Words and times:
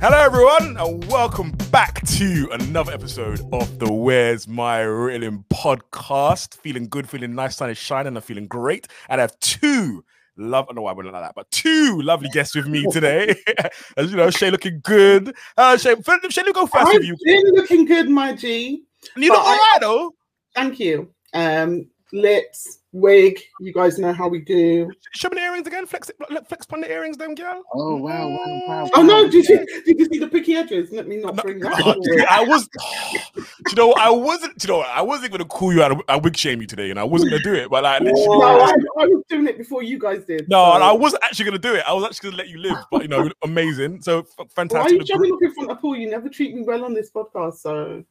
Hello, 0.00 0.16
everyone, 0.16 0.78
and 0.78 1.04
welcome 1.08 1.50
back 1.70 2.02
to 2.06 2.48
another 2.52 2.90
episode 2.90 3.42
of 3.52 3.78
the 3.78 3.92
Where's 3.92 4.48
My 4.48 4.80
Ritalin 4.80 5.44
podcast. 5.52 6.56
Feeling 6.56 6.88
good, 6.88 7.06
feeling 7.06 7.34
nice, 7.34 7.56
sun 7.56 7.68
is 7.68 7.76
shining, 7.76 8.16
I'm 8.16 8.22
feeling 8.22 8.46
great. 8.46 8.88
And 9.10 9.20
I 9.20 9.24
have 9.24 9.38
two 9.40 10.02
love, 10.38 10.64
I 10.64 10.66
don't 10.68 10.76
know 10.76 10.82
why 10.82 10.92
I 10.92 10.94
went 10.94 11.12
like 11.12 11.22
that, 11.22 11.34
but 11.34 11.50
two 11.50 12.00
lovely 12.00 12.30
guests 12.30 12.54
with 12.54 12.66
me 12.66 12.86
today. 12.90 13.34
As 13.98 14.10
you 14.10 14.16
know, 14.16 14.30
Shay 14.30 14.50
looking 14.50 14.80
good. 14.82 15.34
Uh, 15.58 15.76
Shay, 15.76 15.94
Shay, 16.30 16.42
go 16.50 16.66
first 16.66 16.86
I've 16.86 16.94
with 16.94 17.04
you. 17.04 17.16
been 17.22 17.52
looking 17.52 17.84
good, 17.84 18.08
my 18.08 18.32
G. 18.32 18.82
You 19.16 19.28
look 19.28 19.38
all 19.38 19.54
right, 19.54 19.78
though. 19.82 20.14
Thank 20.54 20.80
you. 20.80 21.10
Um, 21.34 21.86
lips, 22.12 22.78
wig. 22.92 23.40
You 23.60 23.72
guys 23.72 23.98
know 23.98 24.12
how 24.12 24.28
we 24.28 24.40
do. 24.40 24.90
Show 25.12 25.28
me 25.28 25.36
the 25.36 25.42
earrings 25.42 25.66
again. 25.66 25.86
Flex, 25.86 26.08
it- 26.10 26.16
flex 26.48 26.64
upon 26.66 26.80
the 26.80 26.90
earrings, 26.90 27.16
them 27.16 27.34
girl. 27.34 27.62
Oh 27.74 27.96
wow, 27.96 28.28
wow, 28.28 28.62
wow. 28.66 28.90
Oh 28.94 29.02
no! 29.02 29.28
Did 29.30 29.48
you 29.48 29.66
did 29.84 29.98
you 29.98 30.04
see 30.06 30.18
the 30.18 30.28
picky 30.28 30.54
edges? 30.56 30.90
Let 30.92 31.06
me 31.08 31.16
not 31.18 31.36
No, 31.36 31.42
bring 31.42 31.60
that. 31.60 31.80
oh, 31.84 31.94
dude, 32.02 32.24
I 32.26 32.42
was, 32.44 32.68
do 32.68 33.42
you 33.70 33.74
know, 33.76 33.92
I 33.94 34.10
wasn't, 34.10 34.62
you 34.62 34.68
know. 34.68 34.80
I 34.80 35.02
wasn't 35.02 35.30
going 35.32 35.38
to 35.42 35.44
call 35.48 35.72
you 35.72 35.82
out, 35.82 36.02
I 36.08 36.16
wig 36.16 36.36
shame 36.36 36.60
you 36.60 36.66
today, 36.66 36.90
and 36.90 36.98
I 36.98 37.04
wasn't 37.04 37.30
going 37.30 37.42
to 37.42 37.48
do 37.48 37.54
it, 37.54 37.70
but 37.70 37.84
like, 37.84 38.00
literally, 38.00 38.26
No, 38.26 38.42
I, 38.60 38.70
I 38.98 39.06
was 39.06 39.22
doing 39.28 39.46
it 39.46 39.58
before 39.58 39.82
you 39.82 39.98
guys 39.98 40.24
did. 40.24 40.48
no, 40.48 40.64
so- 40.64 40.74
and 40.74 40.84
I 40.84 40.92
wasn't 40.92 41.22
actually 41.24 41.44
going 41.46 41.60
to 41.60 41.68
do 41.68 41.74
it. 41.74 41.84
I 41.86 41.92
was 41.92 42.04
actually 42.04 42.30
going 42.30 42.38
to 42.38 42.42
let 42.44 42.48
you 42.48 42.58
live, 42.58 42.76
but 42.90 43.02
you 43.02 43.08
know, 43.08 43.28
amazing. 43.44 44.02
So 44.02 44.20
f- 44.20 44.26
Why 44.36 44.44
are 44.44 44.48
fantastic. 44.54 44.92
you 44.92 44.98
Look 44.98 45.06
jumping 45.06 45.30
great. 45.38 45.48
up 45.48 45.50
in 45.50 45.54
front 45.54 45.70
of 45.70 45.80
Paul? 45.80 45.96
You 45.96 46.10
never 46.10 46.28
treat 46.28 46.54
me 46.54 46.62
well 46.62 46.84
on 46.84 46.94
this 46.94 47.10
podcast, 47.10 47.58
so 47.58 48.02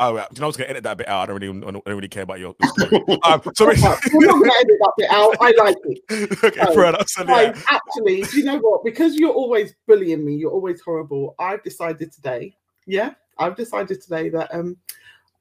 Oh, 0.00 0.14
yeah. 0.16 0.26
Do 0.32 0.36
you 0.36 0.40
know, 0.40 0.46
I 0.46 0.48
was 0.48 0.56
going 0.56 0.66
to 0.66 0.70
edit 0.70 0.84
that 0.84 0.96
bit 0.98 1.08
out. 1.08 1.22
I 1.22 1.26
don't 1.26 1.40
really, 1.42 1.66
I 1.66 1.70
don't 1.72 1.86
really 1.86 2.08
care 2.08 2.22
about 2.22 2.38
your 2.38 2.54
story. 2.62 3.18
um, 3.24 3.42
so, 3.54 3.66
we're 3.66 3.74
not 3.74 4.00
gonna 4.02 4.52
edit 4.60 4.76
that 4.78 4.92
bit 4.96 5.10
out. 5.10 5.36
I 5.40 5.52
like 5.58 5.76
it. 5.84 6.38
okay, 6.44 6.60
Oh, 6.60 6.74
fair 6.74 6.84
enough. 6.86 7.08
So, 7.08 7.24
yeah. 7.24 7.52
Guys, 7.52 7.64
actually, 7.68 8.22
do 8.22 8.38
you 8.38 8.44
know 8.44 8.58
what? 8.58 8.84
Because 8.84 9.16
you're 9.16 9.32
always 9.32 9.74
bullying 9.88 10.24
me, 10.24 10.36
you're 10.36 10.52
always 10.52 10.80
horrible. 10.82 11.34
I've 11.40 11.64
decided 11.64 12.12
today, 12.12 12.54
yeah, 12.86 13.14
I've 13.38 13.56
decided 13.56 14.00
today 14.00 14.28
that 14.28 14.54
um 14.54 14.76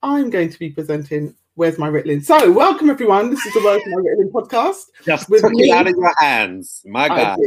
I'm 0.02 0.30
going 0.32 0.50
to 0.50 0.58
be 0.60 0.70
presenting 0.72 1.36
Where's 1.54 1.78
My 1.78 1.90
Ritalin. 1.90 2.24
So, 2.24 2.52
welcome 2.52 2.90
everyone. 2.90 3.30
This 3.30 3.46
is 3.46 3.54
the 3.54 3.60
Where's 3.62 3.82
My 3.86 4.02
Ritalin 4.02 4.32
podcast. 4.32 4.86
Just 5.06 5.30
With 5.30 5.42
took 5.42 5.52
me- 5.52 5.70
it 5.70 5.74
out 5.76 5.86
of 5.88 5.96
your 5.96 6.14
hands, 6.18 6.82
my 6.86 7.04
I 7.04 7.08
God. 7.10 7.40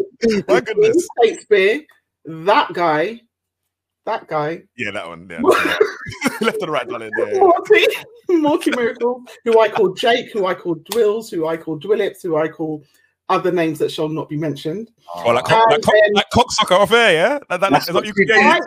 My 0.46 0.60
goodness. 0.60 1.08
Shakespeare, 1.24 1.80
that 2.24 2.72
guy, 2.72 3.20
that 4.10 4.26
guy, 4.26 4.62
Yeah, 4.76 4.90
that 4.92 5.06
one. 5.06 5.28
Yeah, 5.30 5.40
left 6.40 6.62
and 6.62 6.70
right, 6.70 6.88
darling. 6.88 7.10
Yeah. 7.18 7.38
Morty, 7.38 7.86
Morty 8.28 8.70
Miracle, 8.72 9.22
who 9.44 9.60
I 9.60 9.68
call 9.68 9.94
Jake, 9.94 10.32
who 10.32 10.46
I 10.46 10.54
call 10.54 10.76
Dwills, 10.76 11.30
who 11.30 11.46
I 11.46 11.56
call 11.56 11.78
Dwillips, 11.78 12.22
who 12.22 12.36
I 12.36 12.48
call 12.48 12.84
other 13.28 13.52
names 13.52 13.78
that 13.78 13.92
shall 13.92 14.08
not 14.08 14.28
be 14.28 14.36
mentioned. 14.36 14.90
Oh, 15.14 15.30
like, 15.30 15.44
cock, 15.44 15.70
like, 15.70 15.82
cock, 15.82 15.94
then- 15.94 16.12
like 16.14 16.30
cocksucker 16.34 16.80
off 16.80 16.90
air, 16.92 17.12
yeah? 17.12 17.38
That, 17.48 17.60
that, 17.60 17.70
That's 17.70 17.92
what 17.92 18.04
you, 18.04 18.12
you 18.16 18.26
yeah, 18.28 18.58
I, 18.58 18.60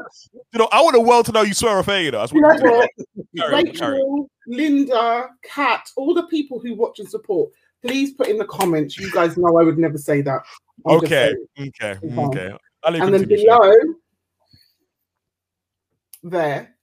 you 0.54 0.60
know, 0.60 0.70
I 0.72 0.82
want 0.82 0.94
the 0.94 1.02
world 1.02 1.26
to 1.26 1.32
know 1.34 1.42
you 1.42 1.54
swear 1.54 1.78
off 1.78 1.90
air, 1.90 2.02
you 2.02 2.12
know. 2.12 2.20
That's 2.20 2.32
you 2.32 2.40
know 2.42 2.48
what 2.48 2.62
what? 2.64 2.90
Carry 3.38 3.54
on, 3.56 3.66
carry 3.74 3.94
Rachel, 3.96 4.30
Linda, 4.48 5.30
Kat, 5.44 5.90
all 5.98 6.14
the 6.14 6.24
people 6.28 6.60
who 6.60 6.76
watch 6.76 7.00
and 7.00 7.10
support, 7.10 7.52
please 7.82 8.14
put 8.14 8.30
in 8.30 8.38
the 8.38 8.46
comments. 8.46 8.98
You 8.98 9.12
guys 9.12 9.38
know 9.38 9.58
I 9.60 9.64
would 9.64 9.78
never 9.78 9.98
say 9.98 10.22
that. 10.22 10.42
I'm 10.86 10.98
Okay, 10.98 11.34
okay, 11.60 11.98
Okay. 12.02 12.22
okay. 12.22 12.58
I'll 12.86 12.92
let 12.94 13.00
you 13.00 13.06
And 13.06 13.14
then 13.14 13.28
below 13.28 13.74
there 16.24 16.76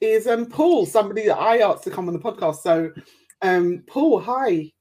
is 0.00 0.26
um 0.26 0.46
Paul, 0.46 0.86
somebody 0.86 1.26
that 1.26 1.38
I 1.38 1.58
asked 1.58 1.84
to 1.84 1.90
come 1.90 2.08
on 2.08 2.14
the 2.14 2.20
podcast. 2.20 2.56
So 2.56 2.90
um 3.42 3.82
Paul, 3.86 4.20
hi. 4.20 4.72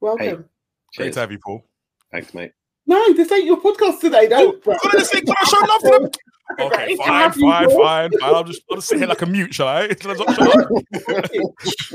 Welcome. 0.00 0.44
Hey. 0.92 1.04
Great 1.04 1.12
to 1.14 1.20
have 1.20 1.32
you, 1.32 1.38
Paul. 1.44 1.64
Thanks, 2.10 2.34
mate. 2.34 2.52
No, 2.86 3.12
this 3.14 3.30
ain't 3.32 3.46
your 3.46 3.60
podcast 3.60 4.00
today. 4.00 4.28
Don't 4.28 4.56
Oh, 4.66 4.76
can 4.82 4.90
I 4.90 4.98
just 4.98 5.12
say, 5.12 5.20
can 5.20 5.34
I 5.40 5.44
show 5.44 5.66
love 5.66 5.80
to 5.82 5.98
them? 6.02 6.10
Okay, 6.60 6.68
Great 6.68 6.90
to 6.90 6.96
fine, 7.04 7.08
have 7.08 7.36
you, 7.38 7.50
fine, 7.50 7.70
fine, 7.70 8.10
fine. 8.10 8.34
I'll 8.34 8.44
just, 8.44 8.62
I'll 8.68 8.76
just 8.76 8.88
sit 8.88 8.98
here 8.98 9.06
like 9.06 9.22
a 9.22 9.26
mute, 9.26 9.54
shall 9.54 9.68
I? 9.68 9.88
Shall 10.00 10.10
I 10.10 10.14
not 10.14 10.34
shut 10.34 11.24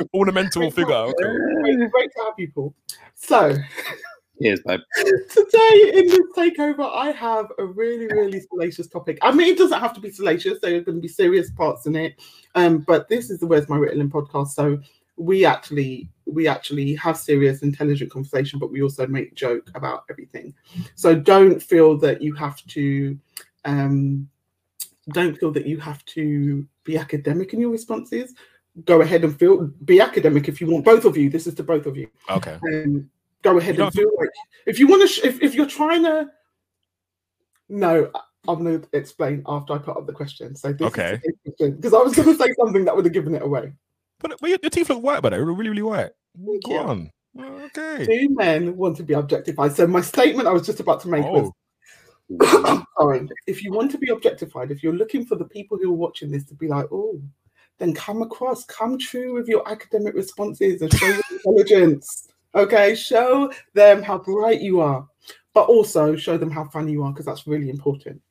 up? 0.01 0.07
Ornamental 0.15 0.71
figure. 0.71 0.95
Okay. 0.95 1.13
Great, 1.61 1.91
great 1.91 2.09
to 2.15 2.23
have 2.25 2.33
you, 2.39 2.51
Paul. 2.55 2.73
So 3.13 3.55
Cheers, 4.41 4.61
babe. 4.65 4.79
today 5.29 5.91
in 5.93 6.07
this 6.07 6.27
takeover, 6.35 6.91
I 6.93 7.11
have 7.11 7.47
a 7.57 7.65
really, 7.65 8.07
really 8.07 8.39
salacious 8.41 8.87
topic. 8.87 9.17
I 9.21 9.31
mean, 9.31 9.53
it 9.53 9.57
doesn't 9.57 9.79
have 9.79 9.93
to 9.93 9.99
be 9.99 10.11
salacious. 10.11 10.59
There 10.59 10.75
are 10.75 10.81
going 10.81 10.97
to 10.97 11.01
be 11.01 11.07
serious 11.07 11.49
parts 11.51 11.85
in 11.87 11.95
it. 11.95 12.21
Um, 12.55 12.79
but 12.79 13.07
this 13.09 13.29
is 13.29 13.39
the 13.39 13.47
Where's 13.47 13.69
My 13.69 13.77
Ritalin 13.77 14.09
podcast, 14.09 14.49
so 14.49 14.79
we 15.17 15.45
actually 15.45 16.09
we 16.25 16.47
actually 16.47 16.93
have 16.95 17.17
serious, 17.17 17.61
intelligent 17.63 18.11
conversation, 18.11 18.59
but 18.59 18.71
we 18.71 18.81
also 18.81 19.07
make 19.07 19.33
joke 19.33 19.71
about 19.75 20.03
everything. 20.09 20.53
So 20.95 21.15
don't 21.15 21.61
feel 21.61 21.97
that 21.99 22.21
you 22.21 22.33
have 22.35 22.63
to. 22.67 23.17
Um, 23.65 24.29
don't 25.09 25.37
feel 25.37 25.51
that 25.53 25.65
you 25.65 25.79
have 25.79 26.03
to 26.05 26.67
be 26.83 26.97
academic 26.97 27.53
in 27.53 27.61
your 27.61 27.71
responses. 27.71 28.33
Go 28.85 29.01
ahead 29.01 29.23
and 29.23 29.37
feel 29.39 29.67
be 29.85 30.01
academic 30.01 30.47
if 30.47 30.61
you 30.61 30.67
want. 30.67 30.85
Both 30.85 31.05
of 31.05 31.17
you. 31.17 31.29
This 31.29 31.47
is 31.47 31.55
to 31.55 31.63
both 31.63 31.85
of 31.85 31.97
you 31.97 32.07
Okay. 32.29 32.59
um, 32.71 33.09
go 33.51 33.57
ahead 33.57 33.79
and 33.79 33.93
feel 33.93 34.09
like 34.19 34.29
if 34.65 34.79
you 34.79 34.87
want 34.87 35.01
to 35.01 35.07
sh- 35.07 35.23
if, 35.23 35.41
if 35.41 35.55
you're 35.55 35.65
trying 35.65 36.03
to 36.03 36.27
no 37.69 38.09
i'm 38.47 38.63
going 38.63 38.81
to 38.81 38.87
explain 38.93 39.43
after 39.47 39.73
i 39.73 39.77
put 39.77 39.97
up 39.97 40.05
the 40.07 40.13
question 40.13 40.55
so 40.55 40.71
this 40.73 40.87
Okay. 40.87 41.19
because 41.43 41.93
i 41.93 41.97
was 41.97 42.15
going 42.15 42.27
to 42.27 42.35
say 42.43 42.51
something 42.59 42.85
that 42.85 42.95
would 42.95 43.05
have 43.05 43.13
given 43.13 43.35
it 43.35 43.41
away 43.41 43.71
But, 44.19 44.35
but 44.39 44.49
your, 44.49 44.59
your 44.61 44.69
teeth 44.69 44.89
look 44.89 45.03
white, 45.03 45.21
but 45.21 45.29
they're 45.29 45.45
really, 45.45 45.69
really 45.69 45.81
white. 45.83 46.11
Thank 46.35 46.63
Go 46.65 46.71
you. 46.71 46.79
on. 46.79 47.11
Okay. 47.39 48.05
Two 48.05 48.29
men 48.35 48.75
want 48.77 48.97
to 48.97 49.03
be 49.03 49.13
objectified 49.13 49.75
so 49.75 49.85
my 49.87 50.01
statement 50.01 50.47
i 50.47 50.51
was 50.51 50.65
just 50.65 50.79
about 50.79 51.01
to 51.01 51.07
make 51.09 51.23
was 51.25 51.51
Oh, 52.41 52.83
sorry 52.99 53.27
if 53.47 53.63
you 53.63 53.71
want 53.71 53.89
to 53.91 53.97
be 53.97 54.09
objectified 54.09 54.69
if 54.71 54.83
you're 54.83 54.93
looking 55.01 55.25
for 55.25 55.35
the 55.35 55.45
people 55.45 55.77
who 55.77 55.89
are 55.93 55.95
watching 55.95 56.29
this 56.31 56.43
to 56.45 56.55
be 56.55 56.67
like 56.67 56.85
oh 56.91 57.21
then 57.77 57.93
come 57.93 58.21
across 58.21 58.65
come 58.65 58.97
true 58.97 59.33
with 59.33 59.47
your 59.47 59.67
academic 59.69 60.13
responses 60.15 60.81
and 60.81 60.91
show 60.93 61.05
your 61.07 61.21
intelligence 61.31 62.27
okay 62.55 62.95
show 62.95 63.51
them 63.73 64.01
how 64.01 64.17
bright 64.17 64.61
you 64.61 64.79
are 64.79 65.05
but 65.53 65.67
also 65.67 66.15
show 66.15 66.37
them 66.37 66.51
how 66.51 66.65
funny 66.65 66.91
you 66.91 67.03
are 67.03 67.11
because 67.11 67.25
that's 67.25 67.47
really 67.47 67.69
important 67.69 68.21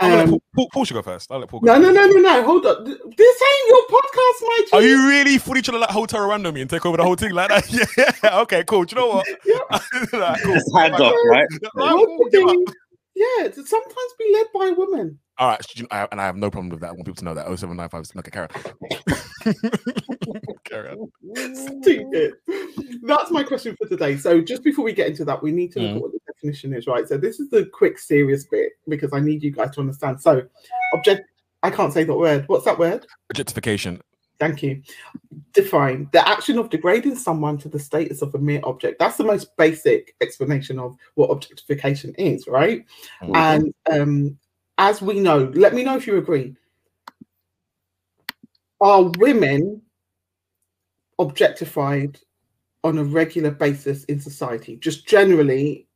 I'm 0.00 0.10
gonna 0.10 0.16
let 0.16 0.24
Um, 0.24 0.30
Paul, 0.30 0.42
Paul, 0.54 0.68
Paul 0.72 0.84
should 0.84 0.94
go 0.94 1.02
first. 1.02 1.30
I'll 1.30 1.38
let 1.38 1.48
Paul 1.48 1.60
go 1.60 1.66
no 1.66 1.78
no 1.78 1.92
first. 1.92 2.14
no 2.14 2.20
no 2.20 2.20
no 2.20 2.42
hold 2.44 2.66
on 2.66 2.84
this 2.84 2.98
ain't 3.42 3.68
your 3.68 3.86
podcast 3.88 4.42
my 4.42 4.64
G. 4.64 4.68
Are 4.72 4.82
you 4.82 5.08
really 5.08 5.38
fully 5.38 5.62
trying 5.62 5.76
to 5.76 5.80
like 5.80 5.90
hotel 5.90 6.26
random 6.26 6.54
me 6.54 6.60
and 6.62 6.70
take 6.70 6.86
over 6.86 6.96
the 6.96 7.02
whole 7.02 7.16
thing 7.16 7.32
like 7.32 7.48
that? 7.48 7.70
Yeah. 7.96 8.38
Okay. 8.40 8.64
Cool. 8.64 8.84
Do 8.84 8.96
you 8.96 9.02
know 9.02 9.08
what? 9.08 9.26
Like, 10.12 10.42
cool. 10.42 10.54
Just 10.54 10.76
hands 10.76 11.00
up, 11.00 11.14
right? 11.26 11.46
Right, 11.74 12.06
do 12.30 12.30
give 12.30 12.74
yeah 13.14 13.48
to 13.48 13.66
sometimes 13.66 14.12
be 14.18 14.32
led 14.32 14.46
by 14.54 14.66
a 14.68 14.74
woman 14.74 15.18
All 15.38 15.48
right, 15.48 15.60
you 15.74 15.82
know, 15.82 15.88
I, 15.90 16.06
and 16.12 16.20
I 16.20 16.26
have 16.26 16.36
no 16.36 16.50
problem 16.50 16.68
with 16.68 16.80
that. 16.80 16.88
I 16.88 16.92
want 16.92 17.04
people 17.04 17.16
to 17.16 17.24
know 17.24 17.34
that. 17.34 17.46
0795 17.46 18.18
okay, 18.18 18.30
carry 18.30 18.46
on. 18.54 18.62
carry 18.62 18.74
on. 19.10 19.18
Stupid. 21.54 22.34
That's 23.02 23.30
my 23.30 23.42
question 23.42 23.76
for 23.76 23.88
today. 23.88 24.16
So, 24.16 24.40
just 24.40 24.62
before 24.62 24.84
we 24.84 24.92
get 24.92 25.08
into 25.08 25.24
that, 25.26 25.42
we 25.42 25.52
need 25.52 25.72
to 25.72 25.80
look 25.80 25.90
Mm. 25.90 25.96
at 25.96 26.02
what 26.02 26.12
the 26.12 26.20
definition 26.32 26.74
is, 26.74 26.86
right? 26.86 27.06
So, 27.08 27.18
this 27.18 27.40
is 27.40 27.48
the 27.50 27.66
quick, 27.66 27.98
serious 27.98 28.44
bit 28.44 28.72
because 28.88 29.12
I 29.12 29.20
need 29.20 29.42
you 29.42 29.50
guys 29.50 29.70
to 29.72 29.80
understand. 29.80 30.20
So, 30.20 30.42
object. 30.94 31.22
I 31.62 31.70
can't 31.70 31.92
say 31.92 32.04
that 32.04 32.14
word. 32.14 32.44
What's 32.46 32.64
that 32.66 32.78
word? 32.78 33.04
Objectification. 33.30 34.00
Thank 34.38 34.62
you. 34.62 34.82
Define 35.52 36.08
the 36.12 36.26
action 36.26 36.56
of 36.58 36.70
degrading 36.70 37.16
someone 37.16 37.58
to 37.58 37.68
the 37.68 37.80
status 37.80 38.22
of 38.22 38.32
a 38.36 38.38
mere 38.38 38.60
object. 38.62 39.00
That's 39.00 39.16
the 39.16 39.24
most 39.24 39.56
basic 39.56 40.14
explanation 40.20 40.78
of 40.78 40.96
what 41.16 41.30
objectification 41.30 42.14
is, 42.14 42.46
right? 42.46 42.84
Mhm. 43.22 43.36
And 43.36 43.74
um, 43.90 44.38
as 44.78 45.02
we 45.02 45.18
know, 45.18 45.50
let 45.54 45.74
me 45.74 45.82
know 45.82 45.96
if 45.96 46.06
you 46.06 46.16
agree. 46.18 46.54
Are 48.80 49.10
women 49.18 49.82
objectified 51.18 52.18
on 52.84 52.98
a 52.98 53.04
regular 53.04 53.50
basis 53.50 54.04
in 54.04 54.20
society? 54.20 54.76
Just 54.76 55.06
generally, 55.06 55.86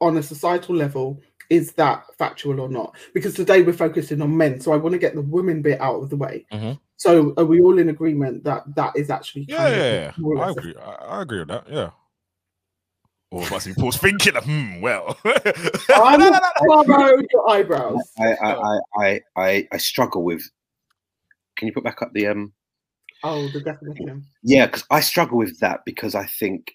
on 0.00 0.16
a 0.16 0.22
societal 0.22 0.74
level, 0.74 1.20
is 1.50 1.72
that 1.72 2.04
factual 2.18 2.60
or 2.60 2.68
not? 2.68 2.96
Because 3.12 3.34
today 3.34 3.62
we're 3.62 3.74
focusing 3.74 4.22
on 4.22 4.36
men, 4.36 4.60
so 4.60 4.72
I 4.72 4.76
want 4.76 4.94
to 4.94 4.98
get 4.98 5.14
the 5.14 5.22
women 5.22 5.62
bit 5.62 5.80
out 5.80 6.02
of 6.02 6.10
the 6.10 6.16
way. 6.16 6.46
Mhm. 6.52 6.78
So, 6.96 7.34
are 7.36 7.44
we 7.44 7.60
all 7.60 7.78
in 7.78 7.90
agreement 7.90 8.44
that 8.44 8.62
that 8.76 8.96
is 8.96 9.10
actually 9.10 9.46
Yeah, 9.48 9.56
kind 9.56 9.74
of 9.74 9.80
yeah, 9.80 10.12
yeah. 10.16 10.42
I 10.42 10.50
agree. 10.50 10.74
I, 10.76 10.90
I 10.90 11.22
agree 11.22 11.38
with 11.40 11.48
that. 11.48 11.64
Yeah. 11.68 11.90
Or 13.30 13.50
must 13.50 13.66
be 13.66 13.74
Paul's 13.74 13.96
thinking, 13.96 14.34
hmm, 14.36 14.80
well. 14.80 15.18
I'm 15.24 16.20
your 17.30 17.50
eyebrows. 17.50 18.00
I, 18.18 18.32
I, 18.34 18.52
I, 18.54 18.78
I, 18.96 19.20
I, 19.36 19.68
I 19.72 19.76
struggle 19.76 20.22
with. 20.22 20.48
Can 21.56 21.68
you 21.68 21.74
put 21.74 21.84
back 21.84 22.02
up 22.02 22.12
the 22.12 22.26
um? 22.26 22.52
Oh, 23.22 23.48
the 23.48 23.60
definition. 23.60 24.24
Yeah, 24.42 24.66
because 24.66 24.84
I 24.90 25.00
struggle 25.00 25.38
with 25.38 25.58
that 25.60 25.80
because 25.84 26.14
I 26.14 26.26
think 26.26 26.72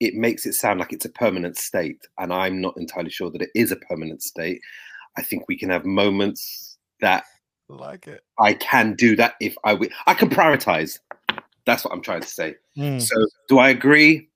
it 0.00 0.14
makes 0.14 0.46
it 0.46 0.54
sound 0.54 0.78
like 0.78 0.92
it's 0.92 1.04
a 1.04 1.10
permanent 1.10 1.56
state, 1.56 2.06
and 2.18 2.32
I'm 2.32 2.60
not 2.60 2.76
entirely 2.76 3.10
sure 3.10 3.30
that 3.30 3.42
it 3.42 3.50
is 3.54 3.72
a 3.72 3.76
permanent 3.76 4.22
state. 4.22 4.60
I 5.16 5.22
think 5.22 5.44
we 5.48 5.58
can 5.58 5.70
have 5.70 5.84
moments 5.84 6.78
that 7.00 7.24
like 7.68 8.06
it. 8.06 8.22
I 8.38 8.54
can 8.54 8.94
do 8.94 9.16
that 9.16 9.34
if 9.40 9.56
I 9.64 9.72
wi- 9.72 9.92
I 10.06 10.14
can 10.14 10.30
prioritize. 10.30 10.98
That's 11.66 11.84
what 11.84 11.92
I'm 11.92 12.02
trying 12.02 12.22
to 12.22 12.28
say. 12.28 12.54
Mm. 12.76 13.00
So, 13.02 13.14
do 13.48 13.58
I 13.58 13.68
agree? 13.70 14.28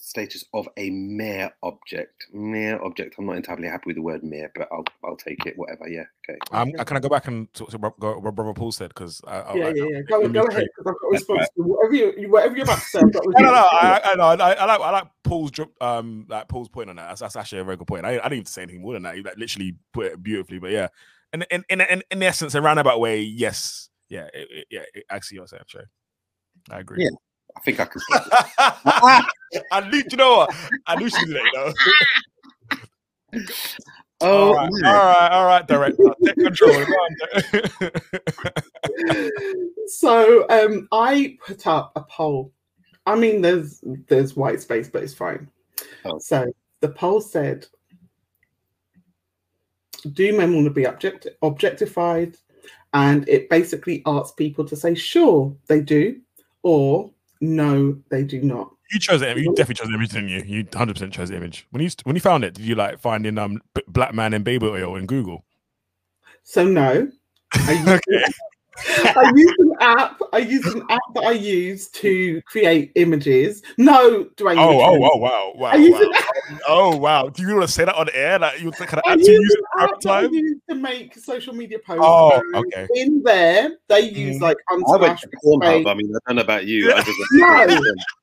Status 0.00 0.44
of 0.54 0.66
a 0.76 0.90
mere 0.90 1.52
object. 1.62 2.26
Mere 2.32 2.82
object. 2.82 3.16
I'm 3.18 3.26
not 3.26 3.36
entirely 3.36 3.68
happy 3.68 3.84
with 3.86 3.96
the 3.96 4.02
word 4.02 4.24
mere, 4.24 4.50
but 4.54 4.66
I'll 4.72 4.84
I'll 5.04 5.16
take 5.16 5.44
it. 5.46 5.56
Whatever. 5.56 5.88
Yeah. 5.88 6.04
Okay. 6.28 6.38
Um, 6.52 6.72
can 6.72 6.96
I 6.96 7.00
go 7.00 7.08
back 7.08 7.28
and 7.28 7.52
talk 7.52 7.70
to 7.70 7.78
what 7.78 8.00
what 8.00 8.34
brother 8.34 8.54
Paul 8.54 8.72
said? 8.72 8.88
Because 8.88 9.20
I, 9.26 9.36
Yeah, 9.36 9.42
I, 9.42 9.54
yeah, 9.54 9.72
yeah. 9.74 10.00
Go, 10.08 10.28
go 10.28 10.44
ahead, 10.46 10.66
because 10.76 10.86
I've 10.86 11.00
got 11.00 11.06
a 11.06 11.10
response 11.10 11.48
to 11.56 11.62
whatever, 11.62 11.94
you, 11.94 12.30
whatever 12.30 12.56
you're 12.56 12.64
about 12.64 12.78
to 12.78 12.84
say. 12.84 13.00
I've 13.00 13.12
got 13.12 13.24
a 13.24 13.30
No, 13.42 13.42
no, 13.42 13.50
no. 13.50 13.68
I, 13.70 14.00
I, 14.04 14.14
I, 14.14 14.52
I 14.52 14.64
like 14.64 14.80
I 14.80 14.90
like 14.90 15.06
Paul's 15.22 15.50
drop, 15.50 15.70
um, 15.82 16.26
like 16.28 16.48
Paul's 16.48 16.68
point 16.68 16.90
on 16.90 16.96
that. 16.96 17.08
That's, 17.08 17.20
that's 17.20 17.36
actually 17.36 17.60
a 17.60 17.64
very 17.64 17.76
good 17.76 17.86
point. 17.86 18.06
I, 18.06 18.10
I 18.10 18.14
didn't 18.14 18.32
even 18.32 18.46
say 18.46 18.62
anything 18.62 18.82
more 18.82 18.94
than 18.94 19.02
that. 19.02 19.16
He 19.16 19.22
like, 19.22 19.36
literally 19.36 19.76
put 19.92 20.06
it 20.06 20.22
beautifully. 20.22 20.58
But 20.58 20.70
yeah, 20.70 20.88
and 21.32 21.46
in 21.50 21.64
in 21.68 21.82
in, 21.82 22.02
in 22.10 22.22
essence, 22.22 22.54
a 22.54 22.62
roundabout 22.62 23.00
way, 23.00 23.20
yes, 23.20 23.90
yeah, 24.08 24.28
it, 24.32 24.48
it, 24.50 24.66
yeah. 24.70 24.82
It, 24.94 25.04
I 25.10 25.20
see 25.20 25.36
what 25.36 25.42
you're 25.42 25.58
saying, 25.58 25.62
Trey. 25.68 25.84
I 26.70 26.80
agree. 26.80 27.04
Yeah. 27.04 27.10
I 27.56 27.60
think 27.60 27.80
I 27.80 27.84
can. 27.84 28.00
say 28.00 28.18
that. 28.58 29.24
I 29.72 29.90
knew, 29.90 30.02
you 30.10 30.16
know 30.16 30.36
what? 30.38 30.54
I 30.86 30.96
knew 30.96 31.08
she 31.08 31.26
did 31.26 31.36
it. 31.36 31.42
You 31.52 31.58
know. 31.58 31.72
oh, 34.20 34.54
all 34.54 34.54
right, 34.54 34.84
all 34.84 34.92
right, 34.92 35.28
all 35.32 35.46
right, 35.46 35.66
director, 35.66 36.14
take 36.24 36.36
control. 36.36 36.84
Go 36.84 36.92
on. 36.92 37.10
so 39.86 40.46
um, 40.48 40.88
I 40.92 41.36
put 41.44 41.66
up 41.66 41.92
a 41.96 42.02
poll. 42.02 42.52
I 43.06 43.16
mean, 43.16 43.40
there's 43.40 43.82
there's 44.08 44.36
white 44.36 44.60
space, 44.60 44.88
but 44.88 45.02
it's 45.02 45.14
fine. 45.14 45.48
Oh. 46.04 46.18
So 46.18 46.52
the 46.80 46.88
poll 46.88 47.20
said, 47.20 47.66
"Do 50.12 50.36
men 50.36 50.54
want 50.54 50.66
to 50.66 50.70
be 50.70 50.86
object- 50.86 51.28
objectified?" 51.42 52.36
And 52.92 53.28
it 53.28 53.48
basically 53.48 54.02
asks 54.06 54.32
people 54.32 54.64
to 54.66 54.76
say, 54.76 54.94
"Sure, 54.94 55.56
they 55.66 55.80
do," 55.80 56.20
or 56.62 57.10
"No, 57.40 57.98
they 58.10 58.22
do 58.22 58.40
not." 58.42 58.70
You 58.92 58.98
chose 58.98 59.22
it. 59.22 59.36
You 59.36 59.54
definitely 59.54 59.76
chose 59.76 59.88
the 59.88 59.94
image, 59.94 60.10
didn't 60.10 60.28
you? 60.30 60.42
You 60.44 60.66
hundred 60.74 60.94
percent 60.94 61.12
chose 61.12 61.28
the 61.28 61.36
image. 61.36 61.66
When 61.70 61.82
you 61.82 61.90
when 62.04 62.16
you 62.16 62.20
found 62.20 62.44
it, 62.44 62.54
did 62.54 62.64
you 62.64 62.74
like 62.74 62.98
find 62.98 63.24
in 63.26 63.38
um 63.38 63.60
black 63.86 64.14
man 64.14 64.34
and 64.34 64.44
baby 64.44 64.66
oil 64.66 64.96
in 64.96 65.06
Google? 65.06 65.44
So 66.42 66.64
no, 66.64 67.08
I 67.54 67.72
use, 67.72 67.88
okay. 67.88 68.24
I 69.16 69.32
use 69.34 69.54
an 69.58 69.72
app. 69.80 70.20
I 70.32 70.38
use 70.38 70.66
an 70.66 70.82
app 70.90 71.00
that 71.14 71.24
I 71.24 71.32
use 71.32 71.88
to 71.90 72.40
create 72.42 72.92
images. 72.96 73.62
No, 73.78 74.24
Dwayne. 74.36 74.58
Oh, 74.58 74.80
oh, 74.80 74.94
oh, 74.94 75.16
wow, 75.16 75.52
wow, 75.54 75.70
I 75.70 75.76
use 75.76 75.92
wow. 75.92 76.12
An 76.50 76.58
Oh, 76.68 76.96
wow. 76.96 77.28
Do 77.28 77.42
you 77.42 77.48
want 77.54 77.62
to 77.62 77.72
say 77.72 77.84
that 77.84 77.94
on 77.94 78.06
the 78.06 78.16
air? 78.16 78.38
Like 78.38 78.60
you 78.60 78.70
kind 78.72 78.94
of 78.94 79.02
I 79.06 79.14
use 79.14 79.26
to 79.26 79.32
use 79.32 79.54
it 79.54 79.58
an 79.60 79.64
every 79.82 79.92
app 79.94 80.00
that 80.00 80.10
I 80.10 80.20
time? 80.22 80.60
to 80.68 80.74
make 80.74 81.18
social 81.18 81.54
media 81.54 81.78
posts. 81.78 82.02
Oh, 82.04 82.42
okay. 82.54 82.86
In 82.96 83.22
there, 83.22 83.72
they 83.88 84.00
use 84.10 84.36
Mm. 84.36 84.40
like 84.42 84.56
I 84.68 84.74
went 84.98 85.18
to 85.20 85.28
Pornhub. 85.44 85.62
space. 85.64 85.86
I 85.86 85.94
mean, 85.94 86.12
I 86.14 86.18
don't 86.26 86.36
know 86.36 86.42
about 86.42 86.66
you. 86.66 86.92
I 86.92 87.02
just 87.02 87.18
No. 87.32 87.66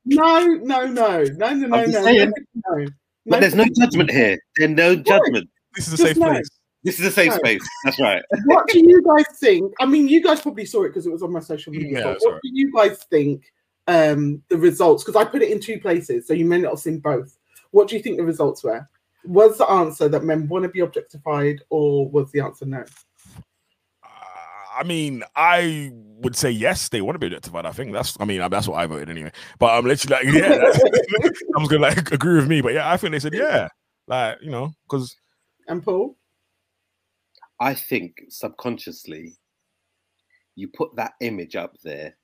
No, 0.06 0.46
no, 0.46 0.86
no, 0.86 1.24
no, 1.24 1.54
no, 1.54 1.54
no, 1.68 1.78
I'm 1.78 1.92
no, 1.92 2.04
saying. 2.04 2.34
no. 2.70 2.86
But 3.26 3.42
there's 3.42 3.56
no 3.56 3.66
judgment 3.78 4.10
here. 4.12 4.40
There's 4.58 4.72
no 4.72 4.96
judgment. 4.96 5.50
This 5.76 5.88
is 5.88 5.94
a 5.94 5.98
Just 5.98 6.08
safe 6.10 6.18
no. 6.18 6.30
place. 6.30 6.50
This 6.84 7.00
is 7.00 7.06
a 7.08 7.12
safe 7.12 7.32
No. 7.32 7.38
space. 7.38 7.68
That's 7.84 8.00
right. 8.00 8.24
What 8.46 8.68
do 8.68 8.80
you 8.80 9.02
guys 9.02 9.26
think? 9.40 9.74
I 9.80 9.86
mean, 9.86 10.08
you 10.08 10.22
guys 10.24 10.40
probably 10.42 10.66
saw 10.66 10.84
it 10.84 10.90
because 10.90 11.06
it 11.06 11.12
was 11.12 11.22
on 11.24 11.32
my 11.34 11.42
social 11.42 11.74
media. 11.74 12.00
Yeah, 12.00 12.04
but 12.04 12.18
what 12.22 12.32
right. 12.34 12.42
do 12.44 12.50
you 12.54 12.72
guys 12.74 13.04
think 13.10 13.44
um, 13.88 14.42
the 14.48 14.58
results? 14.58 15.04
Because 15.04 15.22
I 15.22 15.26
put 15.30 15.42
it 15.42 15.52
in 15.52 15.60
two 15.60 15.80
places, 15.80 16.26
so 16.28 16.34
you 16.34 16.46
may 16.46 16.60
not 16.60 16.72
have 16.72 16.80
seen 16.80 17.00
both. 17.00 17.37
What 17.72 17.88
do 17.88 17.96
you 17.96 18.02
think 18.02 18.18
the 18.18 18.24
results 18.24 18.64
were? 18.64 18.88
Was 19.26 19.58
the 19.58 19.70
answer 19.70 20.08
that 20.10 20.24
men 20.24 20.48
want 20.48 20.64
to 20.64 20.70
be 20.70 20.80
objectified, 20.80 21.62
or 21.70 22.10
was 22.10 22.32
the 22.32 22.40
answer 22.40 22.66
no? 22.66 22.86
Uh, 24.04 24.08
I 24.78 24.84
mean, 24.84 25.24
I 25.36 25.92
would 25.94 26.36
say 26.36 26.50
yes, 26.50 26.90
they 26.90 27.02
want 27.02 27.16
to 27.16 27.20
be 27.20 27.28
objectified. 27.28 27.66
I 27.66 27.72
think 27.72 27.94
that's, 27.94 28.18
I 28.20 28.26
mean, 28.26 28.48
that's 28.50 28.68
what 28.68 28.80
I 28.80 28.86
voted 28.86 29.10
anyway. 29.10 29.32
But 29.60 29.78
I'm 29.78 29.86
literally 29.86 30.32
like, 30.32 30.36
yeah, 30.42 31.32
I'm 31.56 31.66
gonna 31.66 31.82
like 31.82 32.12
agree 32.12 32.36
with 32.36 32.48
me. 32.48 32.62
But 32.62 32.74
yeah, 32.74 32.92
I 32.92 32.98
think 32.98 33.12
they 33.12 33.20
said 33.20 33.34
yeah, 33.34 33.68
like 34.08 34.38
you 34.42 34.52
know, 34.52 34.72
because 34.88 35.16
And 35.68 35.84
Paul? 35.84 36.18
I 37.60 37.74
think 37.74 38.22
subconsciously 38.30 39.36
you 40.58 40.68
put 40.68 40.96
that 40.96 41.14
image 41.22 41.56
up 41.56 41.76
there. 41.84 42.17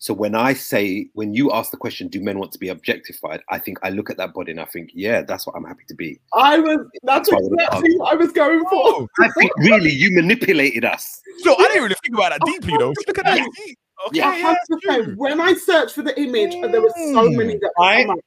So 0.00 0.14
when 0.14 0.36
I 0.36 0.54
say, 0.54 1.08
when 1.14 1.34
you 1.34 1.50
ask 1.52 1.72
the 1.72 1.76
question, 1.76 2.06
do 2.06 2.20
men 2.20 2.38
want 2.38 2.52
to 2.52 2.58
be 2.58 2.68
objectified? 2.68 3.42
I 3.48 3.58
think 3.58 3.78
I 3.82 3.90
look 3.90 4.10
at 4.10 4.16
that 4.18 4.32
body 4.32 4.52
and 4.52 4.60
I 4.60 4.64
think, 4.64 4.90
yeah, 4.94 5.22
that's 5.22 5.44
what 5.44 5.56
I'm 5.56 5.64
happy 5.64 5.82
to 5.88 5.94
be. 5.94 6.20
I 6.34 6.58
was. 6.60 6.78
That's 7.02 7.28
That's 7.28 7.32
why 7.32 7.38
I 7.38 7.42
would've 7.42 7.58
exactly 7.60 7.96
what 7.98 8.12
I 8.12 8.16
was 8.16 8.32
going 8.32 8.60
for. 8.60 8.70
oh, 8.72 9.08
I 9.18 9.28
think 9.38 9.50
really 9.58 9.90
you 9.90 10.12
manipulated 10.12 10.84
us. 10.84 11.20
so 11.38 11.54
I 11.58 11.62
didn't 11.68 11.82
really 11.82 11.96
think 12.04 12.14
about 12.14 12.30
that 12.30 12.46
deeply 12.46 12.76
though. 12.78 12.92
If 12.92 13.08
look 13.08 13.18
at 13.18 13.24
that, 13.24 13.38
Yeah. 13.38 13.44
okay, 13.46 13.74
Yeah. 14.12 14.22
yeah, 14.24 14.28
I 14.30 14.34
have 14.36 14.56
that's 14.70 14.82
to 14.84 14.88
say, 15.06 15.12
when 15.14 15.40
I 15.40 15.54
searched 15.54 15.94
for 15.96 16.02
the 16.02 16.18
image, 16.20 16.54
and 16.54 16.72
there 16.72 16.80
were 16.80 16.94
so 17.12 17.28
many 17.30 17.58
that 17.58 17.72
Right. 17.76 18.02
come 18.06 18.10
up, 18.10 18.20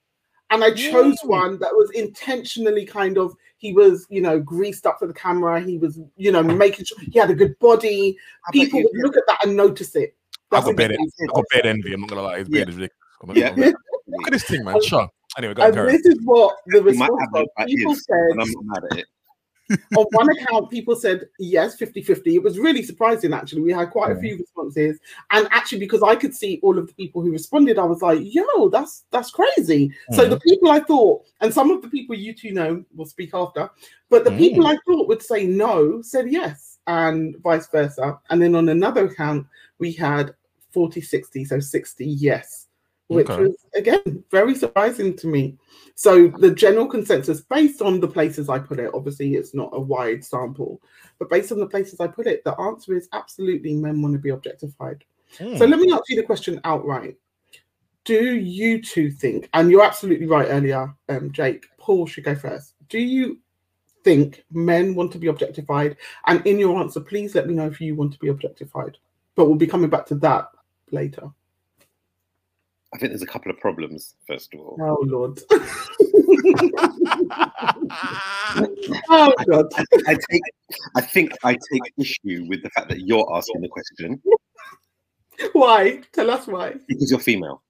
and 0.50 0.64
I 0.66 0.72
chose 0.72 1.22
Mm. 1.22 1.30
one 1.30 1.60
that 1.60 1.74
was 1.74 1.90
intentionally 1.92 2.86
kind 2.86 3.18
of 3.18 3.34
he 3.60 3.72
was, 3.74 4.08
you 4.10 4.22
know, 4.22 4.40
greased 4.40 4.86
up 4.88 4.98
for 5.00 5.08
the 5.08 5.14
camera. 5.14 5.62
He 5.62 5.78
was, 5.78 6.00
you 6.18 6.32
know, 6.32 6.42
making 6.44 6.84
sure 6.86 6.98
he 7.00 7.18
had 7.18 7.30
a 7.30 7.36
good 7.36 7.58
body. 7.60 8.18
People 8.52 8.82
would 8.84 8.92
look 8.96 9.16
at 9.16 9.24
that 9.28 9.46
and 9.46 9.56
notice 9.56 9.96
it. 9.96 10.16
I've 10.52 10.64
got 10.64 10.72
exactly- 10.72 10.98
bed, 10.98 10.98
I've 11.30 11.34
got 11.36 11.46
bed 11.54 11.66
envy. 11.66 11.94
I'm 11.94 12.02
not 12.02 12.10
gonna 12.10 12.22
lie, 12.24 12.40
his 12.40 12.50
Yeah. 12.50 12.62
is 12.62 12.66
ridiculous. 12.76 12.92
I'm 13.22 13.28
not 13.28 13.38
Yeah. 13.38 13.50
gonna. 13.52 13.74
Look 14.08 14.28
at 14.28 14.34
this 14.34 14.44
thing, 14.44 14.64
man. 14.66 14.82
Sure. 14.82 15.08
Anyway, 15.38 15.54
go 15.54 15.62
on, 15.64 15.70
And 15.70 15.80
on. 15.80 15.86
this 15.88 16.06
is 16.06 16.18
what 16.24 16.58
the 16.68 16.80
You 16.80 16.84
response 16.84 17.22
have 17.34 17.68
People 17.68 17.94
is, 17.94 18.06
said, 18.06 18.32
I'm 18.32 18.38
not 18.38 18.66
mad 18.66 18.84
at 18.92 19.00
it. 19.00 19.06
on 19.98 20.06
one 20.12 20.30
account, 20.32 20.70
people 20.70 20.98
said 20.98 21.30
yes, 21.40 21.76
50 21.78 22.02
50. 22.02 22.36
It 22.36 22.44
was 22.44 22.60
really 22.60 22.84
surprising, 22.84 23.32
actually. 23.32 23.62
We 23.62 23.72
had 23.72 23.90
quite 23.90 24.12
a 24.12 24.20
few 24.20 24.36
responses. 24.36 25.00
And 25.30 25.48
actually, 25.52 25.80
because 25.80 26.04
I 26.04 26.16
could 26.16 26.36
see 26.36 26.60
all 26.62 26.78
of 26.78 26.88
the 26.88 26.94
people 26.94 27.22
who 27.22 27.32
responded, 27.32 27.80
I 27.80 27.86
was 27.86 28.02
like, 28.02 28.20
yo, 28.22 28.68
that's 28.68 29.06
that's 29.12 29.32
crazy. 29.32 29.94
So 30.12 30.26
Mhm. 30.26 30.32
the 30.32 30.40
people 30.42 30.72
I 30.72 30.82
thought, 30.82 31.24
and 31.40 31.54
some 31.54 31.72
of 31.72 31.82
the 31.82 31.88
people 31.88 32.16
you 32.18 32.34
two 32.34 32.52
know 32.52 32.84
will 32.94 33.06
speak 33.06 33.30
after, 33.34 33.70
but 34.10 34.26
the 34.26 34.32
people 34.32 34.68
I 34.68 34.78
thought 34.86 35.08
would 35.08 35.22
say 35.22 35.46
no 35.46 36.02
said 36.02 36.30
yes, 36.30 36.80
and 36.88 37.38
vice 37.42 37.68
versa. 37.70 38.20
And 38.30 38.42
then 38.42 38.56
on 38.56 38.68
another 38.68 39.06
account, 39.06 39.48
we 39.80 39.94
had 39.94 40.36
40 40.72 41.02
60, 41.02 41.46
so 41.46 41.60
60 41.60 42.06
yes, 42.06 42.68
which 43.08 43.30
Okay. 43.30 43.44
was 43.44 43.56
again 43.76 44.24
very 44.32 44.56
surprising 44.56 45.16
to 45.18 45.28
me. 45.28 45.58
So 45.96 46.30
the 46.30 46.52
general 46.54 46.88
consensus, 46.88 47.42
based 47.42 47.82
on 47.82 48.00
the 48.00 48.08
places 48.08 48.50
I 48.50 48.60
put 48.60 48.80
it, 48.80 48.92
obviously 48.94 49.36
it's 49.36 49.54
not 49.54 49.70
a 49.74 49.80
wide 49.80 50.24
sample, 50.24 50.82
but 51.20 51.30
based 51.30 51.52
on 51.52 51.60
the 51.60 51.68
places 51.68 52.00
I 52.00 52.08
put 52.08 52.28
it, 52.28 52.44
the 52.44 52.58
answer 52.60 52.96
is 52.96 53.10
absolutely 53.14 53.76
men 53.76 54.02
want 54.02 54.14
to 54.14 54.20
be 54.20 54.30
objectified. 54.30 55.04
So 55.38 55.46
Mm. 55.46 55.70
let 55.70 55.80
me 55.80 55.92
ask 55.92 56.10
you 56.10 56.16
the 56.18 56.24
question 56.24 56.60
outright. 56.64 57.18
Do 58.04 58.36
you 58.36 58.82
two 58.82 59.12
think, 59.12 59.48
and 59.54 59.70
you're 59.70 59.84
absolutely 59.84 60.26
right 60.26 60.48
earlier, 60.50 60.94
um, 61.10 61.32
Jake, 61.32 61.68
Paul 61.78 62.08
should 62.08 62.24
go 62.24 62.34
first. 62.36 62.74
Do 62.90 62.98
you 63.00 63.40
think 64.04 64.44
men 64.52 64.96
want 64.96 65.12
to 65.12 65.20
be 65.20 65.28
objectified? 65.28 65.98
And 66.26 66.46
in 66.48 66.58
your 66.58 66.80
answer, 66.80 67.00
please 67.00 67.36
let 67.36 67.48
me 67.48 67.54
know 67.54 67.68
if 67.68 67.80
you 67.80 67.96
want 67.96 68.12
to 68.14 68.20
be 68.20 68.30
objectified. 68.30 68.98
But 69.36 69.46
we'll 69.46 69.56
be 69.56 69.68
coming 69.68 69.90
back 69.90 70.06
to 70.08 70.16
that 70.16 70.48
later. 70.92 71.30
I 72.94 72.98
think 72.98 73.12
there's 73.12 73.22
a 73.22 73.28
couple 73.28 73.52
of 73.52 73.58
problems, 73.60 74.16
first 74.28 74.54
of 74.54 74.60
all. 74.60 74.78
Oh 74.82 74.98
Lord. 75.08 75.40
oh 79.10 79.34
God. 79.50 79.68
I 80.08 80.18
take, 80.30 80.42
I 80.96 81.02
think 81.02 81.32
I 81.44 81.54
take 81.54 81.94
issue 81.98 82.46
with 82.50 82.62
the 82.64 82.70
fact 82.76 82.90
that 82.90 83.00
you're 83.02 83.26
asking 83.34 83.62
the 83.62 83.70
question 83.70 84.22
Why? 85.54 86.02
Tell 86.12 86.30
us 86.32 86.48
why. 86.48 86.76
because 86.88 87.10
you're 87.10 87.20
female, 87.20 87.64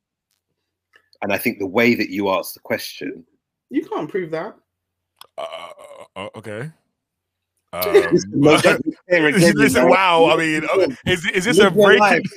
and 1.22 1.32
I 1.32 1.38
think 1.38 1.60
the 1.60 1.68
way 1.68 1.94
that 1.96 2.10
you 2.10 2.30
ask 2.30 2.56
the 2.56 2.60
question, 2.60 3.24
You 3.70 3.86
can't 3.86 4.10
prove 4.10 4.32
that. 4.32 4.56
Uh, 5.38 5.48
uh, 6.16 6.30
okay. 6.36 6.72
Um, 7.74 8.10
No 8.32 8.58
judgment 8.58 8.96
here 9.10 9.30
listen, 9.56 9.88
wow. 9.90 10.30
I 10.30 10.36
mean, 10.38 10.66
uh, 10.66 10.88
is 11.06 11.26
is 11.28 11.46
this 11.46 11.58
a 11.60 11.64
Live 11.64 11.76
your 11.76 11.86
breaking? 11.86 12.00
life. 12.00 12.32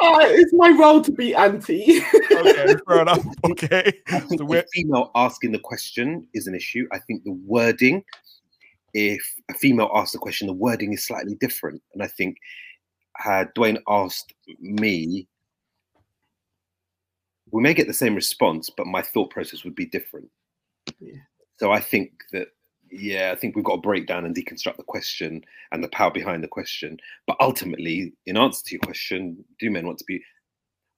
Uh, 0.00 0.18
it's 0.22 0.52
my 0.54 0.70
role 0.70 1.02
to 1.02 1.12
be 1.12 1.34
anti. 1.34 2.00
Okay, 2.32 2.74
fair 2.88 3.02
enough. 3.02 3.24
Okay. 3.50 3.92
I 4.08 4.20
think 4.20 4.30
So 4.30 4.36
the 4.38 4.46
we're 4.46 4.64
female 4.72 5.10
asking 5.14 5.52
the 5.52 5.58
question 5.58 6.26
is 6.32 6.46
an 6.46 6.54
issue. 6.54 6.86
I 6.90 6.98
think 7.00 7.24
the 7.24 7.32
wording, 7.46 8.02
if 8.94 9.22
a 9.50 9.54
female 9.54 9.90
asks 9.94 10.12
the 10.12 10.18
question, 10.18 10.46
the 10.46 10.54
wording 10.54 10.92
is 10.94 11.04
slightly 11.06 11.34
different. 11.34 11.82
And 11.92 12.02
I 12.02 12.06
think 12.06 12.36
had 13.16 13.54
Dwayne 13.54 13.78
asked 13.88 14.32
me, 14.58 15.28
we 17.50 17.62
may 17.62 17.74
get 17.74 17.86
the 17.88 17.92
same 17.92 18.14
response, 18.14 18.70
but 18.74 18.86
my 18.86 19.02
thought 19.02 19.28
process 19.30 19.64
would 19.64 19.74
be 19.74 19.84
different. 19.86 20.30
Yeah. 20.98 21.20
So 21.58 21.72
I 21.72 21.80
think 21.80 22.12
that, 22.32 22.48
yeah, 22.92 23.32
I 23.32 23.36
think 23.36 23.56
we've 23.56 23.64
got 23.64 23.76
to 23.76 23.82
break 23.82 24.06
down 24.06 24.24
and 24.24 24.34
deconstruct 24.34 24.76
the 24.76 24.82
question 24.82 25.44
and 25.72 25.82
the 25.82 25.88
power 25.88 26.10
behind 26.10 26.44
the 26.44 26.48
question. 26.48 26.98
But 27.26 27.36
ultimately, 27.40 28.12
in 28.26 28.36
answer 28.36 28.62
to 28.64 28.72
your 28.72 28.80
question, 28.80 29.44
do 29.58 29.70
men 29.70 29.86
want 29.86 29.98
to 29.98 30.04
be? 30.06 30.22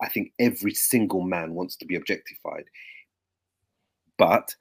I 0.03 0.09
think 0.09 0.33
every 0.39 0.75
single 0.75 1.23
man 1.23 1.55
wants 1.55 1.77
to 1.77 1.87
be 1.87 1.95
objectified 1.95 2.65
but 4.19 4.55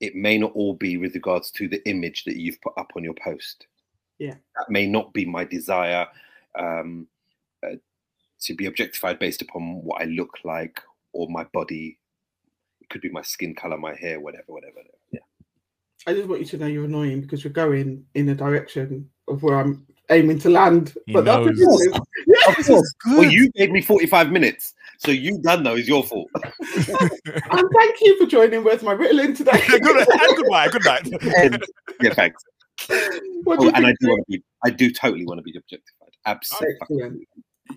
it 0.00 0.14
may 0.14 0.38
not 0.38 0.52
all 0.52 0.74
be 0.74 0.96
with 0.96 1.14
regards 1.14 1.50
to 1.52 1.68
the 1.68 1.86
image 1.88 2.24
that 2.24 2.36
you've 2.36 2.60
put 2.60 2.74
up 2.76 2.92
on 2.96 3.04
your 3.04 3.14
post. 3.14 3.66
Yeah. 4.18 4.34
That 4.56 4.70
may 4.70 4.86
not 4.86 5.12
be 5.12 5.24
my 5.24 5.44
desire 5.44 6.06
um, 6.58 7.06
uh, 7.64 7.76
to 8.42 8.54
be 8.54 8.66
objectified 8.66 9.18
based 9.18 9.42
upon 9.42 9.82
what 9.82 10.02
I 10.02 10.04
look 10.06 10.38
like 10.44 10.80
or 11.12 11.28
my 11.30 11.44
body. 11.44 11.98
It 12.80 12.90
could 12.90 13.00
be 13.00 13.08
my 13.08 13.22
skin 13.22 13.54
color, 13.54 13.78
my 13.78 13.94
hair, 13.94 14.20
whatever, 14.20 14.44
whatever. 14.48 14.80
Yeah. 14.84 14.95
I 16.06 16.14
just 16.14 16.28
want 16.28 16.40
you 16.40 16.46
to 16.46 16.58
know 16.58 16.66
you're 16.66 16.84
annoying 16.84 17.20
because 17.20 17.42
you're 17.42 17.52
going 17.52 18.04
in 18.14 18.28
a 18.28 18.34
direction 18.34 19.08
of 19.28 19.42
where 19.42 19.58
I'm 19.58 19.84
aiming 20.10 20.38
to 20.40 20.50
land. 20.50 20.94
He 21.06 21.12
but 21.12 21.24
that's 21.24 21.44
knows. 21.46 21.56
the 21.58 21.90
thing. 21.92 22.02
Yeah, 22.28 22.52
Of 22.52 22.56
course. 22.66 22.94
Well, 23.06 23.24
you 23.30 23.50
gave 23.52 23.70
me 23.70 23.82
45 23.82 24.30
minutes. 24.30 24.74
So 24.98 25.10
you 25.10 25.38
done 25.42 25.64
though 25.64 25.74
is 25.74 25.88
your 25.88 26.04
fault. 26.04 26.28
and 26.34 27.70
thank 27.76 28.00
you 28.00 28.18
for 28.18 28.26
joining. 28.26 28.62
Where's 28.62 28.82
my 28.82 28.94
Ritalin 28.94 29.36
today? 29.36 29.60
good, 29.66 30.06
and 30.08 30.36
goodbye. 30.36 30.68
Good 30.68 30.84
night. 30.84 31.08
And- 31.38 31.62
yeah, 32.00 32.14
thanks. 32.14 32.42
Oh, 32.90 33.70
and 33.74 33.86
I 33.86 33.94
do 34.00 34.08
want 34.08 34.24
to 34.26 34.38
be 34.38 34.44
I 34.64 34.70
do 34.70 34.90
totally 34.92 35.24
want 35.24 35.38
to 35.38 35.42
be 35.42 35.56
objectified. 35.56 36.10
Absolutely. 36.26 36.76
Excellent. 36.82 37.28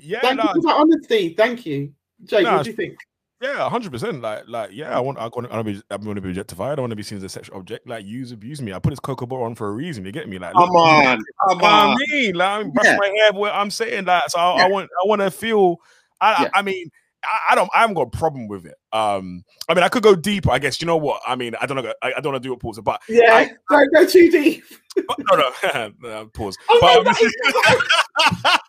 Yeah, 0.01 0.19
Thank 0.21 0.37
no, 0.37 0.43
you 0.43 0.61
for 0.61 0.67
that 0.67 0.75
honesty. 0.75 1.33
Thank 1.35 1.65
you. 1.65 1.93
Jake, 2.25 2.43
No, 2.43 2.57
what 2.57 2.63
do 2.65 2.69
you 2.69 2.75
think? 2.75 2.97
Yeah, 3.41 3.69
hundred 3.69 3.91
percent. 3.91 4.21
Like, 4.21 4.43
like, 4.47 4.71
yeah, 4.73 4.95
I 4.95 4.99
want, 4.99 5.17
I 5.17 5.23
want, 5.27 5.51
I 5.51 5.55
want 5.55 5.67
to 5.67 5.73
be, 5.73 5.81
I 5.91 5.95
want 5.95 6.15
to 6.17 6.21
be 6.21 6.29
objectified. 6.29 6.71
I 6.71 6.75
don't 6.75 6.83
want 6.83 6.91
to 6.91 6.95
be 6.97 7.03
seen 7.03 7.17
as 7.17 7.23
a 7.23 7.29
sexual 7.29 7.57
object. 7.57 7.87
Like, 7.87 8.05
use, 8.05 8.31
abuse 8.31 8.61
me. 8.61 8.73
I 8.73 8.79
put 8.79 8.89
this 8.91 8.99
cocoa 8.99 9.25
butter 9.25 9.43
on 9.43 9.55
for 9.55 9.67
a 9.69 9.71
reason. 9.71 10.05
You 10.05 10.11
get 10.11 10.27
me? 10.27 10.39
Like, 10.39 10.53
Come 10.53 10.69
look, 10.69 10.75
on. 10.75 11.23
Come 11.47 11.57
what 11.59 11.63
I 11.71 11.87
on. 11.91 11.97
mean, 12.09 12.35
like, 12.35 12.47
I'm 12.65 12.71
brushing 12.71 12.91
Yeah. 12.93 12.97
my 12.97 13.07
hair. 13.07 13.33
What 13.33 13.53
I'm 13.53 13.71
saying, 13.71 14.05
like, 14.05 14.23
so 14.27 14.39
I, 14.39 14.63
I 14.63 14.67
want, 14.69 14.89
I 15.03 15.07
want 15.07 15.21
to 15.21 15.31
feel. 15.31 15.77
I, 16.21 16.43
Yeah. 16.43 16.49
I, 16.53 16.59
I 16.59 16.61
mean, 16.63 16.89
I, 17.23 17.39
I 17.51 17.55
don't, 17.55 17.69
I 17.73 17.79
haven't 17.81 17.95
got 17.95 18.03
a 18.13 18.17
problem 18.17 18.47
with 18.47 18.65
it. 18.65 18.75
Um, 18.93 19.43
I 19.67 19.73
mean, 19.73 19.83
I 19.83 19.89
could 19.89 20.03
go 20.03 20.15
deeper. 20.15 20.51
I 20.51 20.59
guess 20.59 20.79
you 20.81 20.87
know 20.87 20.97
what? 20.97 21.21
I 21.27 21.35
mean, 21.35 21.53
I 21.61 21.65
don't 21.65 21.81
know. 21.83 21.93
I, 22.01 22.13
I 22.17 22.21
don't 22.21 22.31
want 22.33 22.43
to 22.43 22.47
do 22.49 22.53
a 22.53 22.57
pause, 22.57 22.79
but, 22.83 23.01
Yeah, 23.09 23.33
I- 23.35 23.51
don't 23.69 23.93
go 23.93 24.05
too 24.05 24.29
deep. 24.31 24.63
but 24.95 25.17
no, 25.31 25.35
no, 25.73 25.91
no, 26.01 26.25
pause. 26.27 26.57
Oh, 26.69 26.79
but, 26.81 26.93
no, 26.93 26.99
um, 26.99 27.03
that 27.05 27.21
is- 27.21 28.59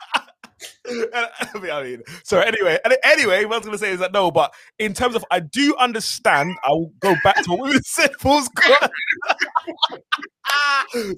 I 1.15 1.59
mean, 1.61 1.71
I 1.71 1.83
mean, 1.83 2.03
so 2.25 2.41
anyway, 2.41 2.79
and 2.85 2.97
anyway, 3.05 3.45
what 3.45 3.55
I 3.55 3.59
was 3.59 3.67
gonna 3.67 3.79
say 3.79 3.91
is 3.91 4.01
that 4.01 4.13
no, 4.13 4.31
but 4.31 4.53
in 4.79 4.95
terms 4.95 5.15
of, 5.15 5.25
I 5.31 5.41
do 5.41 5.75
understand. 5.79 6.57
I 6.65 6.71
will 6.71 6.93
go 7.01 7.15
back 7.23 7.37
to 7.45 7.51
what 7.51 7.71
we 7.71 7.79
said. 7.85 8.11
Pause. 8.21 8.49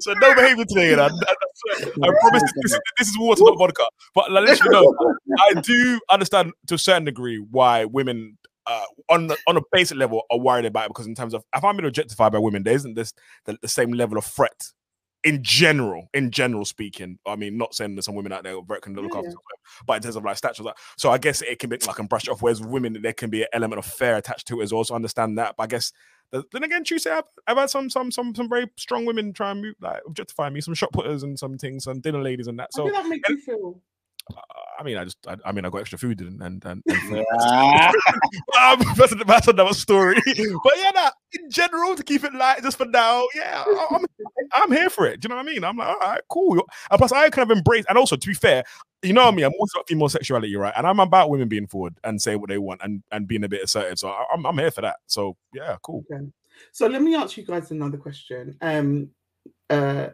so 0.01 0.13
no 0.15 0.35
behavior 0.35 0.65
today, 0.65 0.91
you 0.91 0.97
know. 0.97 1.05
I, 1.05 1.09
I, 1.09 1.75
I 1.87 2.13
promise 2.21 2.43
this, 2.63 2.79
this 2.99 3.09
is 3.09 3.19
water, 3.19 3.43
not 3.45 3.59
vodka. 3.59 3.85
But 4.15 4.31
like, 4.31 4.47
let 4.47 4.61
you 4.61 4.71
know, 4.71 4.95
I 5.41 5.61
do 5.61 6.01
understand 6.11 6.53
to 6.67 6.75
a 6.75 6.79
certain 6.79 7.05
degree 7.05 7.39
why 7.51 7.85
women. 7.85 8.39
Uh, 8.65 8.85
on 9.11 9.27
the, 9.27 9.37
on 9.49 9.57
a 9.57 9.61
basic 9.73 9.99
level, 9.99 10.23
are 10.31 10.39
worried 10.39 10.65
about 10.65 10.85
it 10.85 10.91
because 10.91 11.09
in 11.09 11.17
terms 11.17 11.35
of 11.35 11.43
if 11.53 11.65
I'm 11.65 11.77
being 11.77 11.85
objectified 11.89 12.31
by 12.31 12.39
women, 12.39 12.63
there 12.63 12.75
isn't 12.75 12.95
this 12.95 13.13
the, 13.45 13.59
the 13.61 13.67
same 13.67 13.91
level 13.91 14.17
of 14.17 14.25
threat 14.25 14.71
in 15.25 15.43
general, 15.43 16.09
in 16.15 16.31
general 16.31 16.65
speaking, 16.65 17.19
I 17.27 17.37
mean, 17.37 17.57
not 17.57 17.75
saying 17.75 17.95
there's 17.95 18.07
some 18.07 18.15
women 18.15 18.33
out 18.33 18.43
there 18.43 18.55
who 18.55 18.65
can 18.81 18.95
look 18.95 19.13
Yeah, 19.13 19.21
after 19.21 19.37
but 19.87 19.97
in 19.97 20.03
terms 20.03 20.17
of 20.17 20.25
like 20.25 20.37
stature, 20.37 20.63
like, 20.63 20.77
so 20.97 21.11
I 21.11 21.19
guess 21.19 21.43
it 21.43 21.59
can 21.59 21.71
be 21.71 21.79
like 21.87 21.99
and 21.99 22.09
brush 22.09 22.25
it 22.25 22.31
off. 22.31 22.43
Whereas 22.43 22.61
women, 22.61 23.01
there 23.01 23.13
can 23.13 23.31
be 23.31 23.43
an 23.43 23.49
element 23.53 23.79
of 23.79 23.87
fear 23.87 24.17
attached 24.17 24.49
to 24.49 24.61
it 24.61 24.65
as 24.65 24.73
well. 24.73 24.85
So 24.85 24.95
I 24.95 24.97
understand 24.97 25.39
that. 25.39 25.57
But 25.57 25.65
I 25.65 25.67
guess 25.69 25.93
then 26.33 26.65
again, 26.65 26.83
Tuesday, 26.83 27.11
I've, 27.11 27.25
I've 27.47 27.59
had 27.59 27.71
some 27.71 27.91
some 27.91 28.11
some 28.11 28.35
some 28.35 28.49
very 28.49 28.67
strong 28.77 29.05
women 29.05 29.33
try 29.33 29.51
and 29.51 29.61
move, 29.61 29.75
like 29.81 30.01
objectify 30.07 30.49
me, 30.49 30.61
some 30.61 30.75
shot 30.75 30.93
putters 30.93 31.23
and 31.23 31.39
some 31.39 31.59
things, 31.59 31.87
and 31.87 32.03
dinner 32.03 32.23
ladies 32.23 32.47
and 32.47 32.59
that. 32.59 32.73
So 32.73 32.87
did 32.87 32.95
that 32.95 33.07
make 33.07 33.29
you 33.29 33.41
feel? 33.41 33.81
I 34.79 34.85
mean, 34.85 34.97
I 34.97 35.05
just, 35.05 35.19
I, 35.27 35.37
I 35.45 35.53
mean, 35.53 35.65
I 35.65 35.71
got 35.71 35.79
extra 35.79 35.99
food 35.99 36.21
and 36.21 36.43
and 36.43 36.65
and. 36.65 36.83
and 36.87 37.17
um, 37.17 38.81
that's, 38.97 39.15
that's 39.27 39.49
another 39.49 39.75
story. 39.75 40.21
But 40.25 40.73
yeah, 40.77 40.91
nah, 40.95 41.11
in 41.33 41.51
general, 41.51 41.95
to 41.95 42.03
keep 42.03 42.25
it 42.25 42.35
light, 42.35 42.63
just 42.63 42.79
for 42.79 42.87
now, 42.87 43.27
yeah, 43.35 43.65
I'm, 43.91 44.05
I'm 44.55 44.73
here 44.73 44.91
for 44.91 45.07
it. 45.07 45.21
Do 45.21 45.27
you 45.27 45.29
know 45.31 45.37
what 45.37 45.49
I 45.49 45.53
mean? 45.53 45.65
I'm 45.65 45.77
like, 45.77 45.89
all 45.89 45.99
right, 45.99 46.21
cool. 46.29 46.63
And 46.91 46.99
plus, 46.99 47.13
I 47.13 47.31
kind 47.31 47.51
of 47.51 47.57
embrace, 47.57 47.85
and 47.89 47.99
also 47.99 48.17
to 48.17 48.27
be 48.27 48.35
fair, 48.35 48.65
you 49.03 49.13
know 49.13 49.23
me, 49.23 49.27
I 49.27 49.31
mean. 49.31 49.45
I'm 49.47 49.53
always 49.59 49.73
about 49.75 49.89
female 49.89 50.09
sexuality, 50.09 50.55
right? 50.57 50.75
And 50.77 50.87
I'm 50.87 51.01
about 51.01 51.31
women 51.31 51.49
being 51.49 51.67
forward 51.67 51.95
and 52.05 52.21
saying 52.21 52.41
what 52.41 52.49
they 52.49 52.59
want 52.59 52.81
and, 52.83 53.03
and 53.11 53.27
being 53.27 53.45
a 53.45 53.49
bit 53.49 53.63
assertive. 53.63 53.99
So 53.99 54.09
I, 54.09 54.25
I'm, 54.33 54.47
I'm 54.47 54.59
here 54.59 54.71
for 54.71 54.81
that. 54.83 54.97
So 55.07 55.37
yeah, 55.53 55.77
cool. 55.83 56.05
Okay. 56.11 56.25
So 56.71 56.87
let 56.87 57.03
me 57.03 57.15
ask 57.15 57.37
you 57.37 57.45
guys 57.45 57.71
another 57.71 57.99
question. 57.99 58.57
Um, 58.61 59.11
uh, 59.69 60.09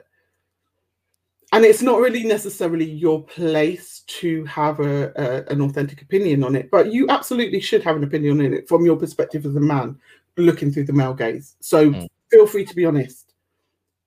and 1.52 1.64
it's 1.64 1.82
not 1.82 2.00
really 2.00 2.24
necessarily 2.24 2.84
your 2.84 3.24
place 3.24 4.00
to 4.06 4.44
have 4.44 4.80
a, 4.80 5.12
a 5.16 5.52
an 5.52 5.60
authentic 5.60 6.02
opinion 6.02 6.44
on 6.44 6.54
it, 6.56 6.70
but 6.70 6.92
you 6.92 7.08
absolutely 7.08 7.60
should 7.60 7.82
have 7.82 7.96
an 7.96 8.04
opinion 8.04 8.40
on 8.40 8.52
it 8.52 8.68
from 8.68 8.84
your 8.84 8.96
perspective 8.96 9.46
as 9.46 9.56
a 9.56 9.60
man 9.60 9.98
looking 10.36 10.70
through 10.70 10.84
the 10.84 10.92
male 10.92 11.14
gaze. 11.14 11.56
So 11.60 11.90
Mm. 11.90 12.06
feel 12.30 12.46
free 12.46 12.64
to 12.64 12.74
be 12.74 12.84
honest. 12.84 13.34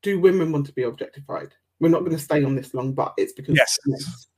Do 0.02 0.20
women 0.20 0.52
want 0.52 0.66
to 0.68 0.74
be 0.74 0.84
objectified? 0.84 1.54
We're 1.80 1.90
not 1.90 2.00
going 2.00 2.12
to 2.14 2.20
stay 2.20 2.44
on 2.44 2.56
this 2.56 2.74
long, 2.74 2.94
but 2.94 3.14
it's 3.18 3.34
because 3.34 3.56
Yes, 3.56 3.78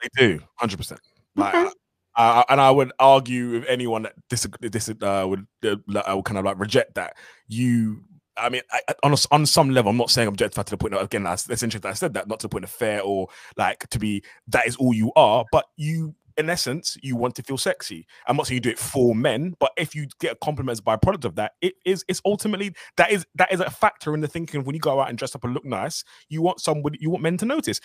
they 0.01 0.10
do, 0.17 0.39
hundred 0.55 0.77
percent. 0.77 1.00
Like, 1.36 1.55
Okay. 1.55 1.69
uh, 2.15 2.43
and 2.50 2.60
I 2.60 2.72
would 2.72 2.91
argue 3.00 3.51
with 3.51 3.65
anyone 3.67 4.03
that 4.03 4.13
disagree, 4.29 4.69
dis- 4.69 4.89
uh, 4.89 5.25
would 5.27 5.45
uh, 5.65 5.75
I 6.05 6.13
would 6.13 6.25
kind 6.25 6.38
of 6.38 6.45
like 6.45 6.60
reject 6.60 6.95
that. 6.95 7.17
You, 7.48 8.03
I 8.37 8.49
mean, 8.49 8.61
I, 8.71 8.81
on 9.03 9.13
a 9.13 9.17
on 9.31 9.45
some 9.45 9.69
level, 9.69 9.91
I'm 9.91 9.97
not 9.97 10.09
saying 10.09 10.27
I'm 10.27 10.33
objectify 10.33 10.63
to 10.63 10.71
the 10.71 10.77
point. 10.77 10.93
Of, 10.93 11.03
again, 11.03 11.23
that's, 11.23 11.43
that's 11.43 11.63
interesting. 11.63 11.89
I 11.89 11.93
said 11.93 12.13
that 12.15 12.27
not 12.27 12.39
to 12.39 12.45
the 12.45 12.49
point 12.49 12.63
of 12.63 12.71
fair 12.71 13.01
or 13.01 13.27
like 13.57 13.87
to 13.89 13.99
be 13.99 14.23
that 14.47 14.67
is 14.67 14.75
all 14.75 14.93
you 14.93 15.11
are, 15.15 15.45
but 15.51 15.65
you. 15.77 16.15
In 16.35 16.49
essence, 16.49 16.97
you 17.03 17.15
want 17.15 17.35
to 17.35 17.43
feel 17.43 17.59
sexy. 17.59 18.07
I'm 18.25 18.35
not 18.35 18.47
saying 18.47 18.55
you 18.55 18.61
do 18.61 18.71
it 18.71 18.79
for 18.79 19.13
men, 19.13 19.53
but 19.59 19.71
if 19.77 19.93
you 19.93 20.07
get 20.19 20.31
a 20.31 20.35
compliment 20.37 20.71
as 20.71 20.79
a 20.79 20.81
byproduct 20.81 21.25
of 21.25 21.35
that, 21.35 21.51
it 21.61 21.75
is 21.85 22.03
it's 22.07 22.23
ultimately 22.25 22.73
that 22.97 23.11
is 23.11 23.23
that 23.35 23.53
is 23.53 23.59
a 23.59 23.69
factor 23.69 24.15
in 24.15 24.21
the 24.21 24.27
thinking 24.27 24.63
when 24.63 24.73
you 24.73 24.81
go 24.81 24.99
out 24.99 25.09
and 25.09 25.17
dress 25.19 25.35
up 25.35 25.43
and 25.43 25.53
look 25.53 25.63
nice. 25.63 26.03
You 26.29 26.41
want 26.41 26.59
somebody, 26.59 26.97
you 26.99 27.11
want 27.11 27.21
men 27.21 27.37
to 27.37 27.45
notice. 27.45 27.79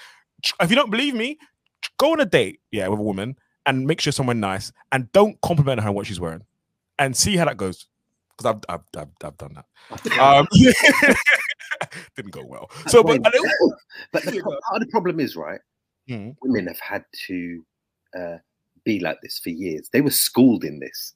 If 0.62 0.70
you 0.70 0.76
don't 0.76 0.90
believe 0.90 1.14
me, 1.14 1.36
go 1.98 2.12
on 2.12 2.20
a 2.20 2.24
date, 2.24 2.60
yeah, 2.70 2.88
with 2.88 3.00
a 3.00 3.02
woman 3.02 3.36
and 3.66 3.86
make 3.86 4.00
sure 4.00 4.14
someone 4.14 4.40
nice 4.40 4.72
and 4.92 5.12
don't 5.12 5.38
compliment 5.42 5.82
her 5.82 5.90
on 5.90 5.94
what 5.94 6.06
she's 6.06 6.18
wearing 6.18 6.40
and 6.98 7.14
see 7.14 7.36
how 7.36 7.44
that 7.44 7.58
goes. 7.58 7.86
Because 8.38 8.54
I've, 8.68 8.74
I've, 8.74 9.00
I've, 9.02 9.08
I've 9.24 9.36
done 9.36 9.54
that. 9.54 10.18
Um, 10.18 10.46
didn't 12.16 12.30
go 12.30 12.44
well. 12.46 12.70
So, 12.86 13.02
but, 13.02 13.20
but 14.12 14.22
the, 14.22 14.40
pro- 14.40 14.52
go 14.52 14.60
part 14.68 14.76
of 14.76 14.80
the 14.80 14.90
problem 14.90 15.18
is 15.18 15.34
right. 15.36 15.60
Mhm. 16.08 16.36
Women 16.42 16.68
have 16.68 16.78
had 16.80 17.04
to 17.26 17.66
uh, 18.18 18.36
be 18.84 19.00
like 19.00 19.18
this 19.22 19.38
for 19.38 19.50
years. 19.50 19.88
They 19.92 20.00
were 20.00 20.10
schooled 20.10 20.64
in 20.64 20.78
this. 20.78 21.14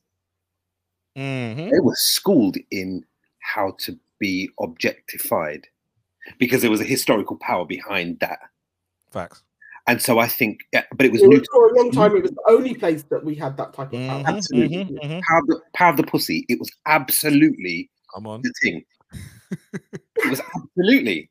Mhm. 1.17 1.71
They 1.71 1.81
were 1.81 1.97
schooled 1.97 2.57
in 2.71 3.05
how 3.41 3.77
to 3.81 3.99
be 4.19 4.51
objectified 4.61 5.67
because 6.39 6.63
there 6.63 6.71
was 6.71 6.81
a 6.81 6.85
historical 6.85 7.37
power 7.37 7.65
behind 7.65 8.19
that. 8.21 8.39
facts. 9.11 9.43
And 9.89 10.01
so 10.01 10.19
I 10.21 10.29
think, 10.29 10.61
yeah, 10.73 10.85
but 10.95 11.07
it 11.07 11.13
was 11.13 11.23
It 11.23 11.29
new. 11.29 11.39
was, 11.41 11.49
for 11.53 11.69
a 11.69 11.77
long 11.77 11.91
time, 11.91 12.17
it 12.17 12.23
was 12.23 12.31
the 12.31 12.43
only 12.49 12.75
place 12.75 13.03
that 13.11 13.25
we 13.25 13.35
had 13.35 13.57
that 13.57 13.75
type 13.75 13.93
of 13.93 13.99
power. 14.01 14.23
Mhm, 14.23 14.27
Absolutely. 14.27 14.79
mhm, 14.85 15.03
mhm. 15.03 15.21
Power 15.29 15.39
of, 15.41 15.47
the, 15.49 15.61
power 15.75 15.91
of 15.91 15.97
the 15.97 16.05
pussy. 16.05 16.45
It 16.49 16.59
was 16.61 16.71
absolutely 16.87 17.91
Come 18.15 18.27
on. 18.29 18.43
the 18.43 18.53
thing. 18.63 18.85
it 19.73 20.31
was 20.31 20.41
absolutely. 20.55 21.29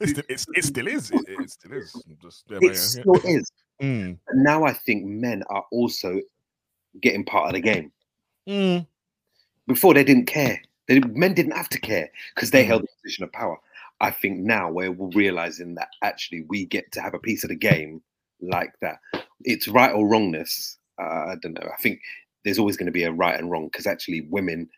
It 0.00 0.08
still, 0.10 0.24
it's, 0.28 0.46
it 0.54 0.64
still 0.64 0.86
is. 0.86 1.10
It, 1.10 1.24
it 1.28 1.50
still 1.50 1.72
is. 1.72 2.04
Just, 2.22 2.44
yeah, 2.48 2.58
It 2.58 2.64
yeah, 2.64 2.72
still 2.74 3.14
is. 3.24 3.50
yeah. 3.80 3.86
Mm. 3.86 4.18
But 4.26 4.36
now 4.36 4.64
I 4.64 4.72
think 4.74 5.04
men 5.04 5.42
are 5.50 5.64
also 5.72 6.20
getting 7.00 7.24
part 7.24 7.48
of 7.48 7.54
the 7.54 7.60
game. 7.60 7.90
Mm. 8.48 8.86
Before 9.66 9.94
they 9.94 10.04
didn't 10.04 10.26
care. 10.26 10.60
They, 10.88 11.00
men 11.00 11.34
didn't 11.34 11.52
have 11.52 11.68
to 11.70 11.80
care 11.80 12.10
because 12.34 12.50
they 12.50 12.64
Mhm. 12.64 12.68
held 12.68 12.82
the 12.82 12.88
position 13.02 13.24
of 13.24 13.32
power. 13.32 13.58
I 14.00 14.10
think 14.10 14.38
now 14.38 14.70
we're 14.70 14.92
realizing 14.92 15.74
that 15.74 15.88
actually 16.02 16.44
we 16.48 16.66
get 16.66 16.90
to 16.92 17.00
have 17.00 17.14
a 17.14 17.18
piece 17.18 17.42
of 17.44 17.50
the 17.50 17.56
game 17.56 18.02
like 18.40 18.72
that. 18.80 18.98
It's 19.44 19.68
right 19.68 19.92
or 19.92 20.06
wrongness. 20.08 20.78
Uh, 21.00 21.04
I 21.32 21.34
don't 21.42 21.54
know. 21.54 21.68
I 21.72 21.80
think 21.82 22.00
there's 22.44 22.58
always 22.58 22.76
going 22.76 22.86
to 22.86 22.92
be 22.92 23.04
a 23.04 23.12
right 23.12 23.38
and 23.38 23.50
wrong 23.50 23.66
because 23.66 23.86
actually 23.86 24.22
women 24.30 24.68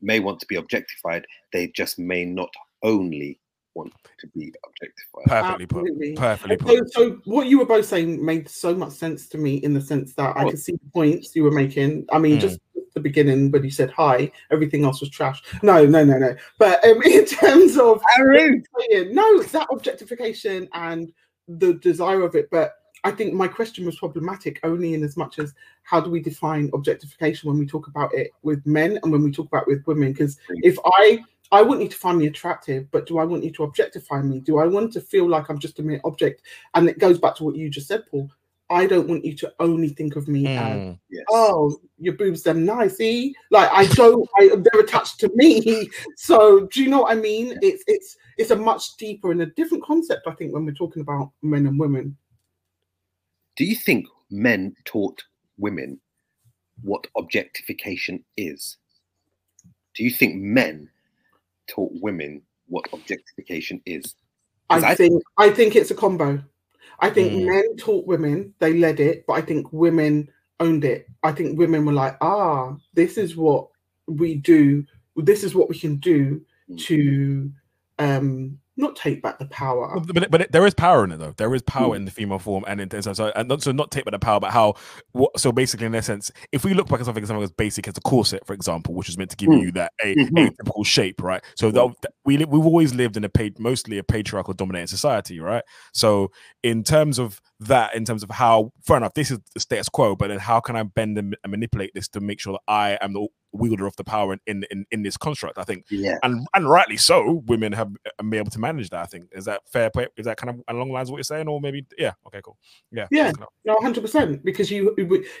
may 0.00 0.20
want 0.20 0.40
to 0.40 0.46
be 0.46 0.56
objectified. 0.56 1.26
They 1.52 1.68
just 1.68 1.98
may 1.98 2.24
not 2.24 2.50
only 2.82 3.38
want 3.74 3.92
to 4.18 4.26
be 4.28 4.52
objectified. 4.66 5.26
Perfectly 5.26 5.64
Absolutely. 5.64 6.12
put. 6.12 6.18
Perfectly 6.18 6.56
So, 6.58 6.80
put. 6.80 6.92
so 6.92 7.20
what 7.24 7.46
you 7.46 7.58
were 7.58 7.66
both 7.66 7.84
saying 7.86 8.24
made 8.24 8.48
so 8.48 8.74
much 8.74 8.92
sense 8.92 9.28
to 9.28 9.38
me 9.38 9.56
in 9.56 9.74
the 9.74 9.80
sense 9.80 10.14
that 10.14 10.36
I 10.36 10.44
could 10.44 10.58
see 10.58 10.72
the 10.72 10.90
points 10.92 11.36
you 11.36 11.44
were 11.44 11.50
making. 11.50 12.06
I 12.10 12.18
mean, 12.18 12.38
Mm. 12.38 12.40
just 12.40 12.54
at 12.54 12.60
the 12.94 13.00
beginning 13.00 13.50
when 13.50 13.62
he 13.62 13.70
said 13.70 13.90
hi, 13.90 14.30
everything 14.50 14.84
else 14.84 15.00
was 15.00 15.10
trash. 15.10 15.42
No, 15.62 15.84
no, 15.86 16.04
no, 16.04 16.18
no. 16.18 16.36
But 16.58 16.84
um, 16.84 17.02
in 17.04 17.24
terms 17.24 17.76
of 17.76 18.02
no, 18.18 19.42
that 19.42 19.68
objectification 19.70 20.68
and 20.74 21.12
the 21.48 21.74
desire 21.74 22.22
of 22.22 22.34
it. 22.34 22.48
But 22.50 22.74
I 23.04 23.10
think 23.10 23.32
my 23.32 23.48
question 23.48 23.86
was 23.86 23.98
problematic 23.98 24.60
only 24.62 24.94
in 24.94 25.02
as 25.02 25.16
much 25.16 25.38
as 25.38 25.54
how 25.82 26.00
do 26.00 26.10
we 26.10 26.20
define 26.20 26.70
objectification 26.74 27.48
when 27.48 27.58
we 27.58 27.66
talk 27.66 27.86
about 27.86 28.14
it 28.14 28.30
with 28.42 28.64
men 28.66 28.98
and 29.02 29.10
when 29.10 29.22
we 29.22 29.32
talk 29.32 29.46
about 29.46 29.62
it 29.62 29.68
with 29.68 29.86
women? 29.86 30.12
Because 30.12 30.38
if 30.48 30.78
I 30.84 31.20
I 31.52 31.62
want 31.62 31.82
you 31.82 31.88
to 31.88 31.96
find 31.96 32.18
me 32.18 32.26
attractive, 32.28 32.88
but 32.92 33.06
do 33.06 33.18
I 33.18 33.24
want 33.24 33.42
you 33.42 33.50
to 33.52 33.64
objectify 33.64 34.22
me? 34.22 34.38
Do 34.38 34.58
I 34.58 34.66
want 34.66 34.92
to 34.92 35.00
feel 35.00 35.28
like 35.28 35.48
I'm 35.48 35.58
just 35.58 35.80
a 35.80 35.82
mere 35.82 36.00
object? 36.04 36.42
And 36.74 36.88
it 36.88 36.98
goes 37.00 37.18
back 37.18 37.34
to 37.36 37.44
what 37.44 37.56
you 37.56 37.68
just 37.68 37.88
said, 37.88 38.06
Paul. 38.06 38.30
I 38.70 38.86
don't 38.86 39.08
want 39.08 39.24
you 39.24 39.34
to 39.36 39.52
only 39.58 39.88
think 39.88 40.14
of 40.14 40.28
me 40.28 40.46
as 40.46 40.78
Mm. 40.78 40.98
Yes. 41.10 41.24
oh, 41.30 41.76
your 41.98 42.14
boobs 42.14 42.44
them 42.44 42.64
nice, 42.64 42.96
see? 42.96 43.34
Like 43.50 43.68
I 43.72 43.86
don't, 43.86 44.28
I, 44.38 44.50
they're 44.56 44.80
attached 44.80 45.18
to 45.20 45.30
me. 45.34 45.88
So 46.16 46.66
do 46.66 46.82
you 46.82 46.88
know 46.88 47.00
what 47.00 47.12
I 47.12 47.20
mean? 47.20 47.58
It's 47.62 47.82
it's 47.86 48.16
it's 48.38 48.52
a 48.52 48.56
much 48.56 48.96
deeper 48.96 49.32
and 49.32 49.42
a 49.42 49.46
different 49.46 49.84
concept, 49.84 50.26
I 50.28 50.32
think, 50.32 50.54
when 50.54 50.64
we're 50.64 50.72
talking 50.72 51.02
about 51.02 51.32
men 51.42 51.66
and 51.66 51.78
women. 51.78 52.16
Do 53.56 53.64
you 53.64 53.74
think 53.74 54.06
men 54.30 54.76
taught 54.84 55.22
women 55.58 56.00
what 56.82 57.06
objectification 57.16 58.24
is? 58.36 58.76
Do 59.94 60.04
you 60.04 60.10
think 60.10 60.36
men 60.36 60.88
taught 61.68 61.90
women 62.00 62.42
what 62.68 62.86
objectification 62.92 63.82
is? 63.84 64.14
I, 64.70 64.92
I 64.92 64.94
think 64.94 65.22
I 65.36 65.50
think 65.50 65.74
it's 65.74 65.90
a 65.90 65.94
combo. 65.94 66.42
I 67.00 67.10
think 67.10 67.32
mm. 67.32 67.46
men 67.46 67.76
taught 67.76 68.06
women, 68.06 68.54
they 68.58 68.74
led 68.74 69.00
it, 69.00 69.24
but 69.26 69.34
I 69.34 69.40
think 69.40 69.72
women 69.72 70.28
owned 70.60 70.84
it. 70.84 71.06
I 71.22 71.32
think 71.32 71.58
women 71.58 71.84
were 71.86 71.92
like, 71.92 72.16
ah, 72.20 72.76
this 72.94 73.16
is 73.16 73.36
what 73.36 73.68
we 74.06 74.34
do. 74.34 74.84
This 75.16 75.42
is 75.42 75.54
what 75.54 75.68
we 75.68 75.78
can 75.78 75.96
do 75.96 76.40
mm. 76.70 76.78
to 76.78 77.50
um 77.98 78.58
not 78.80 78.96
take 78.96 79.22
back 79.22 79.38
the 79.38 79.46
power. 79.46 80.00
But, 80.00 80.30
but 80.30 80.52
there 80.52 80.66
is 80.66 80.74
power 80.74 81.04
in 81.04 81.12
it 81.12 81.18
though. 81.18 81.34
There 81.36 81.54
is 81.54 81.62
power 81.62 81.94
mm. 81.94 81.96
in 81.96 82.04
the 82.04 82.10
female 82.10 82.38
form 82.38 82.64
and 82.66 82.80
in 82.80 83.02
so, 83.02 83.12
so 83.12 83.32
and 83.36 83.48
not 83.48 83.62
so 83.62 83.72
not 83.72 83.90
take 83.90 84.04
back 84.04 84.12
the 84.12 84.18
power, 84.18 84.40
but 84.40 84.50
how 84.50 84.74
what 85.12 85.38
so 85.38 85.52
basically 85.52 85.86
in 85.86 85.94
essence, 85.94 86.30
if 86.52 86.64
we 86.64 86.74
look 86.74 86.88
back 86.88 87.00
at 87.00 87.06
something 87.06 87.24
something 87.24 87.42
as 87.42 87.52
basic 87.52 87.86
as 87.88 87.96
a 87.96 88.00
corset, 88.00 88.46
for 88.46 88.54
example, 88.54 88.94
which 88.94 89.08
is 89.08 89.18
meant 89.18 89.30
to 89.30 89.36
give 89.36 89.50
mm. 89.50 89.60
you 89.60 89.72
that 89.72 89.92
a, 90.02 90.14
mm-hmm. 90.14 90.36
a 90.36 90.50
typical 90.50 90.84
shape, 90.84 91.22
right? 91.22 91.42
So 91.56 91.70
mm. 91.70 91.94
that, 92.02 92.12
we 92.24 92.38
we've 92.38 92.66
always 92.66 92.94
lived 92.94 93.16
in 93.16 93.24
a 93.24 93.28
paid 93.28 93.58
mostly 93.58 93.98
a 93.98 94.04
patriarchal 94.04 94.54
dominated 94.54 94.88
society, 94.88 95.40
right? 95.40 95.64
So 95.92 96.30
in 96.62 96.84
terms 96.84 97.18
of 97.18 97.40
that, 97.60 97.94
in 97.94 98.04
terms 98.04 98.22
of 98.22 98.30
how 98.30 98.72
fair 98.82 98.96
enough, 98.96 99.14
this 99.14 99.30
is 99.30 99.38
the 99.54 99.60
status 99.60 99.88
quo, 99.88 100.16
but 100.16 100.28
then 100.28 100.38
how 100.38 100.60
can 100.60 100.76
I 100.76 100.82
bend 100.82 101.18
and 101.18 101.36
manipulate 101.46 101.92
this 101.94 102.08
to 102.08 102.20
make 102.20 102.40
sure 102.40 102.54
that 102.54 102.72
I 102.72 102.98
am 103.00 103.12
the 103.12 103.28
wielder 103.52 103.86
of 103.86 103.96
the 103.96 104.04
power 104.04 104.36
in, 104.46 104.64
in 104.70 104.86
in 104.90 105.02
this 105.02 105.16
construct. 105.16 105.58
I 105.58 105.64
think, 105.64 105.86
yeah, 105.90 106.18
and 106.22 106.46
and 106.54 106.68
rightly 106.68 106.96
so, 106.96 107.42
women 107.46 107.72
have 107.72 107.92
uh, 108.06 108.22
been 108.22 108.34
able 108.34 108.50
to 108.50 108.60
manage 108.60 108.90
that. 108.90 109.02
I 109.02 109.06
think 109.06 109.28
is 109.32 109.44
that 109.46 109.62
fair 109.66 109.90
play? 109.90 110.08
Is 110.16 110.26
that 110.26 110.36
kind 110.36 110.50
of 110.50 110.62
along 110.68 110.88
the 110.88 110.94
lines 110.94 111.08
of 111.08 111.12
what 111.12 111.18
you're 111.18 111.24
saying, 111.24 111.48
or 111.48 111.60
maybe 111.60 111.84
yeah? 111.98 112.12
Okay, 112.26 112.40
cool. 112.42 112.56
Yeah, 112.90 113.06
yeah, 113.10 113.32
no, 113.64 113.76
hundred 113.80 114.02
percent. 114.02 114.44
Because 114.44 114.70
you 114.70 114.94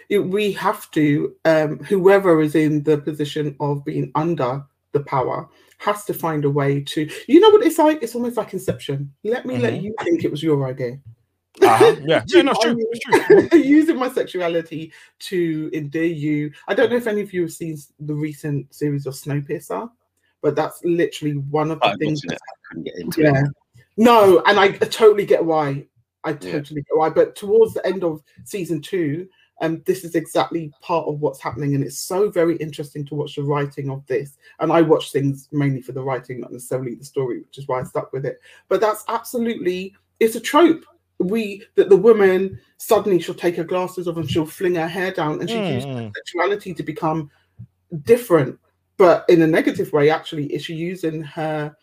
we, 0.08 0.18
we 0.18 0.52
have 0.52 0.90
to 0.92 1.34
um, 1.44 1.78
whoever 1.80 2.40
is 2.40 2.54
in 2.54 2.82
the 2.82 2.98
position 2.98 3.56
of 3.60 3.84
being 3.84 4.10
under 4.14 4.64
the 4.92 5.00
power 5.00 5.48
has 5.78 6.04
to 6.04 6.14
find 6.14 6.44
a 6.44 6.50
way 6.50 6.80
to. 6.82 7.08
You 7.26 7.40
know 7.40 7.50
what 7.50 7.64
it's 7.64 7.78
like? 7.78 8.02
It's 8.02 8.14
almost 8.14 8.36
like 8.36 8.52
Inception. 8.52 9.12
Let 9.24 9.46
me 9.46 9.54
mm-hmm. 9.54 9.62
let 9.62 9.82
you 9.82 9.94
think 10.02 10.24
it 10.24 10.30
was 10.30 10.42
your 10.42 10.66
idea. 10.66 10.98
Uh-huh. 11.62 11.96
Yeah, 12.04 12.22
yeah, 12.26 12.42
no, 12.42 12.52
it's 12.52 12.60
true. 12.60 12.76
It's 12.92 13.50
true. 13.50 13.58
using 13.60 13.96
my 13.96 14.08
sexuality 14.08 14.92
to 15.20 15.70
endear 15.72 16.04
you. 16.04 16.52
I 16.68 16.74
don't 16.74 16.90
know 16.90 16.96
if 16.96 17.06
any 17.06 17.20
of 17.20 17.32
you 17.32 17.42
have 17.42 17.52
seen 17.52 17.76
the 17.98 18.14
recent 18.14 18.72
series 18.74 19.06
of 19.06 19.14
Snowpiercer, 19.14 19.90
but 20.42 20.56
that's 20.56 20.82
literally 20.84 21.36
one 21.36 21.70
of 21.70 21.80
the 21.80 21.96
things. 21.98 22.22
That, 22.22 22.38
yeah, 23.16 23.44
it. 23.44 23.50
no, 23.96 24.42
and 24.46 24.58
I, 24.58 24.64
I, 24.64 24.70
totally 24.70 25.26
get 25.26 25.44
why. 25.44 25.86
I 26.24 26.32
totally 26.32 26.80
yeah. 26.80 26.94
get 26.94 26.98
why. 26.98 27.10
But 27.10 27.36
towards 27.36 27.74
the 27.74 27.86
end 27.86 28.04
of 28.04 28.22
season 28.44 28.80
two, 28.80 29.28
um, 29.60 29.82
this 29.84 30.04
is 30.04 30.14
exactly 30.14 30.72
part 30.80 31.06
of 31.06 31.20
what's 31.20 31.42
happening, 31.42 31.74
and 31.74 31.84
it's 31.84 31.98
so 31.98 32.30
very 32.30 32.56
interesting 32.56 33.04
to 33.06 33.14
watch 33.14 33.36
the 33.36 33.42
writing 33.42 33.90
of 33.90 34.06
this. 34.06 34.38
And 34.60 34.72
I 34.72 34.80
watch 34.82 35.12
things 35.12 35.48
mainly 35.52 35.82
for 35.82 35.92
the 35.92 36.02
writing, 36.02 36.40
not 36.40 36.52
necessarily 36.52 36.94
the 36.94 37.04
story, 37.04 37.40
which 37.40 37.58
is 37.58 37.68
why 37.68 37.80
I 37.80 37.84
stuck 37.84 38.12
with 38.12 38.24
it. 38.24 38.40
But 38.68 38.80
that's 38.80 39.04
absolutely 39.08 39.94
it's 40.20 40.36
a 40.36 40.40
trope 40.40 40.84
we 41.20 41.62
that 41.76 41.90
the 41.90 41.96
woman 41.96 42.58
suddenly 42.78 43.20
she'll 43.20 43.34
take 43.34 43.56
her 43.56 43.64
glasses 43.64 44.08
off 44.08 44.16
and 44.16 44.30
she'll 44.30 44.46
fling 44.46 44.74
her 44.74 44.88
hair 44.88 45.12
down 45.12 45.40
and 45.40 45.48
she 45.48 45.56
mm. 45.56 45.74
uses 45.74 46.12
sexuality 46.16 46.74
to 46.74 46.82
become 46.82 47.30
different. 48.02 48.58
But 48.96 49.24
in 49.28 49.42
a 49.42 49.46
negative 49.46 49.92
way 49.92 50.10
actually 50.10 50.46
is 50.46 50.64
she 50.64 50.74
using 50.74 51.22
her 51.22 51.76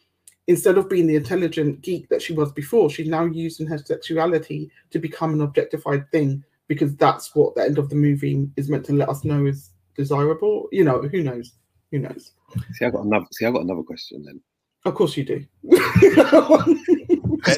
instead 0.48 0.78
of 0.78 0.90
being 0.90 1.08
the 1.08 1.16
intelligent 1.16 1.82
geek 1.82 2.10
that 2.10 2.22
she 2.22 2.34
was 2.34 2.52
before 2.54 2.90
she's 2.90 3.10
now 3.10 3.26
using 3.26 3.68
her 3.68 3.78
sexuality 3.78 4.72
to 4.92 4.98
become 4.98 5.34
an 5.34 5.42
objectified 5.42 6.10
thing 6.12 6.42
because 6.68 6.96
that's 6.96 7.36
what 7.36 7.54
the 7.56 7.64
end 7.64 7.78
of 7.78 7.90
the 7.90 7.96
movie 7.96 8.50
is 8.56 8.70
meant 8.70 8.86
to 8.86 8.94
let 8.94 9.10
us 9.10 9.24
know 9.24 9.46
is 9.46 9.72
desirable. 9.96 10.68
You 10.72 10.84
know 10.84 11.02
who 11.02 11.22
knows? 11.22 11.54
Who 11.92 12.00
knows? 12.00 12.32
See 12.74 12.86
I've 12.86 12.94
got 12.94 13.06
another 13.06 13.26
see 13.32 13.46
I've 13.46 13.54
got 13.54 13.64
another 13.64 13.84
question 13.84 14.24
then. 14.24 14.42
Of 14.86 14.96
course 14.96 15.16
you 15.16 15.26
do. 15.26 15.46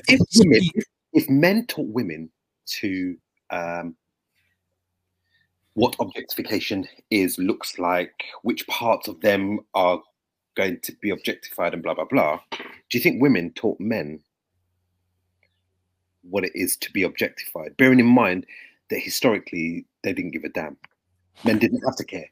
If 0.08 0.22
women 0.36 0.62
if 0.76 0.86
men 1.30 1.66
taught 1.68 1.88
women 1.88 2.30
to 2.80 3.18
um, 3.50 3.96
what 5.74 5.96
objectification 6.00 6.88
is, 7.10 7.38
looks 7.38 7.80
like, 7.80 8.24
which 8.44 8.68
parts 8.68 9.08
of 9.08 9.22
them 9.22 9.60
are 9.74 10.02
going 10.56 10.80
to 10.82 10.92
be 11.02 11.10
objectified, 11.10 11.74
and 11.74 11.82
blah 11.82 11.94
blah 11.94 12.06
blah, 12.06 12.40
do 12.52 12.98
you 12.98 13.00
think 13.00 13.22
women 13.22 13.52
taught 13.54 13.80
men 13.80 14.20
what 16.30 16.44
it 16.44 16.52
is 16.54 16.76
to 16.78 16.92
be 16.92 17.04
objectified? 17.04 17.76
Bearing 17.78 18.00
in 18.00 18.06
mind 18.06 18.46
that 18.90 19.00
historically 19.00 19.86
they 20.04 20.14
didn't 20.14 20.32
give 20.32 20.44
a 20.44 20.50
damn, 20.50 20.78
men 21.44 21.60
didn't 21.60 21.84
have 21.86 21.96
to 21.96 22.04
care. 22.04 22.30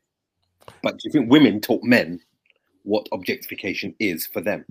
But 0.84 0.98
do 0.98 1.02
you 1.06 1.12
think 1.12 1.32
women 1.32 1.62
taught 1.62 1.84
men 1.84 2.20
what 2.84 3.08
objectification 3.12 3.96
is 4.00 4.26
for 4.28 4.42
them? 4.42 4.66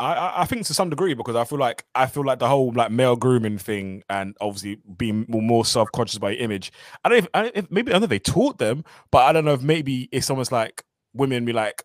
I, 0.00 0.42
I 0.42 0.44
think 0.44 0.66
to 0.66 0.74
some 0.74 0.90
degree 0.90 1.14
because 1.14 1.36
I 1.36 1.44
feel 1.44 1.58
like 1.58 1.84
I 1.94 2.06
feel 2.06 2.24
like 2.24 2.40
the 2.40 2.48
whole 2.48 2.72
like 2.72 2.90
male 2.90 3.14
grooming 3.14 3.58
thing 3.58 4.02
and 4.10 4.36
obviously 4.40 4.80
being 4.96 5.24
more 5.28 5.64
self 5.64 5.90
conscious 5.92 6.18
by 6.18 6.32
image. 6.34 6.72
I 7.04 7.08
don't, 7.08 7.18
if, 7.18 7.28
if, 7.54 7.70
maybe 7.70 7.90
I 7.90 7.94
don't 7.94 8.02
know 8.02 8.04
if 8.04 8.10
they 8.10 8.18
taught 8.18 8.58
them, 8.58 8.84
but 9.12 9.18
I 9.18 9.32
don't 9.32 9.44
know 9.44 9.54
if 9.54 9.62
maybe 9.62 10.08
it's 10.10 10.30
almost 10.30 10.50
like 10.50 10.82
women 11.12 11.44
be 11.44 11.52
like, 11.52 11.84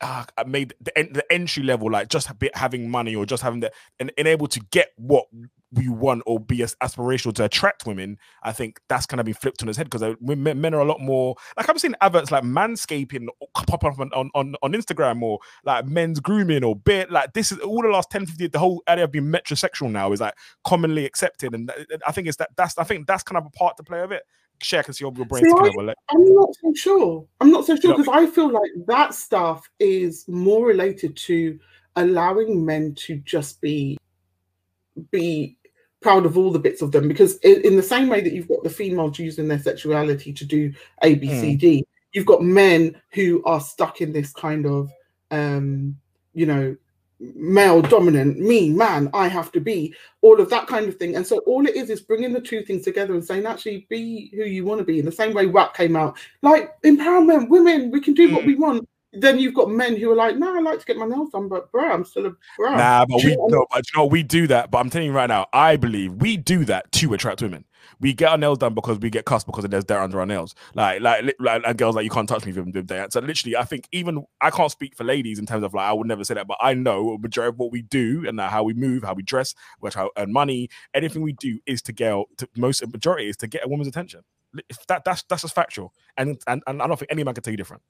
ah, 0.00 0.24
I 0.38 0.44
made 0.44 0.74
the 0.80 0.92
the 1.12 1.24
entry 1.30 1.62
level 1.62 1.90
like 1.90 2.08
just 2.08 2.36
bit 2.38 2.56
having 2.56 2.88
money 2.90 3.14
or 3.14 3.26
just 3.26 3.42
having 3.42 3.60
the 3.60 3.70
and, 3.98 4.10
and 4.16 4.26
able 4.26 4.46
to 4.48 4.60
get 4.70 4.92
what 4.96 5.26
we 5.72 5.88
want 5.88 6.22
or 6.26 6.40
be 6.40 6.62
as 6.62 6.74
aspirational 6.82 7.34
to 7.34 7.44
attract 7.44 7.86
women, 7.86 8.18
I 8.42 8.52
think 8.52 8.80
that's 8.88 9.06
kind 9.06 9.20
of 9.20 9.26
been 9.26 9.34
flipped 9.34 9.62
on 9.62 9.68
its 9.68 9.78
head 9.78 9.88
because 9.88 10.02
uh, 10.02 10.14
men 10.20 10.74
are 10.74 10.80
a 10.80 10.84
lot 10.84 11.00
more 11.00 11.36
like 11.56 11.68
I'm 11.68 11.78
seeing 11.78 11.94
adverts 12.00 12.30
like 12.30 12.42
manscaping 12.42 13.28
pop 13.54 13.84
up 13.84 13.98
on, 13.98 14.10
on, 14.12 14.30
on 14.34 14.72
Instagram 14.72 15.22
or 15.22 15.38
like 15.64 15.86
men's 15.86 16.18
grooming 16.20 16.64
or 16.64 16.74
bit 16.74 17.10
like 17.10 17.32
this 17.34 17.52
is 17.52 17.58
all 17.58 17.82
the 17.82 17.88
last 17.88 18.10
10 18.10 18.26
50 18.26 18.48
the 18.48 18.58
whole 18.58 18.82
area 18.88 19.04
of 19.04 19.12
being 19.12 19.26
metrosexual 19.26 19.90
now 19.90 20.12
is 20.12 20.20
like 20.20 20.34
commonly 20.64 21.04
accepted 21.04 21.54
and 21.54 21.70
I 22.06 22.12
think 22.12 22.26
it's 22.26 22.36
that 22.38 22.50
that's 22.56 22.76
I 22.78 22.84
think 22.84 23.06
that's 23.06 23.22
kind 23.22 23.38
of 23.38 23.46
a 23.46 23.50
part 23.50 23.76
to 23.76 23.82
play 23.82 24.00
of 24.00 24.12
it. 24.12 24.22
Share 24.62 24.82
can 24.82 24.92
see 24.92 25.04
your 25.04 25.12
brain. 25.12 25.44
See, 25.44 25.50
I, 25.50 25.94
I'm 26.10 26.34
not 26.34 26.54
so 26.60 26.72
sure. 26.74 27.26
I'm 27.40 27.50
not 27.50 27.64
so 27.64 27.76
sure 27.76 27.96
because 27.96 28.12
I 28.12 28.26
feel 28.26 28.52
like 28.52 28.70
that 28.88 29.14
stuff 29.14 29.70
is 29.78 30.26
more 30.28 30.66
related 30.66 31.16
to 31.16 31.58
allowing 31.96 32.64
men 32.66 32.94
to 32.94 33.16
just 33.18 33.60
be 33.60 33.96
be 35.10 35.56
proud 36.00 36.24
of 36.24 36.38
all 36.38 36.50
the 36.50 36.58
bits 36.58 36.82
of 36.82 36.92
them 36.92 37.08
because 37.08 37.36
in, 37.38 37.76
the 37.76 37.82
same 37.82 38.08
way 38.08 38.20
that 38.20 38.32
you've 38.32 38.48
got 38.48 38.62
the 38.62 38.70
females 38.70 39.18
using 39.18 39.48
their 39.48 39.58
sexuality 39.58 40.32
to 40.32 40.44
do 40.44 40.72
A, 41.02 41.14
B, 41.14 41.28
C, 41.28 41.54
mm. 41.54 41.58
D, 41.58 41.86
you've 42.12 42.26
got 42.26 42.42
men 42.42 43.00
who 43.12 43.42
are 43.44 43.60
stuck 43.60 44.00
in 44.00 44.12
this 44.12 44.32
kind 44.32 44.66
of, 44.66 44.90
um, 45.30 45.96
you 46.32 46.46
know, 46.46 46.76
male 47.20 47.82
dominant, 47.82 48.38
me, 48.38 48.70
man, 48.70 49.10
I 49.12 49.28
have 49.28 49.52
to 49.52 49.60
be, 49.60 49.94
all 50.22 50.40
of 50.40 50.48
that 50.50 50.66
kind 50.66 50.88
of 50.88 50.96
thing. 50.96 51.16
And 51.16 51.26
so 51.26 51.38
all 51.40 51.66
it 51.66 51.76
is 51.76 51.90
is 51.90 52.00
bringing 52.00 52.32
the 52.32 52.40
two 52.40 52.62
things 52.62 52.82
together 52.82 53.12
and 53.12 53.24
saying, 53.24 53.44
actually, 53.44 53.86
be 53.90 54.30
who 54.34 54.44
you 54.44 54.64
want 54.64 54.78
to 54.78 54.84
be. 54.84 54.98
In 54.98 55.04
the 55.04 55.12
same 55.12 55.34
way 55.34 55.44
WAP 55.44 55.76
came 55.76 55.96
out, 55.96 56.16
like 56.40 56.70
empowerment, 56.82 57.50
women, 57.50 57.90
we 57.90 58.00
can 58.00 58.14
do 58.14 58.30
mm. 58.30 58.32
what 58.32 58.46
we 58.46 58.54
want 58.54 58.88
then 59.12 59.38
you've 59.38 59.54
got 59.54 59.70
men 59.70 59.96
who 59.96 60.10
are 60.12 60.16
like, 60.16 60.36
no, 60.36 60.56
I 60.56 60.60
like 60.60 60.78
to 60.80 60.86
get 60.86 60.96
my 60.96 61.06
nails 61.06 61.30
done, 61.30 61.48
but 61.48 61.70
bro, 61.72 61.90
I'm 61.90 62.04
still 62.04 62.26
a 62.26 62.30
bro. 62.56 62.76
Nah, 62.76 63.04
but 63.06 63.24
we 63.24 63.36
no, 63.36 63.66
but 63.70 63.84
you 63.92 63.98
know, 63.98 64.06
we 64.06 64.22
do 64.22 64.46
that. 64.46 64.70
But 64.70 64.78
I'm 64.78 64.90
telling 64.90 65.08
you 65.08 65.12
right 65.12 65.28
now, 65.28 65.46
I 65.52 65.76
believe 65.76 66.14
we 66.14 66.36
do 66.36 66.64
that 66.66 66.90
to 66.92 67.12
attract 67.14 67.42
women. 67.42 67.64
We 67.98 68.12
get 68.12 68.30
our 68.30 68.38
nails 68.38 68.58
done 68.58 68.74
because 68.74 68.98
we 68.98 69.10
get 69.10 69.24
cussed 69.24 69.46
because 69.46 69.64
there's 69.64 69.84
dirt 69.84 70.00
under 70.00 70.20
our 70.20 70.26
nails. 70.26 70.54
Like, 70.74 71.00
like, 71.00 71.34
like, 71.40 71.62
and 71.66 71.76
girls 71.76 71.96
like 71.96 72.04
you 72.04 72.10
can't 72.10 72.28
touch 72.28 72.46
me 72.46 72.52
with 72.52 72.72
them 72.72 72.86
that. 72.86 73.12
So 73.12 73.20
literally, 73.20 73.56
I 73.56 73.64
think 73.64 73.88
even 73.90 74.24
I 74.40 74.50
can't 74.50 74.70
speak 74.70 74.96
for 74.96 75.02
ladies 75.02 75.38
in 75.38 75.46
terms 75.46 75.64
of 75.64 75.74
like 75.74 75.86
I 75.86 75.92
would 75.92 76.06
never 76.06 76.22
say 76.22 76.34
that, 76.34 76.46
but 76.46 76.58
I 76.60 76.74
know 76.74 77.14
a 77.14 77.18
majority 77.18 77.48
of 77.48 77.58
what 77.58 77.72
we 77.72 77.82
do 77.82 78.24
and 78.28 78.40
how 78.40 78.62
we 78.62 78.74
move, 78.74 79.02
how 79.02 79.14
we 79.14 79.22
dress, 79.22 79.54
which 79.80 79.94
how 79.94 80.10
earn 80.18 80.32
money, 80.32 80.68
anything 80.94 81.22
we 81.22 81.32
do 81.32 81.58
is 81.66 81.82
to 81.82 81.92
get 81.92 82.14
to, 82.38 82.48
most 82.56 82.86
majority 82.86 83.28
is 83.28 83.36
to 83.38 83.48
get 83.48 83.64
a 83.64 83.68
woman's 83.68 83.88
attention. 83.88 84.20
That 84.88 85.04
that's 85.04 85.22
that's 85.24 85.42
just 85.42 85.54
factual, 85.54 85.94
and 86.16 86.40
and, 86.46 86.62
and 86.66 86.82
I 86.82 86.86
don't 86.86 86.98
think 86.98 87.12
any 87.12 87.24
man 87.24 87.34
can 87.34 87.42
tell 87.42 87.52
you 87.52 87.56
different. 87.56 87.82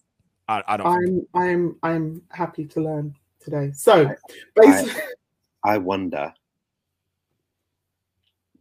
I, 0.49 0.63
I 0.67 0.77
don't. 0.77 0.87
I'm 0.87 1.27
I'm 1.35 1.77
I'm 1.83 2.23
happy 2.31 2.65
to 2.67 2.81
learn 2.81 3.15
today. 3.41 3.73
So, 3.73 4.15
basically, 4.57 5.03
I, 5.65 5.75
I 5.75 5.79
wonder 5.79 6.33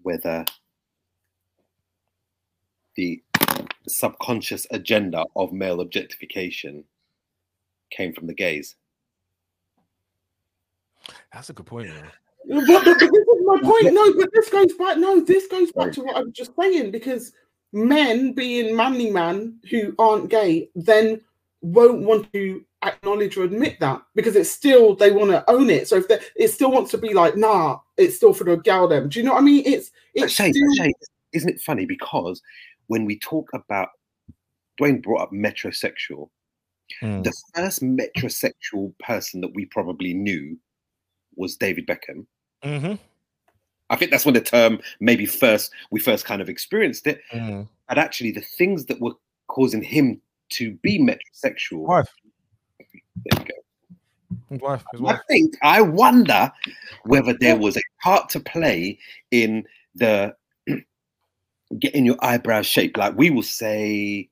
whether 0.01 0.45
the 2.95 3.21
subconscious 3.87 4.67
agenda 4.71 5.25
of 5.35 5.51
male 5.51 5.81
objectification 5.81 6.83
came 7.89 8.13
from 8.13 8.27
the 8.27 8.33
gays. 8.33 8.75
That's 11.33 11.49
a 11.49 11.53
good 11.53 11.65
point. 11.65 11.89
But, 12.47 12.65
but, 12.67 12.85
but 12.85 12.99
this 12.99 13.09
is 13.09 13.41
my 13.45 13.61
point. 13.61 13.93
No, 13.93 14.13
but 14.13 14.29
this 14.33 14.49
goes 14.49 14.73
back. 14.73 14.97
No, 14.97 15.21
this 15.21 15.47
goes 15.47 15.71
back 15.71 15.91
to 15.93 16.01
what 16.01 16.15
I 16.15 16.21
was 16.21 16.33
just 16.33 16.51
saying 16.59 16.91
because 16.91 17.33
men 17.71 18.33
being 18.33 18.75
manly 18.75 19.11
man 19.11 19.59
who 19.69 19.93
aren't 19.99 20.29
gay 20.29 20.69
then 20.75 21.21
won't 21.61 22.01
want 22.01 22.31
to 22.33 22.63
acknowledge 22.83 23.35
or 23.37 23.43
admit 23.43 23.79
that 23.79 24.01
because 24.15 24.35
it's 24.35 24.49
still 24.49 24.95
they 24.95 25.11
want 25.11 25.31
to 25.31 25.49
own 25.49 25.69
it. 25.69 25.87
So 25.87 25.97
if 25.97 26.07
they, 26.07 26.19
it 26.35 26.49
still 26.49 26.71
wants 26.71 26.91
to 26.91 26.97
be 26.97 27.13
like, 27.13 27.35
nah, 27.35 27.79
it's 27.97 28.15
still 28.15 28.33
for 28.33 28.45
the 28.45 28.57
gal 28.57 28.87
them. 28.87 29.09
Do 29.09 29.19
you 29.19 29.25
know 29.25 29.33
what 29.33 29.41
I 29.41 29.45
mean? 29.45 29.63
It's 29.65 29.91
it's 30.13 30.33
Shay, 30.33 30.53
Shay, 30.77 30.93
isn't 31.33 31.49
it 31.49 31.61
funny 31.61 31.85
because 31.85 32.41
when 32.87 33.05
we 33.05 33.19
talk 33.19 33.49
about 33.53 33.89
Dwayne 34.79 35.01
brought 35.03 35.21
up 35.21 35.31
metrosexual. 35.31 36.29
Mm. 37.01 37.23
The 37.23 37.33
first 37.53 37.81
metrosexual 37.81 38.97
person 38.99 39.41
that 39.41 39.53
we 39.53 39.65
probably 39.65 40.13
knew 40.13 40.57
was 41.35 41.55
David 41.55 41.87
Beckham. 41.87 42.25
hmm 42.63 42.95
I 43.91 43.95
think 43.95 44.11
that's 44.11 44.25
when 44.25 44.35
the 44.35 44.41
term 44.41 44.79
maybe 44.99 45.25
first 45.25 45.71
we 45.89 45.99
first 45.99 46.23
kind 46.23 46.43
of 46.43 46.49
experienced 46.49 47.07
it. 47.07 47.21
Mm. 47.33 47.67
But 47.87 47.97
actually, 47.97 48.31
the 48.31 48.41
things 48.41 48.85
that 48.85 49.01
were 49.01 49.13
causing 49.47 49.81
him 49.81 50.21
to 50.49 50.73
be 50.81 50.99
metrosexual. 50.99 51.87
Wife, 51.87 52.13
There 53.25 53.39
we 53.39 53.45
go. 53.45 54.57
wife, 54.57 54.83
his 54.91 55.01
I 55.01 55.19
think 55.27 55.55
I 55.61 55.81
wonder 55.81 56.51
whether 57.05 57.33
there 57.33 57.57
was 57.57 57.77
a 57.77 57.81
part 58.03 58.29
to 58.29 58.39
play 58.39 58.99
in 59.31 59.65
the 59.95 60.35
getting 61.79 62.05
your 62.05 62.17
eyebrows 62.21 62.65
shaped. 62.65 62.97
Like 62.97 63.17
we 63.17 63.29
will 63.29 63.43
say, 63.43 64.29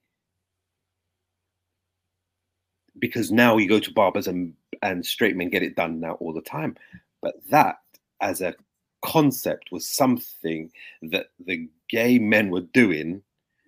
because 2.99 3.31
now 3.31 3.57
you 3.57 3.67
go 3.67 3.79
to 3.79 3.93
barbers 3.93 4.27
and 4.27 4.53
and 4.81 5.05
straight 5.05 5.35
men 5.35 5.49
get 5.49 5.63
it 5.63 5.75
done 5.75 5.99
now 5.99 6.13
all 6.13 6.33
the 6.33 6.41
time. 6.41 6.75
But 7.21 7.35
that 7.49 7.77
as 8.21 8.41
a 8.41 8.55
concept 9.03 9.71
was 9.71 9.87
something 9.87 10.71
that 11.03 11.27
the 11.45 11.67
gay 11.89 12.19
men 12.19 12.49
were 12.49 12.61
doing 12.61 13.21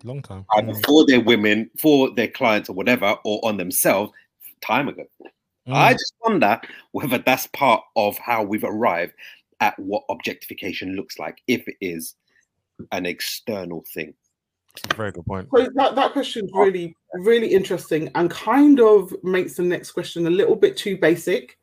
Long 0.03 0.21
time. 0.21 0.45
either 0.55 0.73
Mm. 0.73 0.85
for 0.85 1.05
their 1.05 1.19
women, 1.21 1.69
for 1.77 2.09
their 2.11 2.27
clients 2.29 2.69
or 2.69 2.73
whatever, 2.73 3.17
or 3.25 3.39
on 3.43 3.57
themselves 3.57 4.13
time 4.61 4.87
ago. 4.87 5.05
I 5.67 5.93
Mm. 5.93 5.97
just 5.97 6.13
wonder 6.23 6.61
whether 6.91 7.17
that's 7.17 7.47
part 7.47 7.83
of 7.95 8.17
how 8.17 8.43
we've 8.43 8.63
arrived 8.63 9.13
at 9.59 9.77
what 9.77 10.03
objectification 10.09 10.95
looks 10.95 11.19
like, 11.19 11.41
if 11.47 11.67
it 11.67 11.75
is 11.81 12.15
an 12.91 13.05
external 13.05 13.83
thing. 13.93 14.13
That's 14.75 14.93
a 14.93 14.95
very 14.95 15.11
good 15.11 15.25
point. 15.25 15.49
So 15.53 15.67
that, 15.75 15.95
that 15.95 16.13
question's 16.13 16.49
really, 16.53 16.95
really 17.13 17.47
interesting 17.47 18.09
and 18.15 18.31
kind 18.31 18.79
of 18.79 19.13
makes 19.23 19.55
the 19.55 19.63
next 19.63 19.91
question 19.91 20.27
a 20.27 20.29
little 20.29 20.55
bit 20.55 20.77
too 20.77 20.97
basic. 20.97 21.57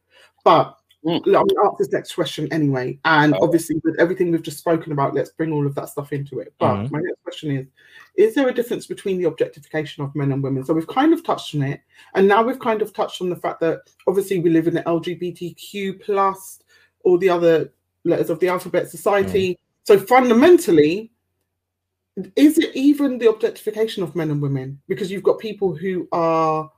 But 0.44 0.77
Mm. 1.04 1.22
let 1.26 1.44
me 1.46 1.54
ask 1.64 1.78
this 1.78 1.92
next 1.92 2.14
question 2.14 2.48
anyway. 2.52 2.98
And 3.04 3.35
Oh. 3.35 3.38
obviously, 3.42 3.76
with 3.85 3.98
everything 4.00 4.32
we've 4.32 4.42
just 4.42 4.59
spoken 4.59 4.92
about, 4.92 5.14
let's 5.14 5.30
bring 5.30 5.52
all 5.52 5.66
of 5.66 5.74
that 5.76 5.88
stuff 5.88 6.12
into 6.12 6.40
it. 6.40 6.52
But 6.59 6.74
Mhm. 6.74 6.90
my 6.90 7.00
next 7.00 7.22
question 7.22 7.50
is 7.52 7.66
Is 8.16 8.35
there 8.35 8.48
a 8.48 8.54
difference 8.54 8.87
between 8.87 9.18
the 9.18 9.24
objectification 9.24 10.02
of 10.02 10.14
men 10.14 10.32
and 10.32 10.42
women? 10.42 10.64
So 10.64 10.72
we've 10.72 10.87
kind 10.87 11.12
of 11.12 11.22
touched 11.22 11.54
on 11.54 11.62
it. 11.62 11.82
And 12.14 12.26
now 12.26 12.42
we've 12.42 12.59
kind 12.59 12.80
of 12.80 12.94
touched 12.94 13.20
on 13.20 13.28
the 13.28 13.37
fact 13.37 13.61
that 13.61 13.80
obviously 14.06 14.38
we 14.38 14.48
live 14.48 14.66
in 14.66 14.72
the 14.74 14.82
LGBTQ 14.88 16.00
plus, 16.02 16.61
all 17.04 17.18
the 17.18 17.28
other 17.28 17.74
letters 18.04 18.30
of 18.30 18.40
the 18.40 18.48
alphabet 18.48 18.88
society. 18.90 19.59
So 19.85 19.98
fundamentally, 19.98 21.12
is 22.37 22.56
it 22.56 22.74
even 22.74 23.18
the 23.18 23.28
objectification 23.28 24.02
of 24.02 24.16
men 24.16 24.30
and 24.30 24.40
women 24.40 24.80
because 24.88 25.11
you've 25.11 25.22
got 25.22 25.38
people 25.38 25.74
who 25.76 26.09
are 26.12 26.70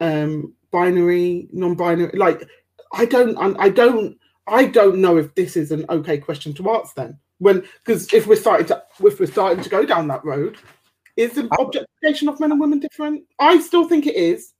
um 0.00 0.54
binary 0.70 1.48
non-binary 1.52 2.16
like 2.16 2.46
i 2.94 3.04
don't 3.04 3.36
i 3.58 3.68
don't 3.68 4.18
i 4.46 4.64
don't 4.64 4.96
know 4.98 5.16
if 5.16 5.34
this 5.34 5.56
is 5.56 5.70
an 5.70 5.84
okay 5.88 6.18
question 6.18 6.52
to 6.54 6.70
ask 6.70 6.94
then 6.94 7.18
when 7.38 7.60
because 7.84 8.12
if 8.12 8.26
we're 8.26 8.36
starting 8.36 8.66
to 8.66 8.82
if 9.04 9.20
we're 9.20 9.26
starting 9.26 9.62
to 9.62 9.70
go 9.70 9.84
down 9.84 10.08
that 10.08 10.24
road 10.24 10.56
is 11.16 11.32
the 11.32 11.48
objectification 11.58 12.28
of 12.28 12.40
men 12.40 12.50
and 12.52 12.60
women 12.60 12.78
different 12.78 13.22
i 13.38 13.58
still 13.60 13.88
think 13.88 14.06
it 14.06 14.16
is 14.16 14.54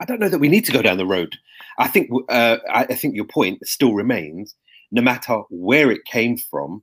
I 0.00 0.04
don't 0.04 0.20
know 0.20 0.28
that 0.28 0.40
we 0.40 0.48
need 0.48 0.64
to 0.66 0.72
go 0.72 0.82
down 0.82 0.98
the 0.98 1.06
road. 1.06 1.36
I 1.78 1.88
think 1.88 2.10
uh, 2.28 2.58
I, 2.70 2.82
I 2.82 2.94
think 2.94 3.14
your 3.14 3.24
point 3.24 3.66
still 3.66 3.94
remains, 3.94 4.54
no 4.90 5.02
matter 5.02 5.40
where 5.48 5.90
it 5.90 6.04
came 6.04 6.36
from. 6.36 6.82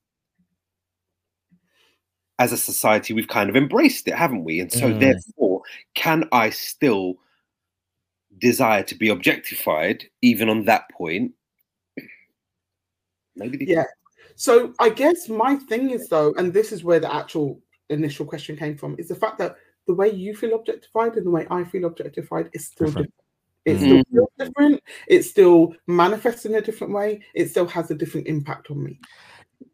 As 2.40 2.52
a 2.52 2.58
society, 2.58 3.14
we've 3.14 3.28
kind 3.28 3.50
of 3.50 3.56
embraced 3.56 4.08
it, 4.08 4.16
haven't 4.16 4.44
we? 4.44 4.60
And 4.60 4.72
so, 4.72 4.92
Mm. 4.92 5.00
therefore, 5.00 5.62
can 5.94 6.28
I 6.32 6.50
still 6.50 7.18
desire 8.44 8.84
to 8.84 8.96
be 8.96 9.10
objectified, 9.10 10.04
even 10.22 10.50
on 10.50 10.66
that 10.66 10.90
point? 10.92 11.32
Maybe. 13.36 13.58
The, 13.58 13.66
Yeah. 13.66 13.86
So 14.36 14.74
I 14.80 14.90
guess 14.90 15.30
my 15.30 15.56
thing 15.56 15.90
is 15.92 16.10
though, 16.10 16.34
and 16.38 16.54
this 16.54 16.72
is 16.72 16.84
where 16.84 17.00
the 17.00 17.14
actual 17.14 17.60
initial 17.90 18.26
question 18.26 18.56
came 18.58 18.78
from, 18.78 18.96
is 19.00 19.08
the 19.08 19.16
fact 19.16 19.38
that 19.40 19.56
the 19.88 19.94
way 19.94 20.10
you 20.12 20.36
feel 20.36 20.56
objectified 20.56 21.16
and 21.16 21.26
the 21.26 21.32
way 21.32 21.46
I 21.50 21.64
feel 21.64 21.86
objectified 21.86 22.50
is 22.54 22.68
still 22.68 22.88
Different. 22.88 23.14
different. 23.14 23.14
It 23.66 23.76
Mhm. 23.76 23.86
still 23.86 24.04
feels 24.12 24.32
different. 24.40 24.82
It 25.08 25.24
still 25.24 25.76
manifests 25.88 26.46
in 26.46 26.56
a 26.56 26.62
different 26.62 26.94
way. 26.94 27.22
It 27.34 27.50
still 27.50 27.68
has 27.68 27.92
a 27.92 27.96
different 27.96 28.28
impact 28.28 28.70
on 28.72 28.84
me. 28.84 29.00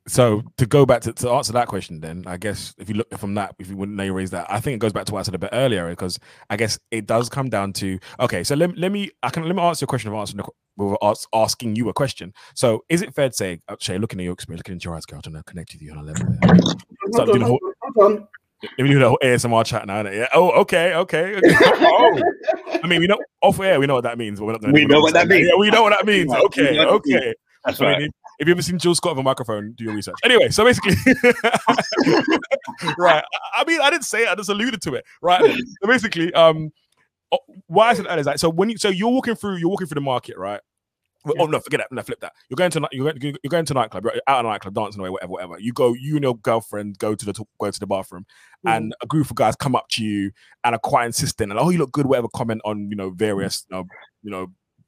So 0.09 0.41
to 0.57 0.65
go 0.65 0.85
back 0.87 1.01
to, 1.01 1.13
to 1.13 1.29
answer 1.29 1.53
that 1.53 1.67
question, 1.67 2.01
then 2.01 2.23
I 2.25 2.37
guess 2.37 2.73
if 2.79 2.89
you 2.89 2.95
look 2.95 3.15
from 3.17 3.35
that, 3.35 3.53
if 3.59 3.69
you 3.69 3.77
wouldn't 3.77 3.95
know 3.95 4.03
you 4.03 4.13
raised 4.13 4.33
that, 4.33 4.47
I 4.49 4.59
think 4.59 4.75
it 4.75 4.79
goes 4.79 4.91
back 4.91 5.05
to 5.05 5.13
what 5.13 5.19
I 5.19 5.23
said 5.23 5.35
a 5.35 5.39
bit 5.39 5.51
earlier 5.53 5.87
because 5.89 6.19
I 6.49 6.57
guess 6.57 6.79
it 6.89 7.05
does 7.05 7.29
come 7.29 7.49
down 7.49 7.73
to 7.73 7.99
okay. 8.19 8.43
So 8.43 8.55
let, 8.55 8.75
let 8.77 8.91
me 8.91 9.11
I 9.21 9.29
can 9.29 9.43
let 9.45 9.55
me 9.55 9.61
answer 9.61 9.83
your 9.83 9.87
question 9.87 10.11
of 10.11 10.15
answering 10.17 10.37
the, 10.37 10.43
qu- 10.43 11.27
asking 11.33 11.75
you 11.75 11.89
a 11.89 11.93
question. 11.93 12.33
So 12.55 12.83
is 12.89 13.01
it 13.03 13.13
fair 13.13 13.29
to 13.29 13.35
say, 13.35 13.59
uh, 13.67 13.75
Shay, 13.79 13.97
looking 13.99 14.19
at 14.19 14.23
your 14.23 14.33
experience, 14.33 14.59
looking 14.61 14.73
into 14.73 14.85
your 14.89 14.95
eyes, 14.95 15.05
girl, 15.05 15.21
to 15.21 15.43
connect 15.43 15.73
with 15.73 15.81
you 15.83 15.91
on 15.91 15.99
a 15.99 16.03
level? 16.03 16.25
there. 16.27 16.55
Start 16.55 16.73
Hold 17.13 17.27
doing 17.27 17.35
on, 17.35 17.39
the 17.39 17.45
hold 17.45 17.61
on, 17.63 17.73
hold 17.95 18.11
on. 18.21 18.27
Let 18.77 18.83
me 18.83 18.89
do 18.89 18.99
the 18.99 19.07
whole 19.09 19.19
ASMR 19.23 19.65
chat 19.65 19.85
now. 19.87 20.03
innit? 20.03 20.15
Yeah. 20.17 20.27
Oh, 20.33 20.49
okay, 20.61 20.93
okay. 20.95 21.35
okay. 21.35 21.55
oh. 21.63 22.21
I 22.83 22.87
mean, 22.87 22.99
we 22.99 23.07
know 23.07 23.17
off 23.41 23.59
air, 23.61 23.79
we 23.79 23.85
know 23.87 23.93
what 23.95 24.03
that 24.03 24.17
means, 24.17 24.39
but 24.39 24.45
we're 24.47 24.51
not. 24.53 24.61
gonna- 24.61 24.73
We 24.73 24.85
know 24.85 24.99
what 25.01 25.13
that 25.13 25.27
means. 25.27 25.47
Yeah, 25.47 25.55
we 25.57 25.69
know 25.69 25.83
what 25.83 25.91
that 25.91 26.05
means. 26.05 26.33
Okay, 26.33 26.77
what 26.77 27.03
that 27.03 27.09
means. 27.09 27.21
okay. 27.21 27.33
That's 27.65 27.81
I 27.81 27.83
mean, 27.85 28.01
right. 28.01 28.11
If, 28.39 28.47
you 28.47 28.51
ever 28.51 28.61
seen 28.61 28.79
Jill 28.79 28.95
Scott 28.95 29.13
with 29.13 29.19
a 29.19 29.23
microphone, 29.23 29.73
do 29.73 29.83
your 29.83 29.93
research. 29.93 30.15
Anyway, 30.23 30.49
so 30.49 30.63
basically, 30.63 30.95
right. 32.97 33.23
I 33.53 33.63
mean, 33.65 33.81
I 33.81 33.89
didn't 33.89 34.05
say 34.05 34.23
it. 34.23 34.29
I 34.29 34.35
just 34.35 34.49
alluded 34.49 34.81
to 34.83 34.95
it. 34.95 35.05
Right. 35.21 35.41
So 35.81 35.87
basically, 35.87 36.33
um, 36.33 36.71
oh, 37.31 37.39
why 37.67 37.89
I 37.89 37.93
said 37.93 38.05
that 38.05 38.19
is 38.19 38.25
like 38.25 38.39
so 38.39 38.49
when 38.49 38.69
you 38.69 38.77
so 38.77 38.89
you're 38.89 39.09
walking 39.09 39.35
through 39.35 39.57
you're 39.57 39.69
walking 39.69 39.87
through 39.87 39.95
the 39.95 40.01
market, 40.01 40.37
right? 40.37 40.61
Well, 41.25 41.35
Oh 41.39 41.45
no, 41.47 41.59
forget 41.59 41.81
that. 41.81 41.93
No, 41.93 42.01
flip 42.01 42.21
that. 42.21 42.31
You're 42.47 42.55
going 42.55 42.71
to 42.71 42.87
you're 42.93 43.11
going, 43.11 43.35
you're 43.43 43.49
going 43.49 43.65
to 43.65 43.73
nightclub. 43.73 44.05
You're 44.05 44.13
out 44.25 44.45
of 44.45 44.49
nightclub, 44.49 44.73
dancing 44.73 45.01
away, 45.01 45.09
whatever, 45.09 45.31
whatever. 45.31 45.59
You 45.59 45.73
go, 45.73 45.93
you 45.93 46.15
and 46.15 46.23
your 46.23 46.37
girlfriend 46.37 46.97
go 46.97 47.13
to 47.13 47.25
the 47.25 47.33
go 47.59 47.69
to 47.69 47.79
the 47.79 47.87
bathroom, 47.87 48.25
and 48.65 48.93
a 49.01 49.05
group 49.05 49.29
of 49.29 49.35
guys 49.35 49.55
come 49.57 49.75
up 49.75 49.89
to 49.91 50.03
you 50.03 50.31
and 50.63 50.75
are 50.75 50.79
quite 50.79 51.05
insistent 51.05 51.51
and 51.51 51.59
oh, 51.59 51.69
you 51.69 51.77
look 51.77 51.91
good, 51.91 52.05
whatever. 52.05 52.29
Comment 52.33 52.61
on 52.63 52.89
you 52.89 52.95
know 52.95 53.09
various 53.09 53.65
you 53.69 53.75
know, 53.75 53.85
you 54.23 54.31
know 54.31 54.47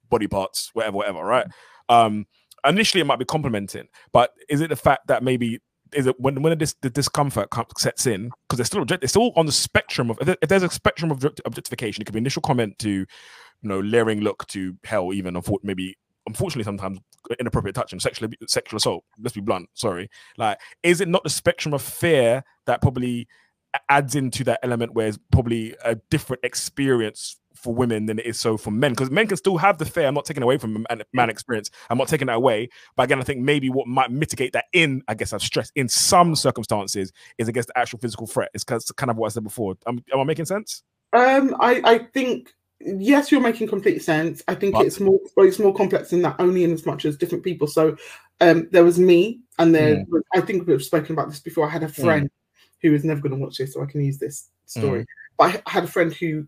body 0.10 0.28
parts, 0.28 0.70
whatever, 0.74 0.98
whatever. 0.98 1.24
Right. 1.24 1.48
Um, 1.90 2.26
initially 2.65 3.02
it 3.02 3.06
might 3.06 3.19
be 3.19 3.26
complimenting, 3.26 3.88
but 4.12 4.32
is 4.50 4.62
it 4.62 4.69
the 4.69 4.76
fact 4.76 5.08
that 5.08 5.24
maybe 5.24 5.60
is 5.93 6.08
it 6.08 6.19
when 6.19 6.41
when 6.41 6.58
this 6.58 6.76
the 6.82 6.89
discomfort 6.89 7.50
com- 7.50 7.65
sets 7.78 8.08
in 8.08 8.32
because 8.47 8.58
they're 8.58 8.65
still 8.65 8.82
object- 8.82 9.02
they're 9.02 9.08
still 9.08 9.32
on 9.36 9.45
the 9.45 9.52
spectrum 9.52 10.10
of 10.10 10.17
if 10.21 10.50
there's 10.50 10.63
a 10.63 10.69
spectrum 10.69 11.12
of 11.12 11.24
objectification, 11.45 12.02
it 12.02 12.06
could 12.06 12.13
be 12.13 12.19
initial 12.19 12.41
comment 12.41 12.78
to 12.80 12.89
you 12.89 13.06
know 13.63 13.80
leering 13.80 14.21
look 14.21 14.47
to 14.47 14.76
hell, 14.84 15.13
even 15.13 15.39
maybe 15.63 15.97
unfortunately 16.28 16.63
sometimes 16.63 17.00
inappropriate 17.39 17.76
touching, 17.76 18.00
sexual 18.00 18.30
sexual 18.47 18.78
assault. 18.78 19.04
Let's 19.19 19.36
be 19.36 19.41
blunt. 19.41 19.69
Sorry, 19.74 20.10
like 20.38 20.60
is 20.84 21.02
it 21.02 21.08
not 21.08 21.24
the 21.24 21.30
spectrum 21.30 21.74
of 21.74 21.82
fear 21.82 22.43
that 22.67 22.82
probably 22.82 23.28
adds 23.90 24.16
into 24.16 24.44
that 24.46 24.60
element 24.64 24.94
where 24.94 25.08
it's 25.08 25.20
probably 25.32 25.76
a 25.84 25.96
different 26.10 26.44
experience 26.44 27.38
for 27.56 27.74
women 27.74 28.08
than 28.08 28.18
it 28.18 28.26
is 28.26 28.40
so 28.40 28.58
for 28.58 28.72
men 28.72 28.92
because 28.92 29.12
men 29.12 29.28
can 29.28 29.38
still 29.38 29.58
have 29.58 29.78
the 29.78 29.86
fear. 29.86 30.08
I'm 30.08 30.16
not 30.16 30.26
taking 30.26 30.42
away 30.42 30.58
from 30.58 30.86
man, 30.90 31.04
man 31.14 31.30
experience. 31.30 31.70
I'm 31.90 31.98
not 31.98 32.08
taking 32.08 32.28
that 32.28 32.38
away. 32.38 32.70
But 32.96 33.04
again, 33.04 33.20
I 33.20 33.24
think 33.24 33.40
maybe 33.42 33.70
what 33.70 33.88
might 33.88 34.10
mitigate 34.10 34.54
that 34.54 34.66
in, 34.74 35.04
I 35.08 35.14
guess 35.14 35.32
I've 35.32 35.44
stressed 35.44 35.72
in 35.76 35.88
some 35.88 36.36
circumstances 36.36 37.12
is 37.38 37.48
against 37.48 37.68
the 37.68 37.78
actual 37.78 38.00
physical 38.00 38.26
threat. 38.26 38.50
It's 38.54 38.64
because 38.64 38.92
kind 38.94 39.12
of 39.12 39.18
what 39.18 39.28
I 39.28 39.30
said 39.30 39.44
before. 39.44 39.76
Um, 39.86 40.04
am 40.12 40.20
I 40.20 40.24
making 40.24 40.46
sense? 40.46 40.82
Um, 41.14 41.56
I, 41.60 41.82
I 41.84 41.98
think 42.00 42.52
yes, 42.80 43.32
you're 43.32 43.42
making 43.42 43.68
complete 43.68 44.02
sense. 44.02 44.42
I 44.48 44.56
think 44.56 44.74
But- 44.74 44.88
it's 44.88 45.00
more 45.00 45.20
it's 45.38 45.60
more 45.60 45.74
complex 45.74 46.10
than 46.10 46.24
that, 46.24 46.38
only 46.40 46.64
in 46.64 46.72
as 46.72 46.86
much 46.86 47.06
as 47.06 47.16
different 47.16 47.44
people. 47.44 47.68
So, 47.68 47.96
um, 48.40 48.70
there 48.72 48.84
was 48.84 48.98
me, 48.98 49.42
and 49.60 49.76
then 49.76 50.08
Mm. 50.08 50.22
I 50.34 50.42
think 50.42 50.68
we've 50.68 50.82
spoken 50.82 51.14
about 51.14 51.30
this 51.30 51.40
before. 51.40 51.68
I 51.68 51.70
had 51.70 51.84
a 51.84 51.90
friend 51.90 52.28
who 52.82 52.94
is 52.94 53.04
never 53.04 53.22
going 53.22 53.38
to 53.38 53.44
watch 53.44 53.58
this, 53.58 53.74
so 53.74 53.82
I 53.82 53.86
can 53.86 54.04
use 54.04 54.17
this 54.17 54.50
story. 54.65 55.06
But 55.38 55.62
I 55.65 55.70
had 55.70 55.84
a 55.86 55.88
friend 55.88 56.13
who 56.13 56.46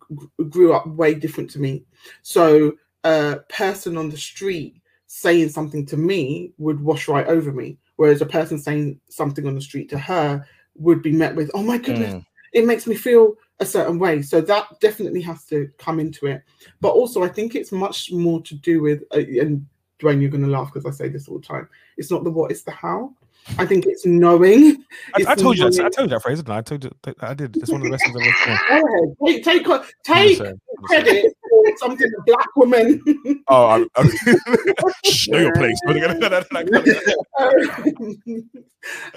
grew 0.50 0.74
up 0.74 0.88
way 0.88 1.14
different 1.14 1.50
to 1.52 1.60
me. 1.60 1.84
So, 2.22 2.74
a 3.04 3.40
person 3.50 3.98
on 3.98 4.10
the 4.10 4.18
street 4.18 4.82
saying 5.08 5.50
something 5.50 5.86
to 5.88 5.98
me 5.98 6.54
would 6.58 6.80
wash 6.80 7.08
right 7.08 7.28
over 7.28 7.52
me, 7.52 7.78
whereas 7.98 8.22
a 8.22 8.26
person 8.26 8.58
saying 8.58 9.00
something 9.10 9.46
on 9.46 9.56
the 9.56 9.62
street 9.62 9.90
to 9.90 9.98
her 9.98 10.46
would 10.76 11.02
be 11.02 11.12
met 11.12 11.36
with, 11.36 11.52
"Oh 11.54 11.64
my 11.64 11.78
goodness." 11.78 12.14
Mm. 12.14 12.26
it 12.54 12.66
makes 12.66 12.86
me 12.86 12.96
feel 12.96 13.36
a 13.60 13.66
certain 13.66 13.98
way. 13.98 14.22
So 14.22 14.42
that 14.42 14.80
definitely 14.80 15.22
has 15.22 15.46
to 15.46 15.70
come 15.78 16.00
into 16.00 16.28
it. 16.28 16.44
But 16.82 16.90
also, 16.90 17.24
I 17.24 17.30
think 17.30 17.56
it's 17.56 17.72
much 17.72 18.12
more 18.12 18.42
to 18.44 18.56
do 18.56 18.82
with, 18.82 19.04
uh, 19.14 19.20
and 19.20 19.66
Dwayne, 20.00 20.22
you're 20.22 20.30
going 20.30 20.44
to 20.44 20.50
laugh 20.50 20.72
because 20.72 20.86
I 20.86 20.96
say 20.96 21.10
this 21.10 21.28
all 21.28 21.40
the 21.40 21.46
time. 21.46 21.68
It's 21.98 22.12
not 22.12 22.24
the 22.24 22.30
what, 22.30 22.52
it's 22.52 22.64
the 22.64 22.72
how. 22.72 23.14
I 23.58 23.66
think 23.66 23.86
it's 23.86 24.06
knowing. 24.06 24.84
I, 25.14 25.22
It's 25.22 25.28
I 25.28 25.36
told 25.36 25.58
you 25.58 25.70
that. 25.70 25.86
I 25.86 25.90
told 25.90 26.10
you 26.10 26.16
that 26.16 26.22
phrase, 26.22 26.40
didn't 26.40 26.54
I? 26.54 26.58
I 26.58 26.62
told 26.62 26.84
you. 26.84 26.92
I 27.20 27.34
did. 27.34 27.56
It's 27.58 27.70
one 27.70 27.82
of 27.82 27.86
the 27.86 27.92
lessons 27.92 28.16
it. 28.16 28.34
Yeah. 28.48 28.58
Go 28.70 28.76
ahead. 28.76 29.16
Take, 29.44 29.44
take, 29.44 29.66
take 30.04 30.42
I'm 30.42 30.60
credit 30.84 31.36
for 31.50 31.64
something 31.78 32.10
a 32.18 32.22
black 32.24 32.56
woman. 32.56 33.02
Oh, 33.48 33.68
I'm, 33.68 33.88
I'm 33.96 34.08
know 35.28 35.40
your 35.40 35.54
place. 35.54 35.80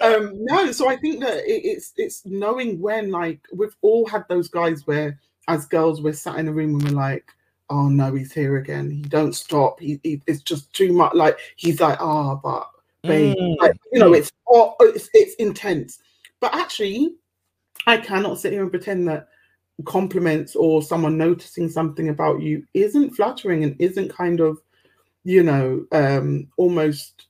um, 0.00 0.32
no, 0.44 0.72
so 0.72 0.88
I 0.88 0.96
think 0.96 1.20
that 1.20 1.44
it, 1.44 1.64
it's 1.64 1.92
it's 1.96 2.26
knowing 2.26 2.80
when 2.80 3.10
like 3.10 3.40
we've 3.52 3.76
all 3.82 4.06
had 4.06 4.24
those 4.28 4.48
guys 4.48 4.86
where 4.86 5.18
as 5.48 5.66
girls 5.66 6.02
we're 6.02 6.12
sat 6.12 6.38
in 6.38 6.48
a 6.48 6.52
room 6.52 6.74
and 6.74 6.84
we're 6.84 6.90
like, 6.90 7.30
oh 7.70 7.88
no, 7.88 8.14
he's 8.14 8.32
here 8.32 8.56
again. 8.56 8.90
He 8.90 9.02
don't 9.02 9.34
stop. 9.34 9.80
He, 9.80 10.00
he 10.02 10.22
it's 10.26 10.42
just 10.42 10.72
too 10.72 10.92
much. 10.92 11.14
Like 11.14 11.38
he's 11.56 11.80
like, 11.80 12.00
ah, 12.00 12.32
oh, 12.32 12.40
but 12.42 12.68
Mm. 13.09 13.57
like, 13.61 13.77
you 13.92 13.99
know, 13.99 14.12
it's 14.12 14.33
it's 14.81 15.11
it's 15.14 15.35
intense. 15.35 15.99
But 16.40 16.55
actually, 16.55 17.14
I 17.87 17.99
cannot 17.99 18.38
sit 18.38 18.53
here 18.53 18.62
and 18.62 18.71
pretend 18.71 19.09
that 19.09 19.29
compliments 19.85 20.57
or 20.57 20.83
someone 20.83 21.19
noticing 21.19 21.69
something 21.69 22.09
about 22.09 22.40
you 22.40 22.64
isn't 22.75 23.14
flattering 23.14 23.64
and 23.64 23.77
isn't 23.79 24.14
kind 24.14 24.40
of, 24.40 24.59
you 25.25 25.42
know, 25.42 25.87
um, 25.92 26.49
almost. 26.57 27.27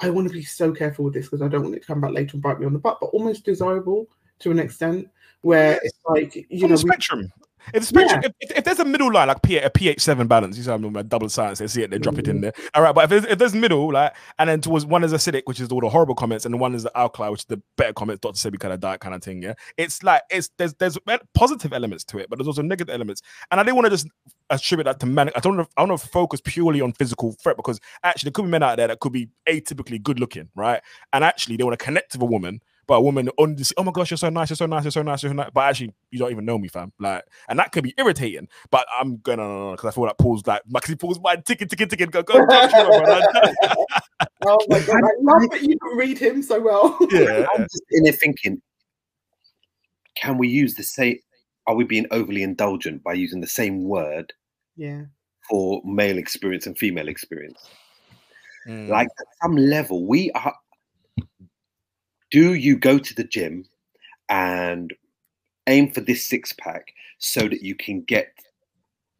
I 0.00 0.10
want 0.10 0.26
to 0.26 0.34
be 0.34 0.42
so 0.42 0.72
careful 0.72 1.04
with 1.04 1.14
this 1.14 1.26
because 1.26 1.40
I 1.40 1.48
don't 1.48 1.62
want 1.62 1.76
it 1.76 1.80
to 1.80 1.86
come 1.86 2.00
back 2.00 2.12
later 2.12 2.32
and 2.34 2.42
bite 2.42 2.58
me 2.58 2.66
on 2.66 2.72
the 2.72 2.80
butt, 2.80 2.98
but 3.00 3.06
almost 3.06 3.44
desirable 3.44 4.08
to 4.40 4.50
an 4.50 4.58
extent 4.58 5.08
where 5.42 5.78
it's 5.82 5.98
like 6.06 6.34
you 6.50 6.64
on 6.64 6.70
know 6.70 6.76
spectrum. 6.76 7.32
If, 7.72 7.82
the 7.82 7.86
spectrum 7.86 8.22
if, 8.24 8.32
if, 8.40 8.58
if 8.58 8.64
there's 8.64 8.78
a 8.78 8.84
middle 8.84 9.12
line 9.12 9.28
like 9.28 9.42
P, 9.42 9.58
a 9.58 9.70
pH 9.70 10.00
seven 10.00 10.26
balance, 10.26 10.56
you 10.56 10.62
see, 10.62 10.70
I'm 10.70 10.96
a 10.96 11.02
double 11.02 11.28
science. 11.28 11.58
They 11.58 11.66
see 11.66 11.82
it, 11.82 11.90
they 11.90 11.98
drop 11.98 12.18
it 12.18 12.28
in 12.28 12.40
there. 12.40 12.52
All 12.74 12.82
right, 12.82 12.94
but 12.94 13.04
if 13.04 13.10
there's, 13.10 13.24
if 13.24 13.38
there's 13.38 13.54
middle, 13.54 13.92
like, 13.92 14.14
and 14.38 14.50
then 14.50 14.60
towards 14.60 14.84
one 14.84 15.04
is 15.04 15.12
acidic, 15.12 15.42
which 15.46 15.60
is 15.60 15.70
all 15.70 15.80
the 15.80 15.88
horrible 15.88 16.14
comments, 16.14 16.44
and 16.44 16.52
the 16.52 16.58
one 16.58 16.74
is 16.74 16.82
the 16.82 16.96
alkali, 16.96 17.28
which 17.28 17.42
is 17.42 17.46
the 17.46 17.62
better 17.76 17.92
comments, 17.92 18.20
Dr. 18.20 18.34
Sebi 18.34 18.58
kind 18.58 18.74
of 18.74 18.80
diet 18.80 19.00
kind 19.00 19.14
of 19.14 19.22
thing. 19.22 19.42
Yeah, 19.42 19.54
it's 19.76 20.02
like 20.02 20.22
it's 20.30 20.50
there's 20.58 20.74
there's 20.74 20.98
positive 21.34 21.72
elements 21.72 22.04
to 22.04 22.18
it, 22.18 22.28
but 22.28 22.38
there's 22.38 22.48
also 22.48 22.62
negative 22.62 22.92
elements. 22.92 23.22
And 23.50 23.60
I 23.60 23.62
didn't 23.62 23.76
want 23.76 23.86
to 23.86 23.90
just 23.90 24.08
attribute 24.50 24.84
that 24.84 25.00
to 25.00 25.06
man. 25.06 25.30
I 25.34 25.40
don't 25.40 25.56
know. 25.56 25.62
If, 25.62 25.68
I 25.76 25.82
don't 25.82 25.88
know 25.88 25.96
focus 25.96 26.40
purely 26.44 26.80
on 26.80 26.92
physical 26.92 27.32
threat 27.32 27.56
because 27.56 27.80
actually 28.02 28.28
there 28.28 28.32
could 28.32 28.44
be 28.44 28.50
men 28.50 28.62
out 28.62 28.76
there 28.76 28.88
that 28.88 29.00
could 29.00 29.12
be 29.12 29.28
atypically 29.48 30.02
good 30.02 30.20
looking, 30.20 30.48
right? 30.54 30.80
And 31.12 31.24
actually 31.24 31.56
they 31.56 31.64
want 31.64 31.78
to 31.78 31.84
connect 31.84 32.12
with 32.12 32.22
a 32.22 32.26
woman, 32.26 32.60
but 32.86 32.94
a 32.94 33.00
woman 33.00 33.30
on 33.38 33.56
this, 33.56 33.72
oh 33.76 33.82
my 33.82 33.92
gosh, 33.92 34.10
you're 34.10 34.18
so 34.18 34.28
nice, 34.28 34.50
you're 34.50 34.56
so 34.56 34.66
nice, 34.66 34.84
you're 34.84 34.90
so 34.90 35.02
nice, 35.02 35.22
you're 35.22 35.30
so 35.30 35.36
nice. 35.36 35.50
But 35.52 35.62
actually, 35.62 35.92
you 36.10 36.18
don't 36.18 36.30
even 36.30 36.44
know 36.44 36.58
me, 36.58 36.68
fam. 36.68 36.92
Like, 36.98 37.24
and 37.48 37.58
that 37.58 37.72
could 37.72 37.84
be 37.84 37.94
irritating. 37.96 38.48
But 38.70 38.86
I'm 38.98 39.18
going 39.18 39.40
on 39.40 39.74
because 39.74 39.88
I 39.88 39.94
feel 39.94 40.04
like 40.04 40.18
Paul's 40.18 40.46
like, 40.46 40.62
because 40.70 40.90
he 40.90 40.96
pulls 40.96 41.20
my 41.20 41.36
ticket, 41.36 41.70
ticket, 41.70 41.90
ticket, 41.90 42.10
go, 42.10 42.22
go, 42.22 42.44
go, 42.44 42.70
go, 42.70 43.86
Oh 44.46 44.58
my 44.68 44.80
god, 44.80 45.02
I 45.02 45.10
love 45.20 45.50
that 45.50 45.62
you 45.62 45.78
can 45.78 45.96
read 45.96 46.18
him 46.18 46.42
so 46.42 46.60
well. 46.60 46.98
yeah. 47.10 47.46
I'm 47.54 47.62
just 47.62 47.82
in 47.90 48.04
there 48.04 48.12
thinking, 48.12 48.60
can 50.14 50.38
we 50.38 50.48
use 50.48 50.74
the 50.74 50.82
same? 50.82 51.18
Are 51.66 51.74
we 51.74 51.84
being 51.84 52.06
overly 52.10 52.42
indulgent 52.42 53.02
by 53.02 53.14
using 53.14 53.40
the 53.40 53.46
same 53.46 53.84
word 53.84 54.32
yeah. 54.76 55.04
for 55.48 55.80
male 55.84 56.18
experience 56.18 56.66
and 56.66 56.76
female 56.76 57.08
experience? 57.08 57.58
Mm. 58.68 58.88
Like 58.88 59.08
at 59.18 59.26
some 59.42 59.56
level, 59.56 60.06
we 60.06 60.30
are. 60.32 60.54
Do 62.34 62.54
you 62.54 62.76
go 62.76 62.98
to 62.98 63.14
the 63.14 63.22
gym 63.22 63.64
and 64.28 64.92
aim 65.68 65.92
for 65.92 66.00
this 66.00 66.26
six 66.26 66.52
pack 66.52 66.92
so 67.18 67.42
that 67.42 67.62
you 67.62 67.76
can 67.76 68.00
get 68.00 68.32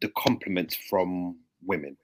the 0.01 0.11
compliments 0.17 0.75
from 0.75 1.37
women? 1.65 1.95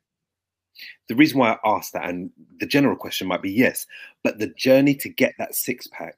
The 1.10 1.16
reason 1.16 1.38
why 1.38 1.52
I 1.52 1.58
asked 1.66 1.92
that, 1.92 2.08
and 2.08 2.32
the 2.62 2.66
general 2.66 2.96
question 2.96 3.28
might 3.28 3.42
be 3.42 3.52
yes, 3.52 3.88
but 4.24 4.40
the 4.40 4.48
journey 4.48 4.96
to 4.96 5.10
get 5.10 5.34
that 5.38 5.54
six 5.54 5.86
pack 5.88 6.16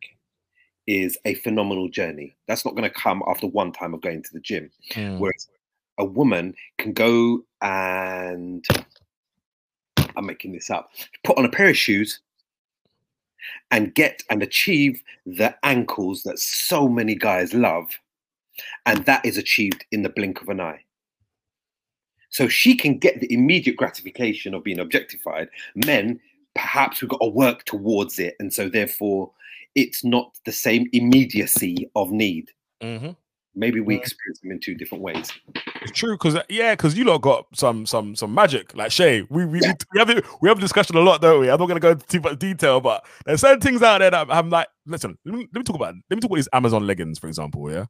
is 0.85 1.17
a 1.25 1.33
phenomenal 1.33 1.89
journey. 1.89 2.35
That's 2.47 2.63
not 2.63 2.75
going 2.75 2.87
to 2.87 2.95
come 2.95 3.23
after 3.27 3.47
one 3.47 3.71
time 3.71 3.95
of 3.95 4.01
going 4.01 4.21
to 4.21 4.31
the 4.31 4.41
gym. 4.41 4.69
Mm. 4.91 5.17
Whereas 5.17 5.47
a 5.97 6.05
woman 6.05 6.53
can 6.77 6.93
go 6.93 7.43
and 7.63 8.63
I'm 10.15 10.27
making 10.27 10.51
this 10.51 10.69
up, 10.69 10.91
put 11.23 11.39
on 11.39 11.45
a 11.45 11.49
pair 11.49 11.69
of 11.69 11.77
shoes 11.77 12.19
and 13.71 13.93
get 13.95 14.23
and 14.29 14.43
achieve 14.43 15.03
the 15.25 15.55
ankles 15.63 16.23
that 16.23 16.39
so 16.39 16.87
many 16.87 17.15
guys 17.15 17.53
love. 17.53 17.99
And 18.85 19.05
that 19.05 19.25
is 19.25 19.37
achieved 19.37 19.85
in 19.91 20.03
the 20.03 20.09
blink 20.09 20.41
of 20.41 20.49
an 20.49 20.61
eye. 20.61 20.83
So 22.29 22.47
she 22.47 22.75
can 22.75 22.97
get 22.97 23.19
the 23.19 23.31
immediate 23.31 23.77
gratification 23.77 24.53
of 24.53 24.63
being 24.63 24.79
objectified. 24.79 25.49
Men, 25.75 26.19
perhaps 26.55 27.01
we've 27.01 27.09
got 27.09 27.21
to 27.21 27.29
work 27.29 27.65
towards 27.65 28.19
it. 28.19 28.35
And 28.39 28.51
so 28.53 28.69
therefore, 28.69 29.31
it's 29.75 30.03
not 30.03 30.35
the 30.45 30.51
same 30.51 30.87
immediacy 30.93 31.89
of 31.95 32.11
need. 32.11 32.51
Mhm. 32.81 33.15
Maybe 33.55 33.79
we 33.79 33.95
experience 33.95 34.39
them 34.39 34.51
in 34.51 34.59
two 34.59 34.73
different 34.73 35.03
ways. 35.03 35.31
It's 35.81 35.91
true 35.91 36.15
because 36.15 36.35
uh, 36.35 36.43
yeah, 36.49 36.73
because 36.73 36.97
you 36.97 37.03
lot 37.03 37.21
got 37.21 37.45
some 37.53 37.85
some 37.85 38.15
some 38.15 38.33
magic. 38.33 38.75
Like 38.75 38.91
Shay, 38.91 39.21
we 39.29 39.45
we, 39.45 39.59
we 39.59 39.73
we 39.93 39.99
have 39.99 40.23
we 40.41 40.49
have 40.49 40.57
a 40.57 40.61
discussion 40.61 40.95
a 40.95 41.01
lot, 41.01 41.21
don't 41.21 41.41
we? 41.41 41.49
I'm 41.49 41.59
not 41.59 41.67
gonna 41.67 41.79
go 41.79 41.91
into 41.91 42.05
too 42.07 42.21
much 42.21 42.39
detail, 42.39 42.81
but 42.81 43.05
there's 43.25 43.41
certain 43.41 43.61
things 43.61 43.83
out 43.83 43.99
there 43.99 44.11
that 44.11 44.27
I'm 44.29 44.49
like, 44.49 44.67
listen, 44.85 45.17
let 45.25 45.35
me, 45.35 45.47
let 45.53 45.59
me 45.59 45.63
talk 45.63 45.75
about 45.75 45.93
let 46.09 46.15
me 46.15 46.21
talk 46.21 46.31
about 46.31 46.37
these 46.37 46.49
Amazon 46.51 46.87
leggings, 46.87 47.19
for 47.19 47.27
example. 47.27 47.71
Yeah, 47.71 47.85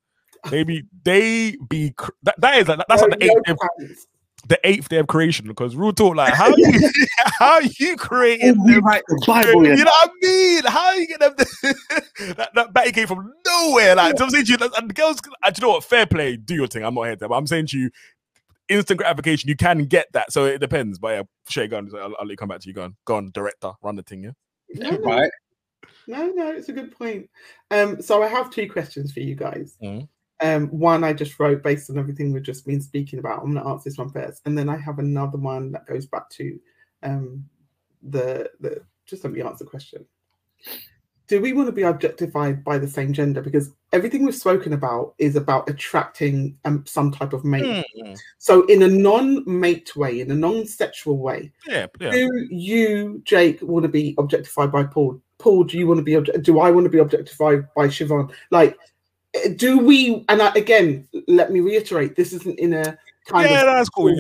they 0.50 0.64
be 0.64 0.84
they 1.04 1.56
be 1.70 1.94
that, 2.24 2.36
that 2.40 2.58
is 2.58 2.68
like 2.68 2.80
that's 2.90 3.02
like 3.02 3.20
the 3.20 3.42
No 3.48 3.56
eighth 4.50 4.50
day 4.50 4.56
of, 4.56 4.58
pants. 4.58 4.64
the 4.64 4.68
eighth 4.68 4.90
day 4.90 4.98
of 4.98 5.08
creation 5.08 5.48
because 5.48 5.76
real 5.76 5.94
talk, 5.94 6.16
like 6.16 6.34
how 6.34 6.54
you 6.56 6.92
how 7.40 7.60
you 7.80 7.96
creating 7.98 8.64
we 8.64 8.74
them 8.74 8.86
write 8.86 9.04
the 9.08 9.24
Bible, 9.26 9.66
you 9.66 9.76
know 9.76 9.92
what 9.92 10.12
I 10.12 10.28
mean? 10.28 10.64
How 10.66 10.86
are 10.88 10.96
you 10.96 11.08
get 11.08 11.20
them? 11.20 11.34
that, 12.38 12.50
that 12.54 12.74
Betty 12.74 12.92
came 12.92 13.08
from 13.08 13.34
nowhere. 13.46 13.96
Like, 13.96 14.18
so 14.18 14.26
I'm 14.26 14.30
saying 14.30 14.46
to 14.46 14.52
you, 14.52 14.58
and 14.78 14.90
the 14.90 14.94
girls, 14.94 15.20
uh, 15.44 15.50
do 15.50 15.60
you 15.62 15.68
know 15.68 15.74
what? 15.74 15.84
Fair 15.84 16.06
play, 16.06 16.38
do 16.38 16.56
your 16.56 16.68
thing. 16.68 16.84
I'm 16.84 16.96
not 16.96 17.04
here 17.04 17.16
to, 17.16 17.30
but 17.30 17.36
I'm 17.36 17.48
saying 17.48 17.68
to 17.68 17.78
you, 17.78 17.90
instant 18.70 18.98
gratification, 18.98 19.50
you 19.50 19.56
can 19.56 19.86
get 19.86 20.08
that. 20.14 20.32
So 20.32 20.46
it 20.46 20.60
depends. 20.60 21.00
But 21.00 21.08
yeah, 21.10 21.24
Shay, 21.50 21.68
go 21.68 21.78
on. 21.78 21.90
I'll, 21.96 22.16
I'll 22.20 22.26
let 22.26 22.32
you 22.32 22.38
come 22.38 22.50
back 22.50 22.60
to 22.62 22.68
you. 22.68 22.74
Go 22.74 22.84
on, 22.84 22.96
go 23.06 23.16
on, 23.16 23.32
director, 23.34 23.72
run 23.82 23.96
the 23.96 24.04
thing. 24.04 24.24
Yeah. 24.24 24.32
No, 24.76 24.90
no, 24.92 24.98
Right? 24.98 25.32
no, 26.08 26.28
no, 26.28 26.52
it's 26.52 26.70
a 26.70 26.74
good 26.74 26.92
point. 26.98 27.30
Um, 27.72 28.02
so 28.02 28.24
I 28.24 28.28
have 28.28 28.50
two 28.50 28.70
questions 28.70 29.12
for 29.12 29.20
you 29.20 29.36
guys. 29.36 29.78
Mhm. 29.82 30.08
Um, 30.44 30.68
one 30.68 31.06
I 31.06 31.14
just 31.14 31.40
wrote 31.40 31.64
based 31.64 31.90
on 31.90 31.98
everything 31.98 32.34
we've 32.34 32.44
just 32.44 32.68
been 32.68 32.82
speaking 32.82 33.20
about. 33.20 33.40
I'm 33.42 33.54
going 33.54 33.64
to 33.64 33.70
answer 33.70 33.90
this 33.90 33.98
one 33.98 34.10
first, 34.10 34.42
and 34.46 34.58
then 34.58 34.68
I 34.68 34.76
have 34.78 35.00
another 35.00 35.38
one 35.38 35.72
that 35.72 35.88
goes 35.88 36.06
back 36.06 36.30
to 36.32 36.60
um, 37.02 37.46
the 38.02 38.52
the. 38.60 38.82
Just 39.06 39.24
let 39.24 39.32
me 39.32 39.42
answer 39.42 39.64
the 39.64 39.70
question. 39.70 40.06
Do 41.28 41.40
we 41.40 41.54
want 41.54 41.68
to 41.68 41.72
be 41.72 41.84
objectified 41.84 42.64
by 42.64 42.78
the 42.78 42.88
same 42.88 43.14
gender? 43.14 43.42
Because 43.42 43.72
everything 43.94 44.26
we've 44.26 44.36
spoken 44.36 44.74
about 44.74 45.14
is 45.18 45.38
about 45.38 45.70
attracting 45.70 46.58
um, 46.66 46.84
some 46.86 47.12
type 47.12 47.32
of 47.32 47.46
mate. 47.46 47.86
Mm. 47.98 48.20
So, 48.38 48.66
in 48.66 48.84
a 48.84 48.90
non-mate 48.90 49.96
way, 49.96 50.20
in 50.20 50.30
a 50.30 50.36
non-sexual 50.36 51.18
way, 51.18 51.54
Yeah, 51.66 51.88
yeah. 52.02 52.12
do 52.12 52.48
you, 52.50 53.22
Jake, 53.24 53.62
want 53.62 53.84
to 53.84 53.90
be 53.90 54.14
objectified 54.18 54.72
by 54.72 54.84
Paul? 54.84 55.22
Paul, 55.38 55.64
do 55.64 55.78
you 55.78 55.88
want 55.88 56.00
to 56.00 56.04
be? 56.04 56.14
Obje- 56.14 56.44
do 56.44 56.60
I 56.60 56.70
want 56.72 56.84
to 56.84 56.90
be 56.90 57.00
objectified 57.00 57.74
by 57.74 57.88
Siobhan? 57.88 58.32
Like, 58.52 58.78
do 59.56 59.80
we? 59.80 60.26
And 60.30 60.42
I, 60.42 60.52
again, 60.56 61.08
let 61.28 61.52
me 61.52 61.60
reiterate: 61.60 62.16
this 62.16 62.34
isn't 62.34 62.60
in 62.60 62.74
a 62.74 62.98
kind 63.28 63.50
Yeah, 63.50 63.62
of 63.62 63.68
that's 63.78 63.90
cool. 63.90 64.16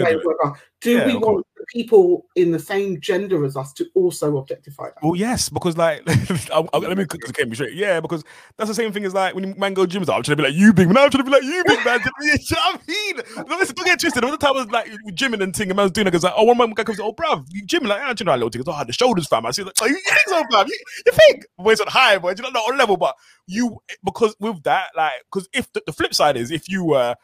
We 0.86 0.94
can 0.94 1.08
way 1.08 1.14
do 1.14 1.14
it. 1.14 1.14
whatever. 1.14 1.14
Do 1.14 1.14
Yeah, 1.14 1.14
we 1.14 1.16
want 1.16 1.46
people 1.70 2.26
in 2.36 2.52
the 2.52 2.60
same 2.60 3.00
gender 3.00 3.46
as 3.46 3.56
us 3.56 3.72
to 3.74 3.86
also 3.96 4.38
objectify 4.38 4.86
us? 4.88 4.94
Well, 5.02 5.16
yes, 5.16 5.50
because 5.50 5.78
like, 5.78 6.02
I'll, 6.52 6.68
I'll- 6.74 6.82
let 6.82 6.98
me 6.98 7.04
okay, 7.06 7.46
be 7.46 7.56
straight. 7.56 7.74
Yeah, 7.74 8.00
because 8.00 8.24
that's 8.58 8.70
the 8.70 8.76
same 8.76 8.92
thing 8.92 9.06
as 9.06 9.14
like 9.14 9.34
when 9.36 9.44
you 9.48 9.56
man 9.56 9.74
go 9.74 9.86
gyms. 9.86 10.02
I'm 10.02 10.24
trying 10.24 10.24
to 10.24 10.36
be 10.36 10.44
like 10.44 10.54
you 10.54 10.74
big 10.74 10.88
man. 10.88 10.98
I'm 10.98 11.10
trying 11.10 11.24
to 11.24 11.30
be 11.30 11.32
like 11.32 11.44
you 11.44 11.64
big 11.66 11.86
man. 11.86 12.00
you 12.22 12.32
know 12.52 12.58
I 12.62 12.80
mean? 12.88 13.16
No, 13.48 13.58
listen, 13.58 13.76
don't 13.76 13.86
get 13.86 14.00
twisted. 14.00 14.24
All 14.24 14.32
the 14.32 14.38
time 14.38 14.56
I 14.56 14.60
was 14.60 14.70
like 14.70 14.92
gymming 15.12 15.42
and 15.42 15.56
thing, 15.56 15.72
and 15.72 15.80
I 15.80 15.84
was 15.84 15.92
doing 15.92 16.08
it 16.08 16.12
because 16.12 16.24
like, 16.24 16.34
oh, 16.36 16.44
one 16.44 16.58
man 16.58 16.72
guy 16.72 16.84
comes, 16.84 17.00
oh, 17.00 17.14
bruv, 17.14 17.46
you 17.50 17.66
gymming 17.66 17.88
like, 17.88 18.02
ah, 18.02 18.14
do 18.14 18.22
you 18.22 18.26
know, 18.26 18.34
little 18.34 18.50
thing. 18.50 18.64
Oh, 18.68 18.84
the 18.86 18.94
shoulders, 18.94 19.28
fam. 19.28 19.46
I 19.46 19.52
see 19.52 19.64
like, 19.64 19.74
oh, 19.82 19.86
you 19.86 19.96
think 19.96 20.20
so, 20.28 20.44
fam? 20.52 20.68
You, 20.68 20.80
you 21.06 21.12
think? 21.12 21.46
But 21.58 21.70
it's 21.70 21.82
on 21.82 21.88
high, 21.88 22.18
but 22.18 22.38
you 22.38 22.44
know, 22.44 22.50
not 22.50 22.70
on 22.70 22.78
level. 22.78 22.98
But 22.98 23.16
you 23.48 23.78
because 24.04 24.36
with 24.40 24.64
that, 24.64 24.88
like, 24.96 25.14
because 25.32 25.48
if 25.54 25.72
the, 25.74 25.82
the 25.86 25.94
flip 25.94 26.14
side 26.14 26.38
is 26.38 26.52
if 26.52 26.70
you 26.70 26.84
were 26.84 27.16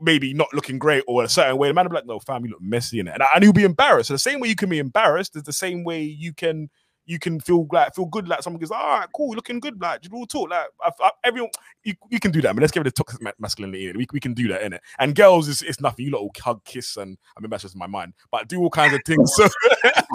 maybe 0.00 0.34
not 0.34 0.52
looking 0.52 0.78
great 0.78 1.04
or 1.06 1.24
a 1.24 1.28
certain 1.28 1.56
way, 1.56 1.68
the 1.68 1.74
man 1.74 1.84
will 1.84 1.90
be 1.90 1.96
like, 1.96 2.06
no, 2.06 2.18
fam, 2.18 2.44
you 2.44 2.50
look 2.50 2.62
messy 2.62 3.00
in 3.00 3.08
it. 3.08 3.14
And, 3.14 3.22
and 3.34 3.44
you'll 3.44 3.52
be 3.52 3.64
embarrassed. 3.64 4.08
So 4.08 4.14
the 4.14 4.18
same 4.18 4.40
way 4.40 4.48
you 4.48 4.56
can 4.56 4.68
be 4.68 4.78
embarrassed 4.78 5.36
is 5.36 5.42
the 5.42 5.52
same 5.52 5.84
way 5.84 6.02
you 6.02 6.32
can 6.32 6.70
you 7.08 7.18
can 7.18 7.40
feel 7.40 7.66
like 7.72 7.94
feel 7.94 8.04
good 8.04 8.28
like 8.28 8.42
someone 8.42 8.60
goes, 8.60 8.70
all 8.70 8.78
right, 8.98 9.08
cool, 9.16 9.34
looking 9.34 9.58
good, 9.60 9.80
like 9.80 10.04
you 10.04 10.10
all 10.14 10.26
talk 10.26 10.50
like 10.50 10.66
I, 10.82 10.90
I, 11.00 11.10
everyone 11.24 11.50
you, 11.82 11.94
you 12.10 12.20
can 12.20 12.30
do 12.30 12.42
that. 12.42 12.54
Mean, 12.54 12.60
let's 12.60 12.70
get 12.70 12.80
rid 12.80 12.86
of 12.86 12.94
toxic 12.94 13.22
ma- 13.22 13.32
masculinity. 13.38 13.90
We, 13.96 14.06
we 14.12 14.20
can 14.20 14.34
do 14.34 14.46
that 14.48 14.62
in 14.62 14.74
it. 14.74 14.82
And 14.98 15.14
girls, 15.14 15.48
it's, 15.48 15.62
it's 15.62 15.80
nothing. 15.80 16.04
You 16.04 16.12
lot 16.12 16.20
will 16.22 16.30
hug, 16.38 16.62
kiss, 16.64 16.98
and 16.98 17.16
I 17.36 17.40
mean 17.40 17.48
that's 17.50 17.62
just 17.62 17.74
my 17.76 17.86
mind, 17.86 18.12
but 18.30 18.46
do 18.46 18.60
all 18.60 18.70
kinds 18.70 18.94
of 18.94 19.00
things. 19.04 19.34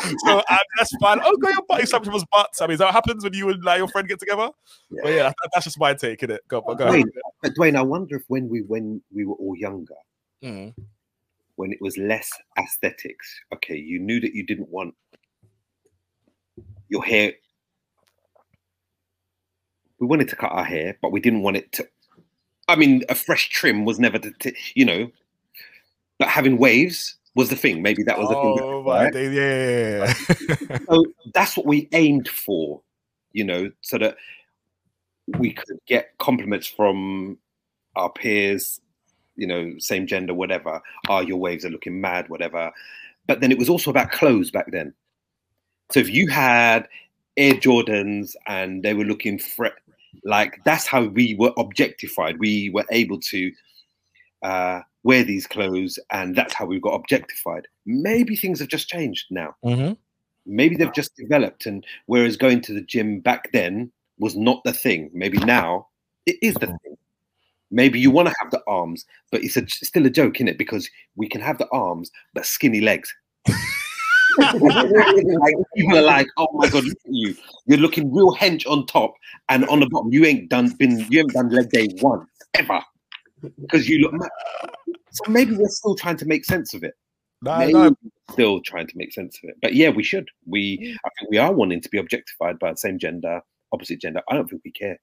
So, 0.04 0.12
so 0.26 0.40
uh, 0.40 0.58
that's 0.78 0.94
fine. 0.98 1.20
Oh, 1.24 1.38
go 1.38 1.50
your 1.50 1.62
body 1.68 1.86
slap 1.86 2.04
people's 2.04 2.26
butts. 2.32 2.62
I 2.62 2.66
mean, 2.66 2.74
is 2.74 2.80
that 2.80 2.86
what 2.86 2.94
happens 2.94 3.24
when 3.24 3.34
you 3.34 3.50
and 3.50 3.64
like, 3.64 3.78
your 3.78 3.88
friend 3.88 4.08
get 4.08 4.20
together? 4.20 4.50
But 5.02 5.10
yeah, 5.14 5.24
that- 5.24 5.36
that's 5.54 5.64
just 5.66 5.80
my 5.80 5.94
take, 5.94 6.22
in 6.24 6.32
it. 6.32 6.42
Go, 6.48 6.62
go. 6.62 6.76
Dwayne, 6.76 7.06
but 7.42 7.54
Dwayne, 7.54 7.76
I 7.78 7.82
wonder 7.84 8.18
if 8.18 8.24
when 8.28 8.50
we 8.50 8.62
when 8.64 9.02
we 9.14 9.26
were 9.26 9.36
all 9.36 9.56
younger, 9.56 9.96
Mm. 10.44 10.74
when 11.56 11.72
it 11.72 11.78
was 11.80 11.98
less 11.98 12.30
aesthetics, 12.60 13.40
okay, 13.54 13.78
you 13.78 14.00
knew 14.00 14.20
that 14.20 14.34
you 14.34 14.46
didn't 14.46 14.68
want 14.70 14.94
your 16.90 17.04
hair. 17.04 17.34
We 20.00 20.08
wanted 20.08 20.30
to 20.30 20.36
cut 20.36 20.52
our 20.52 20.66
hair, 20.66 20.98
but 21.02 21.12
we 21.12 21.20
didn't 21.20 21.44
want 21.44 21.58
it 21.58 21.72
to. 21.74 21.88
I 22.68 22.76
mean, 22.76 23.04
a 23.10 23.16
fresh 23.16 23.50
trim 23.50 23.86
was 23.86 24.00
never 24.00 24.18
the, 24.18 24.32
t- 24.40 24.56
you 24.76 24.86
know. 24.86 25.12
but 26.20 26.30
having 26.30 26.58
waves 26.58 27.16
was 27.36 27.50
the 27.50 27.56
thing. 27.56 27.82
Maybe 27.82 28.04
that 28.04 28.18
was 28.18 28.30
the 28.30 28.36
thing. 28.36 28.60
Oh 28.62 28.84
my 28.84 29.06
right? 29.06 29.14
days, 29.14 29.34
yeah. 29.34 30.80
So 30.90 31.06
that's 31.34 31.58
what 31.58 31.66
we 31.66 31.90
aimed 31.92 32.28
for, 32.28 32.82
you 33.32 33.44
know, 33.44 33.72
so 33.82 33.98
that 33.98 34.18
we 35.40 35.54
could 35.54 35.80
get 35.88 36.18
compliments 36.20 36.68
from 36.68 37.38
our 37.96 38.12
peers, 38.12 38.82
you 39.36 39.48
know, 39.48 39.74
same 39.80 40.06
gender, 40.06 40.34
whatever. 40.34 40.82
Oh, 41.10 41.22
your 41.22 41.38
waves 41.38 41.66
are 41.66 41.70
looking 41.70 42.00
mad, 42.00 42.30
whatever. 42.30 42.72
But 43.28 43.42
then 43.42 43.52
it 43.52 43.58
was 43.58 43.70
also 43.70 43.90
about 43.90 44.12
clothes 44.12 44.52
back 44.52 44.72
then. 44.72 44.94
So 45.94 46.00
if 46.00 46.10
you 46.10 46.28
had 46.28 46.88
Air 47.38 47.54
Jordans 47.54 48.36
and 48.48 48.82
they 48.82 48.96
were 48.96 49.04
looking 49.04 49.38
fre- 49.38 49.68
like 50.24 50.60
that's 50.66 50.88
how 50.88 51.04
we 51.04 51.36
were 51.36 51.54
objectified. 51.58 52.40
We 52.40 52.72
were 52.72 52.86
able 52.90 53.20
to 53.20 53.52
uh, 54.42 54.82
wear 55.04 55.24
these 55.24 55.46
clothes, 55.46 56.00
and 56.10 56.36
that's 56.36 56.56
how 56.56 56.66
we 56.66 56.80
got 56.80 56.96
objectified. 56.96 57.68
Maybe 57.86 58.36
things 58.36 58.60
have 58.60 58.70
just 58.70 58.88
changed 58.88 59.28
now. 59.30 59.56
Mhm. 59.64 59.96
Maybe 60.48 60.76
they've 60.76 60.92
just 60.94 61.16
developed, 61.16 61.68
and 61.68 61.86
whereas 62.08 62.38
going 62.38 62.62
to 62.62 62.74
the 62.74 62.82
gym 62.82 63.20
back 63.20 63.52
then 63.52 63.92
was 64.18 64.36
not 64.36 64.64
the 64.64 64.74
thing, 64.74 65.12
maybe 65.14 65.38
now 65.38 65.88
it 66.26 66.38
is 66.42 66.56
the 66.56 66.68
thing. 66.68 66.98
Maybe 67.70 68.00
you 68.00 68.10
want 68.10 68.30
to 68.30 68.36
have 68.42 68.50
the 68.50 68.64
arms, 68.66 69.06
but 69.32 69.44
it's 69.44 69.58
a, 69.58 69.68
still 69.68 70.08
a 70.08 70.10
joke, 70.10 70.38
isn't 70.38 70.48
it? 70.48 70.58
Because 70.58 70.90
we 71.16 71.30
can 71.30 71.42
have 71.42 71.60
the 71.60 71.70
arms, 71.72 72.12
but 72.34 72.48
skinny 72.48 72.82
legs. 72.82 73.14
like 74.38 75.56
people 75.76 75.98
are 75.98 76.02
like, 76.02 76.28
oh 76.38 76.48
my 76.54 76.68
god, 76.70 76.84
look 76.84 76.98
at 77.06 77.12
you! 77.14 77.36
You're 77.66 77.80
looking 77.80 78.14
real 78.14 78.36
hench 78.36 78.66
on 78.70 78.86
top, 78.86 79.14
and 79.50 79.66
on 79.70 79.80
the 79.80 79.88
bottom, 79.90 80.12
you 80.12 80.26
ain't 80.26 80.50
done 80.50 80.70
been 80.80 81.06
you 81.10 81.20
haven't 81.20 81.34
done 81.34 81.50
leg 81.50 81.70
day 81.70 81.90
once 82.02 82.30
ever 82.56 82.82
because 83.62 83.88
you 83.88 84.00
look. 84.00 84.14
Mad. 84.14 84.30
So 85.12 85.32
maybe 85.32 85.56
we're 85.56 85.68
still 85.68 85.96
trying 85.96 86.18
to 86.18 86.26
make 86.26 86.44
sense 86.46 86.74
of 86.74 86.84
it. 86.84 86.96
Nah, 87.44 87.60
Maybe 87.60 87.74
nah, 87.74 87.90
we're 87.90 88.34
still 88.34 88.62
trying 88.62 88.88
to 88.88 88.98
make 88.98 89.14
sense 89.14 89.38
of 89.44 89.50
it. 89.50 89.58
But 89.62 89.76
yeah, 89.76 89.90
we 89.90 90.02
should. 90.04 90.28
We 90.48 90.98
I 91.06 91.10
think 91.20 91.30
we 91.30 91.38
are 91.38 91.54
wanting 91.54 91.82
to 91.82 91.90
be 91.90 91.98
objectified 92.00 92.58
by 92.58 92.72
the 92.72 92.78
same 92.78 92.98
gender, 92.98 93.42
opposite 93.72 94.02
gender. 94.02 94.22
I 94.30 94.36
don't 94.36 94.50
think 94.50 94.62
we 94.66 94.72
care. 94.72 94.98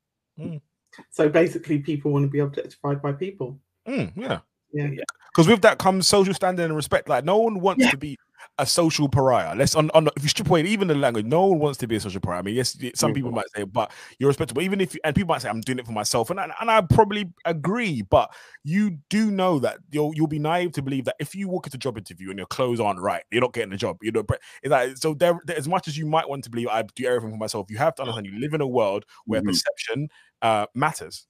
So 1.10 1.28
basically, 1.28 1.78
people 1.78 2.10
want 2.10 2.24
to 2.24 2.30
be 2.30 2.40
objectified 2.40 3.00
by 3.02 3.12
people. 3.12 3.60
mm, 3.86 4.10
yeah. 4.16 4.40
Yeah. 4.72 4.88
Because 5.32 5.48
with 5.48 5.62
that 5.62 5.78
comes 5.78 6.08
social 6.08 6.34
standing 6.34 6.64
and 6.64 6.76
respect. 6.76 7.08
Like 7.08 7.24
no 7.24 7.38
one 7.38 7.60
wants 7.60 7.84
Yeah. 7.84 7.90
to 7.90 7.96
be 7.96 8.16
a 8.60 8.66
social 8.66 9.08
pariah. 9.08 9.54
Let's 9.56 9.74
on, 9.74 9.90
on 9.94 10.08
if 10.16 10.22
you 10.22 10.28
strip 10.28 10.48
away 10.48 10.62
even 10.62 10.86
the 10.86 10.94
language, 10.94 11.24
no 11.24 11.46
one 11.46 11.58
wants 11.58 11.78
to 11.78 11.86
be 11.88 11.96
a 11.96 12.00
social 12.00 12.20
pariah. 12.20 12.40
I 12.40 12.42
mean, 12.42 12.54
yes, 12.54 12.76
some 12.94 13.14
people 13.14 13.30
Mhm. 13.30 13.34
might 13.36 13.50
say, 13.56 13.64
but 13.64 13.90
you're 14.18 14.28
respectable. 14.28 14.62
Even 14.62 14.80
if 14.80 14.94
you, 14.94 15.00
and 15.02 15.16
people 15.16 15.34
might 15.34 15.42
say, 15.42 15.48
I'm 15.48 15.62
doing 15.62 15.78
it 15.78 15.86
for 15.86 15.92
myself, 15.92 16.30
and 16.30 16.38
I- 16.38 16.54
and 16.60 16.70
I 16.70 16.80
probably 16.82 17.32
agree. 17.44 18.02
But 18.02 18.32
you 18.62 18.98
do 19.08 19.30
know 19.30 19.58
that 19.60 19.78
you'll 19.90 20.12
you'll 20.14 20.26
be 20.26 20.38
naive 20.38 20.72
to 20.72 20.82
believe 20.82 21.06
that 21.06 21.16
if 21.18 21.34
you 21.34 21.48
walk 21.48 21.66
into 21.66 21.76
a 21.76 21.80
job 21.80 21.96
interview 21.98 22.28
and 22.30 22.38
your 22.38 22.46
clothes 22.46 22.80
aren't 22.80 23.00
right, 23.00 23.24
you're 23.30 23.40
not 23.40 23.54
getting 23.54 23.70
the 23.70 23.76
job. 23.76 23.96
You 24.02 24.12
know, 24.12 24.22
but 24.22 24.40
it's 24.62 24.70
like 24.70 24.96
so 24.98 25.14
there, 25.14 25.40
there- 25.46 25.56
as 25.56 25.66
much 25.66 25.88
as 25.88 25.96
you 25.96 26.06
might 26.06 26.28
want 26.28 26.44
to 26.44 26.50
believe 26.50 26.68
I 26.68 26.82
do 26.82 27.06
everything 27.06 27.30
for 27.30 27.36
myself, 27.38 27.70
you 27.70 27.78
have 27.78 27.94
to 27.96 28.02
understand 28.02 28.26
you 28.26 28.38
live 28.38 28.54
in 28.54 28.60
a 28.60 28.66
world 28.68 29.04
where 29.26 29.40
Mhm. 29.40 29.46
perception 29.46 30.08
uh 30.42 30.66
matters. 30.74 31.26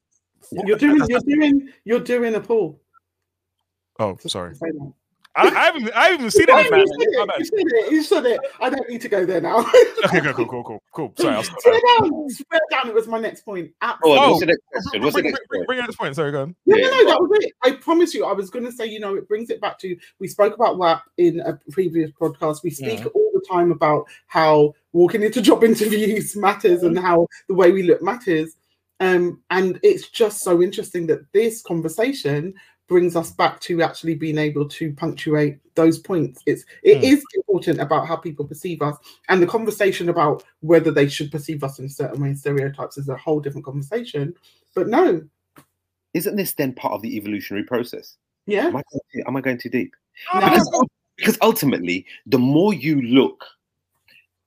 You're 0.51 0.77
doing, 0.79 0.99
you're 1.09 1.21
doing, 1.21 1.69
you're 1.85 2.01
doing 2.01 2.35
a 2.35 2.41
poll. 2.41 2.81
Oh, 3.99 4.17
sorry. 4.27 4.55
Say 5.45 5.51
that. 5.51 5.57
I, 5.57 5.61
I 5.61 5.65
haven't 5.65 5.93
I 5.93 6.03
haven't 6.05 6.19
even 6.21 6.31
seen 6.31 6.47
You 6.49 6.55
it. 6.59 6.63
said 6.65 6.71
man. 6.71 6.81
it, 6.81 7.19
My 7.19 7.27
bad. 7.27 7.39
you 7.39 7.45
said 7.45 7.59
it. 7.59 7.93
You 7.93 8.03
said 8.03 8.27
it. 8.27 8.41
I 8.61 8.71
don't 8.71 8.89
need 8.89 9.01
to 9.03 9.09
go 9.09 9.25
there 9.27 9.41
now. 9.41 9.59
Okay, 10.05 10.21
cool, 10.21 10.33
cool, 10.35 10.47
cool, 10.47 10.63
cool, 10.65 10.83
cool. 10.93 11.13
Sorry, 11.19 11.35
I'll 11.35 11.43
stop. 11.43 11.61
Swear 11.61 11.81
down. 12.01 12.31
Swear 12.31 12.61
down. 12.71 12.89
It 12.89 12.95
was 12.95 13.07
my 13.09 13.19
next 13.21 13.43
point. 13.45 13.71
Oh, 13.83 13.87
Absolutely. 13.87 14.19
Oh. 14.19 14.29
what's 14.31 14.41
the 14.41 14.47
next 14.47 14.63
question? 14.73 15.03
What's 15.03 15.17
the 15.17 15.23
bring, 15.23 15.33
next 15.33 15.47
bring, 15.49 15.61
question? 15.61 15.67
bring 15.67 15.79
it 15.81 15.87
this 15.87 15.97
point. 15.97 16.17
Sorry, 16.17 16.33
go 16.33 16.43
on. 16.43 16.57
No, 16.67 16.77
Yeah, 16.77 16.85
no, 16.85 16.91
no, 16.91 17.05
that 17.11 17.21
was 17.21 17.45
it. 17.45 17.53
I 17.63 17.73
promise 17.73 18.15
you, 18.15 18.25
I 18.25 18.33
was 18.33 18.51
going 18.51 18.65
to 18.65 18.73
say, 18.73 18.87
you 18.87 19.01
know, 19.01 19.15
it 19.17 19.29
brings 19.29 19.51
it 19.51 19.61
back 19.61 19.79
to 19.81 19.97
we 20.19 20.29
spoke 20.29 20.55
about 20.55 20.79
WAP 20.79 21.03
in 21.19 21.41
a 21.41 21.59
previous 21.71 22.11
podcast. 22.13 22.63
We 22.63 22.71
speak 22.71 23.01
Yeah. 23.01 23.07
all 23.07 23.31
the 23.35 23.45
time 23.51 23.71
about 23.73 24.07
how 24.27 24.75
walking 24.93 25.23
into 25.23 25.41
job 25.43 25.63
interviews 25.71 26.37
matters 26.37 26.83
and 26.83 26.99
how 26.99 27.27
the 27.49 27.55
way 27.55 27.71
we 27.73 27.83
look 27.83 28.03
matters. 28.03 28.57
Um, 29.01 29.41
and 29.51 29.81
it's 29.83 30.11
just 30.11 30.43
so 30.43 30.61
interesting 30.63 31.07
that 31.07 31.21
this 31.33 31.63
conversation 31.63 32.53
brings 32.91 33.15
us 33.15 33.31
back 33.31 33.61
to 33.61 33.81
actually 33.83 34.17
being 34.17 34.37
able 34.37 34.69
to 34.69 34.93
punctuate 34.95 35.59
those 35.77 35.97
points. 35.99 36.43
It's 36.45 36.65
it 36.83 36.99
Hmm. 36.99 37.05
is 37.05 37.25
important 37.37 37.81
about 37.81 38.07
how 38.09 38.17
people 38.17 38.45
perceive 38.45 38.83
us, 38.83 38.97
and 39.29 39.41
the 39.41 39.47
conversation 39.47 40.09
about 40.09 40.43
whether 40.59 40.91
they 40.91 41.09
should 41.09 41.31
perceive 41.31 41.63
us 41.63 41.79
in 41.79 41.89
certain 41.89 42.21
way, 42.21 42.35
stereotypes 42.35 42.99
is 42.99 43.09
a 43.09 43.17
whole 43.17 43.41
different 43.41 43.65
conversation. 43.65 44.35
But 44.75 44.89
no, 44.89 45.23
Isn't 46.13 46.35
this 46.35 46.53
then 46.55 46.73
part 46.75 46.93
of 46.95 47.03
the 47.03 47.17
evolutionary 47.17 47.65
process? 47.65 48.17
yeah, 48.47 48.67
Am 48.67 48.77
I 48.77 48.83
going 48.91 49.01
too, 49.13 49.23
am 49.29 49.37
I 49.37 49.41
going 49.41 49.59
too 49.59 49.69
deep? 49.71 49.95
No. 50.35 50.41
Because, 50.41 50.87
because 51.17 51.39
ultimately, 51.41 52.05
the 52.27 52.39
more 52.41 52.75
you 52.75 53.01
look, 53.03 53.45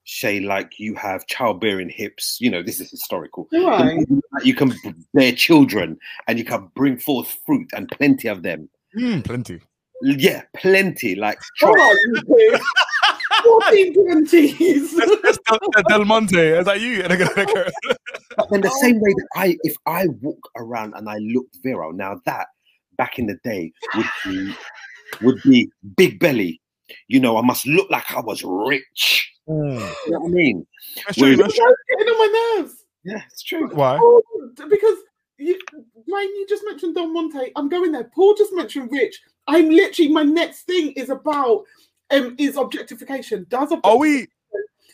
Shay, 0.04 0.40
like 0.40 0.78
you 0.78 0.94
have 0.94 1.26
childbearing 1.26 1.88
hips, 1.88 2.38
you 2.40 2.50
know, 2.50 2.62
this 2.62 2.80
is 2.80 2.90
historical. 2.90 3.48
Right. 3.52 3.96
you 3.98 4.06
look 4.08 4.24
like 4.32 4.44
You 4.44 4.54
can 4.54 4.74
bear 5.14 5.32
children 5.32 5.98
and 6.28 6.38
you 6.38 6.44
can 6.44 6.68
bring 6.74 6.98
forth 6.98 7.36
fruit 7.46 7.70
and 7.74 7.88
plenty 7.88 8.28
of 8.28 8.42
them. 8.42 8.68
Mm, 8.96 9.24
plenty. 9.24 9.60
Yeah, 10.02 10.42
plenty. 10.54 11.14
Like 11.14 11.38
All 11.62 11.72
right, 11.72 12.60
14 13.44 13.94
twenties. 13.94 14.96
That's, 14.96 15.16
that's 15.22 15.38
Del, 15.48 15.82
Del 15.88 16.04
Monte. 16.04 16.38
Is 16.38 16.66
that 16.66 16.80
you? 16.80 17.02
And 17.02 17.10
they're 17.10 17.18
gonna 17.18 17.46
go, 17.46 17.64
But 18.36 18.52
in 18.52 18.60
the 18.60 18.70
same 18.80 19.00
way 19.00 19.12
that 19.14 19.28
I, 19.36 19.56
if 19.62 19.74
I 19.86 20.06
walk 20.20 20.50
around 20.56 20.94
and 20.94 21.08
I 21.08 21.16
look 21.18 21.46
virile, 21.62 21.92
now 21.92 22.20
that 22.26 22.48
back 22.96 23.18
in 23.18 23.26
the 23.26 23.38
day 23.42 23.72
would 23.96 24.06
be 24.24 24.54
would 25.22 25.42
be 25.42 25.70
big 25.96 26.18
belly. 26.18 26.60
You 27.08 27.20
know, 27.20 27.36
I 27.38 27.42
must 27.42 27.66
look 27.66 27.88
like 27.90 28.10
I 28.14 28.20
was 28.20 28.42
rich. 28.44 29.30
Mm. 29.48 29.78
You 30.06 30.12
know 30.12 30.20
what 30.20 30.28
I 30.28 30.30
mean? 30.30 30.66
That's 31.06 31.18
true. 31.18 31.36
That's 31.36 31.54
true. 31.54 31.74
getting 31.98 32.12
on 32.12 32.18
my 32.18 32.54
nerves. 32.60 32.84
Yeah, 33.04 33.20
it's 33.30 33.42
true. 33.42 33.68
Why? 33.68 33.98
Oh, 34.00 34.22
because 34.68 34.96
you, 35.38 35.58
Dwayne, 35.74 36.24
you 36.24 36.46
just 36.48 36.64
mentioned 36.64 36.94
Del 36.94 37.08
Monte. 37.08 37.52
I'm 37.56 37.68
going 37.68 37.92
there. 37.92 38.04
Paul 38.14 38.34
just 38.34 38.52
mentioned 38.54 38.90
Rich. 38.90 39.20
I'm 39.46 39.68
literally 39.68 40.10
my 40.10 40.22
next 40.22 40.62
thing 40.62 40.92
is 40.92 41.10
about 41.10 41.64
um 42.10 42.34
is 42.38 42.56
objectification. 42.56 43.44
Does 43.50 43.72
Are 43.84 43.98
we? 43.98 44.26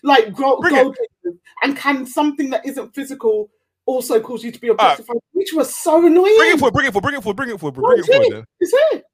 like 0.03 0.35
gold, 0.35 0.63
Bring 0.63 0.75
it. 0.75 0.83
gold 0.83 0.97
diggers? 1.23 1.39
and 1.63 1.77
can 1.77 2.07
something 2.07 2.51
that 2.51 2.65
isn't 2.67 2.95
physical 2.95 3.51
also 3.87 4.19
cause 4.21 4.43
you 4.43 4.51
to 4.51 4.61
be 4.61 4.69
objectified? 4.69 5.17
Which 5.33 5.53
was 5.53 5.73
so 5.77 6.05
annoying. 6.05 6.37
Bring 6.39 6.55
it 6.55 6.59
for. 6.59 6.71
Bring 6.73 6.87
it 6.87 6.93
for. 6.93 7.01
Bring 7.03 7.15
it 7.17 7.23
for. 7.23 7.35
Bring 7.35 7.51
it 7.51 7.61
for. 7.61 7.71
Bring 7.71 7.85
Oh, 7.87 7.93
it 7.93 8.07
for. 8.07 8.13
shit. 8.13 8.33
Then. 8.33 8.45
Is 8.61 8.75
it? 8.93 9.05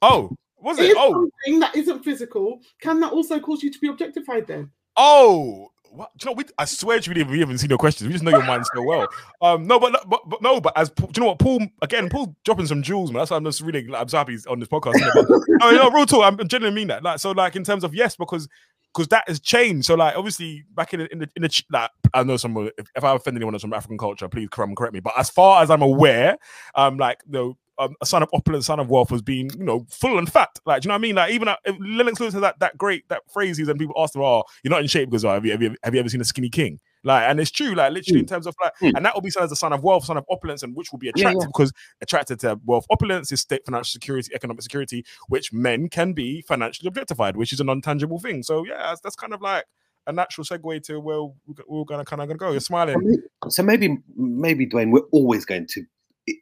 Oh, 0.00 0.30
was 0.58 0.78
it? 0.78 0.86
Is 0.90 0.94
Oh, 0.96 1.12
something 1.44 1.60
that 1.60 1.76
isn't 1.76 2.04
physical 2.04 2.60
can 2.80 3.00
that 3.00 3.12
also 3.12 3.38
cause 3.40 3.62
you 3.62 3.70
to 3.70 3.78
be 3.80 3.88
objectified 3.88 4.46
then? 4.46 4.70
Oh. 4.98 5.70
What? 5.90 6.10
Do 6.18 6.24
you 6.24 6.30
know? 6.30 6.36
We, 6.36 6.44
I 6.58 6.66
swear 6.66 7.00
to 7.00 7.12
you, 7.12 7.24
we 7.24 7.40
haven't 7.40 7.58
seen 7.58 7.70
your 7.70 7.78
questions. 7.78 8.06
We 8.06 8.12
just 8.12 8.22
know 8.22 8.30
your 8.30 8.44
mind 8.44 8.66
so 8.72 8.82
well. 8.82 9.08
Um, 9.40 9.66
no, 9.66 9.80
but, 9.80 10.08
but 10.08 10.20
but 10.28 10.42
no, 10.42 10.60
but 10.60 10.76
as 10.76 10.90
do 10.90 11.06
you 11.16 11.22
know 11.22 11.28
what? 11.28 11.38
Paul 11.38 11.66
again, 11.80 12.10
Paul 12.10 12.36
dropping 12.44 12.66
some 12.66 12.82
jewels, 12.82 13.10
man. 13.10 13.20
That's 13.20 13.30
why 13.30 13.38
I'm 13.38 13.44
just 13.44 13.62
really. 13.62 13.86
Like, 13.86 14.02
I'm 14.02 14.08
so 14.08 14.18
happy 14.18 14.32
he's 14.32 14.46
on 14.46 14.60
this 14.60 14.68
podcast. 14.68 14.92
it? 14.96 15.12
But- 15.14 15.40
no, 15.48 15.70
no, 15.70 15.90
real 15.90 16.04
talk. 16.04 16.24
I'm 16.24 16.46
genuinely 16.46 16.78
mean 16.78 16.88
that. 16.88 17.02
Like, 17.02 17.18
so, 17.18 17.30
like, 17.30 17.56
in 17.56 17.64
terms 17.64 17.84
of 17.84 17.94
yes, 17.94 18.16
because 18.16 18.48
because 18.94 19.08
that 19.08 19.24
has 19.28 19.40
changed. 19.40 19.86
So, 19.86 19.94
like, 19.94 20.14
obviously, 20.14 20.64
back 20.74 20.92
in 20.92 21.00
the 21.00 21.12
in 21.12 21.18
the, 21.20 21.28
in 21.36 21.42
the 21.42 21.62
like, 21.70 21.90
I 22.12 22.22
know 22.22 22.36
some. 22.36 22.70
If, 22.76 22.86
if 22.94 23.02
I 23.02 23.14
offend 23.16 23.36
anyone 23.36 23.52
that's 23.52 23.62
from 23.62 23.72
African 23.72 23.98
culture, 23.98 24.28
please 24.28 24.48
come 24.50 24.74
correct 24.74 24.92
me. 24.92 25.00
But 25.00 25.14
as 25.16 25.30
far 25.30 25.62
as 25.62 25.70
I'm 25.70 25.82
aware, 25.82 26.36
um, 26.74 26.98
like, 26.98 27.22
the 27.26 27.54
um, 27.78 27.94
a 28.00 28.06
son 28.06 28.22
of 28.22 28.28
opulence, 28.32 28.66
son 28.66 28.80
of 28.80 28.88
wealth 28.90 29.10
was 29.10 29.22
being, 29.22 29.50
you 29.58 29.64
know, 29.64 29.86
full 29.90 30.18
and 30.18 30.30
fat. 30.30 30.50
Like, 30.66 30.82
do 30.82 30.86
you 30.86 30.88
know 30.88 30.94
what 30.94 30.98
I 30.98 31.02
mean? 31.02 31.14
Like, 31.16 31.32
even 31.32 31.48
uh, 31.48 31.56
if 31.64 31.76
Lennox 31.80 32.20
Lewis 32.20 32.34
had 32.34 32.42
that 32.42 32.58
that 32.60 32.76
great 32.78 33.08
that 33.08 33.22
phrase, 33.32 33.56
he's 33.56 33.68
and 33.68 33.78
people 33.78 33.94
ask 33.98 34.14
him, 34.14 34.22
"Oh, 34.22 34.44
you're 34.62 34.70
not 34.70 34.80
in 34.80 34.86
shape 34.88 35.10
because 35.10 35.24
oh, 35.24 35.30
have 35.30 35.44
you 35.44 35.52
have 35.52 35.62
you, 35.62 35.76
have 35.82 35.94
you 35.94 36.00
ever 36.00 36.08
seen 36.08 36.20
a 36.20 36.24
skinny 36.24 36.48
king?" 36.50 36.80
Like, 37.04 37.22
and 37.30 37.38
it's 37.38 37.52
true, 37.52 37.74
like 37.74 37.92
literally 37.92 38.20
in 38.20 38.26
terms 38.26 38.46
of 38.46 38.56
like, 38.62 38.72
Mm. 38.82 38.92
and 38.96 39.06
that 39.06 39.14
will 39.14 39.22
be 39.22 39.30
seen 39.30 39.44
as 39.44 39.52
a 39.52 39.56
son 39.56 39.72
of 39.72 39.84
wealth, 39.84 40.04
son 40.04 40.16
of 40.16 40.24
opulence, 40.28 40.64
and 40.64 40.74
which 40.74 40.90
will 40.90 40.98
be 40.98 41.06
Yeah, 41.06 41.12
attractive 41.16 41.42
yeah. 41.42 41.46
because 41.46 41.72
attracted 42.02 42.40
to 42.40 42.60
wealth, 42.64 42.86
opulence 42.90 43.30
is 43.30 43.40
state 43.40 43.64
financial 43.64 43.92
security, 43.92 44.30
economic 44.34 44.62
security, 44.62 45.04
which 45.28 45.52
men 45.52 45.88
can 45.88 46.12
be 46.12 46.42
financially 46.42 46.88
objectified, 46.88 47.36
which 47.36 47.52
is 47.52 47.60
a 47.60 47.64
non-tangible 47.64 48.18
thing. 48.18 48.42
So 48.42 48.64
yeah, 48.66 48.78
that's, 48.78 49.00
that's 49.00 49.16
kind 49.16 49.32
of 49.32 49.40
like 49.40 49.64
a 50.08 50.12
natural 50.12 50.44
segue 50.44 50.82
to 50.84 50.98
where 50.98 51.22
we're, 51.22 51.64
we're 51.68 51.84
gonna 51.84 52.04
kind 52.04 52.20
of 52.20 52.28
gonna 52.28 52.38
go. 52.38 52.50
You're 52.50 52.60
smiling. 52.60 53.22
So 53.48 53.62
maybe, 53.62 53.98
maybe 54.16 54.66
Dwayne, 54.66 54.90
we're 54.90 55.06
always 55.12 55.44
going 55.44 55.68
to. 55.68 55.84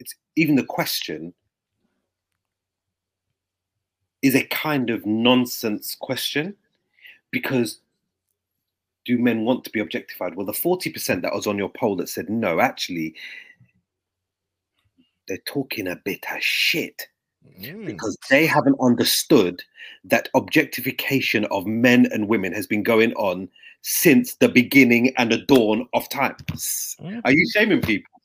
It's 0.01 0.15
even 0.37 0.57
the 0.57 0.65
question 0.65 1.33
is 4.23 4.35
a 4.35 4.45
kind 4.47 4.91
of 4.91 5.05
nonsense 5.07 5.95
question 5.99 6.55
because 7.31 7.81
do 9.05 9.19
men 9.19 9.45
want 9.45 9.65
to 9.65 9.71
be 9.71 9.81
objectified? 9.81 10.35
Well, 10.35 10.47
the 10.47 10.53
forty 10.53 10.91
percent 10.91 11.23
that 11.23 11.35
was 11.35 11.47
on 11.47 11.59
your 11.59 11.69
poll 11.71 11.97
that 11.97 12.09
said 12.09 12.29
no, 12.29 12.61
actually, 12.61 13.15
they're 15.29 15.39
talking 15.47 15.87
a 15.89 15.97
bit 15.97 16.25
of 16.35 16.43
shit 16.43 17.09
Mm. 17.61 17.87
because 17.87 18.19
they 18.29 18.47
haven't 18.47 18.77
understood 18.81 19.63
that 20.05 20.29
objectification 20.35 21.45
of 21.47 21.67
men 21.67 22.07
and 22.13 22.29
women 22.29 22.53
has 22.53 22.67
been 22.67 22.83
going 22.83 23.13
on 23.15 23.49
since 23.83 24.35
the 24.35 24.49
beginning 24.49 25.15
and 25.17 25.31
the 25.31 25.39
dawn 25.39 25.89
of 25.95 26.09
time. 26.09 26.37
Are 27.25 27.33
you 27.33 27.47
shaming 27.53 27.81
people? 27.81 28.16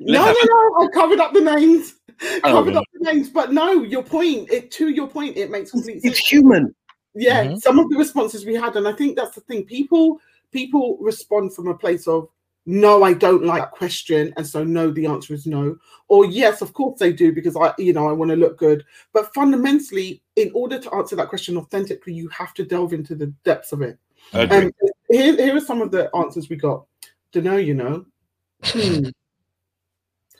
No, 0.00 0.24
no, 0.24 0.32
no. 0.32 0.84
I 0.84 0.88
covered 0.92 1.20
up 1.20 1.32
the 1.32 1.40
names. 1.40 1.94
Oh, 2.44 2.52
covered 2.52 2.72
no. 2.72 2.80
up 2.80 2.86
the 2.94 3.12
names. 3.12 3.28
But 3.28 3.52
no, 3.52 3.82
your 3.82 4.02
point. 4.02 4.50
It 4.50 4.70
to 4.72 4.88
your 4.88 5.06
point. 5.06 5.36
It 5.36 5.50
makes 5.50 5.70
complete 5.72 6.00
sense. 6.00 6.18
It's 6.18 6.30
human. 6.30 6.74
yeah 7.14 7.44
Mhm. 7.44 7.60
some 7.60 7.78
of 7.78 7.88
the 7.90 7.96
responses 7.98 8.44
we 8.46 8.54
had 8.54 8.76
and 8.76 8.86
i 8.86 8.92
think 8.92 9.16
that's 9.16 9.34
the 9.34 9.40
thing 9.42 9.64
people 9.64 10.18
people 10.50 10.98
respond 11.00 11.54
from 11.54 11.66
a 11.68 11.74
place 11.76 12.06
of 12.06 12.28
no 12.66 13.02
i 13.02 13.12
don't 13.14 13.44
like 13.44 13.62
that 13.62 13.70
question 13.70 14.32
and 14.36 14.46
so 14.46 14.62
no 14.64 14.90
the 14.90 15.06
answer 15.06 15.32
is 15.32 15.46
no 15.46 15.74
or 16.08 16.26
yes 16.26 16.60
of 16.62 16.72
course 16.74 16.98
they 16.98 17.12
do 17.12 17.32
because 17.32 17.56
i 17.56 17.72
you 17.78 17.92
know 17.94 18.06
i 18.08 18.12
want 18.12 18.30
to 18.30 18.36
look 18.36 18.58
good 18.58 18.84
but 19.14 19.32
fundamentally 19.34 20.22
in 20.36 20.50
order 20.54 20.78
to 20.78 20.92
answer 20.94 21.16
that 21.16 21.28
question 21.30 21.56
authentically 21.56 22.12
you 22.12 22.28
have 22.28 22.52
to 22.52 22.64
delve 22.64 22.92
into 22.92 23.14
the 23.14 23.28
depths 23.44 23.72
of 23.72 23.80
it 23.82 23.98
Agree. 24.34 24.56
um, 24.66 24.72
here, 25.08 25.36
here 25.36 25.56
are 25.56 25.60
some 25.60 25.80
of 25.80 25.90
the 25.90 26.14
answers 26.14 26.48
we 26.50 26.56
got 26.56 26.84
to 27.32 27.40
know 27.40 27.56
you 27.56 27.72
know 27.74 28.04
Hmm. 28.64 29.08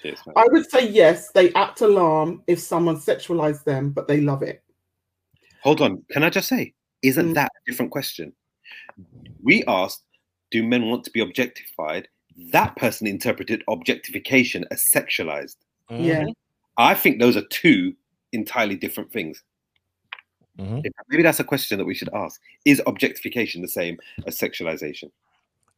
Cheers, 0.03 0.18
i 0.36 0.44
would 0.51 0.70
say 0.70 0.86
yes 0.88 1.30
they 1.32 1.53
act 1.55 1.80
alarm 1.80 2.42
if 2.47 2.59
someone 2.61 2.97
sexualized 2.97 3.64
them 3.64 3.90
but 3.90 4.07
they 4.09 4.20
love 4.20 4.42
it 4.42 4.62
Hold 5.62 5.80
on. 5.80 6.05
Can 6.12 6.22
I 6.22 6.30
just 6.30 6.49
say, 6.49 6.74
isn't 7.03 7.30
Mm. 7.30 7.34
that 7.34 7.51
a 7.51 7.70
different 7.70 7.90
question? 7.90 8.32
We 9.42 9.64
asked, 9.66 10.03
do 10.53 10.62
men 10.62 10.86
want 10.86 11.03
to 11.05 11.11
be 11.11 11.18
objectified? 11.20 12.07
That 12.53 12.76
person 12.76 13.09
interpreted 13.09 13.64
objectification 13.68 14.64
as 14.70 14.80
sexualized. 14.94 15.57
yeah 15.90 16.26
I 16.76 16.94
think 16.94 17.18
those 17.18 17.36
are 17.36 17.47
two 17.51 17.94
entirely 18.32 18.76
different 18.76 19.11
things. 19.12 19.42
Mhm. 20.59 20.84
Maybe 21.09 21.22
that's 21.22 21.40
a 21.40 21.44
question 21.44 21.78
that 21.78 21.84
we 21.84 21.94
should 21.94 22.11
ask. 22.14 22.40
Is 22.64 22.80
objectification 22.86 23.61
the 23.62 23.68
same 23.68 23.99
as 24.26 24.38
sexualization? 24.38 25.11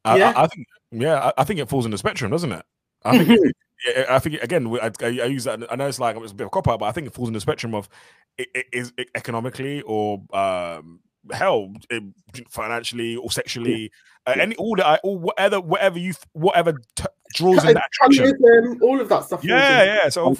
I, 0.04 0.18
Yeah. 0.18 0.32
I, 0.36 0.42
I 0.44 0.46
think, 0.48 0.66
yeah, 0.90 1.18
I, 1.28 1.32
I 1.42 1.44
think 1.44 1.60
it 1.60 1.68
falls 1.68 1.84
in 1.86 1.92
the 1.92 1.98
spectrum, 1.98 2.30
doesn't 2.30 2.52
it? 2.52 2.64
I 3.04 3.18
think, 3.18 3.30
it, 3.30 3.56
yeah, 3.86 4.04
I 4.08 4.18
think 4.18 4.42
again, 4.42 4.66
I, 4.80 4.90
I 5.00 5.06
I 5.06 5.24
use 5.26 5.44
that. 5.44 5.60
I 5.70 5.76
know 5.76 5.86
it's 5.86 5.98
like 5.98 6.16
it's 6.16 6.32
a 6.32 6.34
bit 6.34 6.44
of 6.44 6.48
a 6.48 6.50
cop 6.50 6.68
out, 6.68 6.80
but 6.80 6.86
I 6.86 6.92
think 6.92 7.06
it 7.06 7.14
falls 7.14 7.28
in 7.28 7.34
the 7.34 7.40
spectrum 7.40 7.74
of 7.74 7.88
it, 8.36 8.48
it 8.54 8.66
is 8.72 8.92
it 8.96 9.08
economically 9.14 9.82
or 9.82 10.22
um, 10.32 11.00
hell, 11.32 11.72
it, 11.90 12.02
financially 12.48 13.16
or 13.16 13.30
sexually, 13.30 13.90
uh, 14.26 14.34
Yeah. 14.36 14.42
any 14.42 14.56
all 14.56 14.76
that, 14.76 15.00
all 15.02 15.18
whatever, 15.18 15.60
whatever 15.60 15.98
you, 15.98 16.14
whatever 16.32 16.72
t- 16.96 17.04
draws 17.34 17.64
in 17.64 17.74
that 17.74 17.84
attraction. 17.86 18.78
All 18.82 19.00
of 19.00 19.08
that 19.08 19.24
stuff 19.24 19.44
Yeah, 19.44 19.82
yeah. 19.84 20.08
So, 20.08 20.34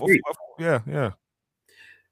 yeah, 0.58 0.80
yeah. 0.86 1.10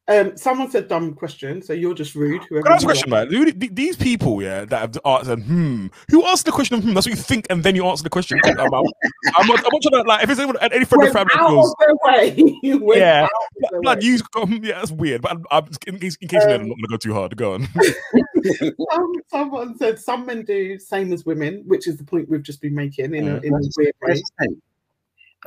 Um, 0.08 0.36
someone 0.36 0.70
said 0.70 0.86
dumb 0.86 1.14
question, 1.14 1.60
so 1.62 1.72
you're 1.72 1.92
just 1.94 2.14
rude. 2.14 2.40
Whoever 2.44 2.62
Can 2.62 2.72
I 2.72 2.74
ask 2.76 2.84
a 2.84 2.86
question, 2.86 3.10
man? 3.10 3.28
Who- 3.28 3.50
These 3.50 3.96
people, 3.96 4.40
yeah, 4.40 4.64
that 4.64 4.78
have 4.78 4.98
answered, 5.04 5.42
hmm, 5.42 5.88
who 6.10 6.24
asked 6.26 6.46
the 6.46 6.52
question 6.52 6.80
hmm? 6.80 6.94
That's 6.94 7.06
what 7.08 7.16
you 7.16 7.20
think, 7.20 7.46
and 7.50 7.64
then 7.64 7.74
you 7.74 7.84
answer 7.86 8.04
the 8.04 8.10
question. 8.10 8.38
I'm, 8.44 8.56
I'm, 8.60 8.72
I'm 8.72 9.46
not, 9.48 9.58
I'm 9.58 9.68
not 9.72 9.82
trying 9.82 10.02
to, 10.04 10.08
like, 10.08 10.22
if 10.22 10.30
it's 10.30 10.38
anyone, 10.38 10.56
any 10.60 10.84
friend 10.84 11.02
Went 11.02 11.08
of 11.08 11.12
family 11.12 11.32
out 11.34 11.48
goes, 11.50 11.70
of 11.70 11.74
their 11.80 11.96
way. 12.04 12.58
Went 12.78 13.00
Yeah, 13.00 13.22
out 13.24 13.30
of 13.30 13.70
their 13.72 13.80
blood, 13.80 13.98
way. 13.98 14.04
you, 14.04 14.18
go, 14.30 14.46
hmm, 14.46 14.64
yeah, 14.64 14.78
that's 14.78 14.92
weird, 14.92 15.22
but 15.22 15.32
I'm, 15.32 15.44
I'm, 15.50 15.66
in 15.88 15.98
case, 15.98 16.16
in 16.20 16.28
case 16.28 16.42
you 16.42 16.48
know, 16.50 16.54
I'm 16.54 16.60
Um, 16.62 16.68
not 16.68 16.76
going 16.76 16.82
to 16.82 16.88
go 16.88 16.96
too 16.98 17.14
hard. 17.14 17.36
Go 17.36 17.54
on. 17.54 17.68
Some, 18.92 19.12
someone 19.28 19.76
said 19.78 19.98
some 19.98 20.24
men 20.26 20.44
do 20.44 20.78
same 20.78 21.12
as 21.12 21.26
women, 21.26 21.64
which 21.66 21.88
is 21.88 21.96
the 21.96 22.04
point 22.04 22.28
we've 22.28 22.42
just 22.44 22.60
been 22.60 22.74
making 22.76 23.12
in 23.12 23.26
a, 23.26 23.40
Mm. 23.40 23.44
in 23.44 23.54
a 23.54 23.58
weird 23.76 23.94
way. 24.02 24.22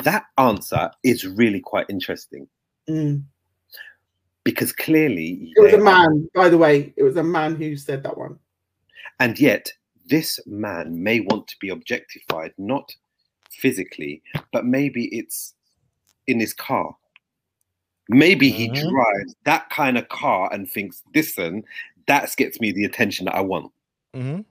that 0.03 0.26
answer 0.38 0.91
is 1.03 1.26
really 1.26 1.62
quite 1.62 1.86
interesting 1.89 2.47
Mm. 2.89 3.24
Because 4.49 4.71
clearly, 4.71 5.53
It 5.55 5.61
was 5.61 5.73
a 5.73 5.77
man, 5.77 6.29
by 6.33 6.49
the 6.49 6.57
way. 6.57 6.93
It 6.97 7.03
was 7.03 7.17
a 7.17 7.23
man 7.23 7.55
who 7.55 7.75
said 7.75 8.03
that 8.03 8.17
one. 8.17 8.37
and 9.19 9.37
yet 9.39 9.71
this 10.07 10.39
man 10.47 11.03
may 11.03 11.19
want 11.19 11.47
to 11.47 11.55
be 11.59 11.69
objectified, 11.69 12.53
not 12.57 12.95
physically, 13.51 14.21
but 14.53 14.65
maybe 14.65 15.05
it's 15.11 15.53
in 16.27 16.39
his 16.39 16.53
car. 16.53 16.95
Maybe 18.07 18.49
he 18.49 18.69
Mhm. 18.69 18.89
drives 18.89 19.35
that 19.43 19.69
kind 19.69 19.97
of 19.97 20.07
car 20.09 20.49
and 20.51 20.69
thinks, 20.71 21.03
listen, 21.13 21.63
that 22.07 22.33
gets 22.37 22.59
me 22.59 22.71
the 22.71 22.85
attention 22.85 23.25
that 23.25 23.35
I 23.35 23.41
want. 23.41 23.71
Mm-hmm. 24.15 24.41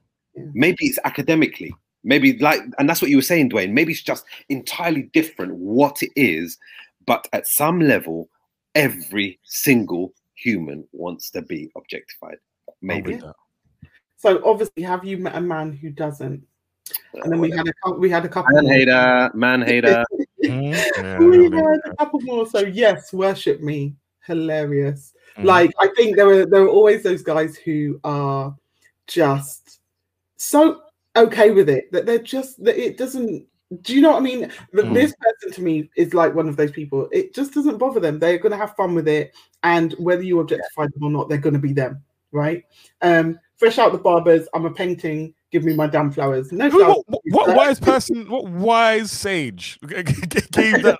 Maybe 0.53 0.85
it's 0.85 0.99
academically. 1.03 1.73
Maybe 2.03 2.37
like, 2.37 2.61
and 2.77 2.87
that's 2.87 3.01
what 3.01 3.11
you 3.11 3.17
were 3.17 3.21
saying, 3.21 3.49
Dwayne. 3.49 3.73
Maybe 3.73 3.91
it's 3.91 4.01
just 4.01 4.23
entirely 4.47 5.03
different 5.13 5.55
what 5.55 6.01
it 6.01 6.11
is, 6.15 6.57
but 7.05 7.27
at 7.33 7.47
some 7.47 7.81
level, 7.81 8.29
every 8.79 9.39
single 9.43 10.13
human 10.35 10.87
wants 10.93 11.29
to 11.31 11.41
be 11.41 11.69
objectified. 11.75 12.37
Maybe. 12.81 13.19
So 14.17 14.41
obviously, 14.45 14.83
have 14.83 15.03
you 15.03 15.17
met 15.17 15.35
a 15.35 15.41
man 15.41 15.73
who 15.73 15.89
doesn't? 15.89 16.45
And 17.13 17.31
then 17.31 17.39
we 17.39 17.51
had 17.51 17.67
a 17.67 17.73
cou- 17.83 17.99
we 17.99 18.09
had 18.09 18.25
a 18.25 18.29
couple. 18.29 18.53
man 18.55 18.63
more. 18.63 18.73
hater, 18.73 19.31
man 19.33 19.61
hater. 19.61 20.03
Yeah, 20.39 21.17
we 21.19 21.43
had 21.51 21.79
a 21.85 21.95
couple 21.97 22.21
more. 22.21 22.45
So 22.47 22.59
yes, 22.59 23.13
worship 23.13 23.61
me. 23.61 23.95
Hilarious. 24.25 25.13
Mhm. 25.37 25.45
Like 25.45 25.71
I 25.79 25.87
think 25.95 26.15
there 26.15 26.29
are 26.29 26.45
there 26.45 26.63
are 26.63 26.67
always 26.69 27.03
those 27.03 27.21
guys 27.21 27.57
who 27.57 27.99
are 28.03 28.55
just 29.07 29.79
so 30.37 30.81
okay 31.15 31.51
with 31.51 31.69
it 31.69 31.91
that 31.91 32.05
they're 32.05 32.19
just 32.19 32.63
that 32.63 32.77
it 32.77 32.97
doesn't. 32.97 33.45
Do 33.81 33.93
you 33.93 34.01
know 34.01 34.11
what 34.11 34.17
I 34.17 34.21
mean? 34.21 34.51
Mm. 34.73 34.93
This 34.93 35.13
person 35.19 35.53
to 35.53 35.61
me 35.61 35.89
is 35.95 36.13
like 36.13 36.33
one 36.33 36.49
of 36.49 36.57
those 36.57 36.71
people. 36.71 37.07
It 37.11 37.35
just 37.35 37.53
doesn't 37.53 37.77
bother 37.77 37.99
them. 37.99 38.17
They're 38.17 38.39
going 38.39 38.51
to 38.51 38.57
have 38.57 38.75
fun 38.75 38.95
with 38.95 39.07
it, 39.07 39.35
and 39.63 39.93
whether 39.93 40.23
you 40.23 40.39
objectify 40.39 40.87
them 40.87 41.03
or 41.03 41.11
not, 41.11 41.29
they're 41.29 41.37
going 41.37 41.53
to 41.53 41.59
be 41.59 41.73
them, 41.73 42.03
right? 42.31 42.63
Um, 43.01 43.39
fresh 43.57 43.77
out 43.77 43.91
the 43.91 43.99
barbers. 43.99 44.47
I'm 44.55 44.65
a 44.65 44.71
painting. 44.71 45.35
Give 45.51 45.63
me 45.63 45.75
my 45.75 45.87
damn 45.87 46.11
flowers. 46.11 46.51
No 46.51 46.69
flowers. 46.69 47.03
what, 47.07 47.21
what, 47.25 47.47
what 47.47 47.55
wise 47.55 47.79
person, 47.79 48.29
what 48.29 48.47
wise 48.47 49.11
sage 49.11 49.79
gave 49.87 50.03
that? 50.03 50.99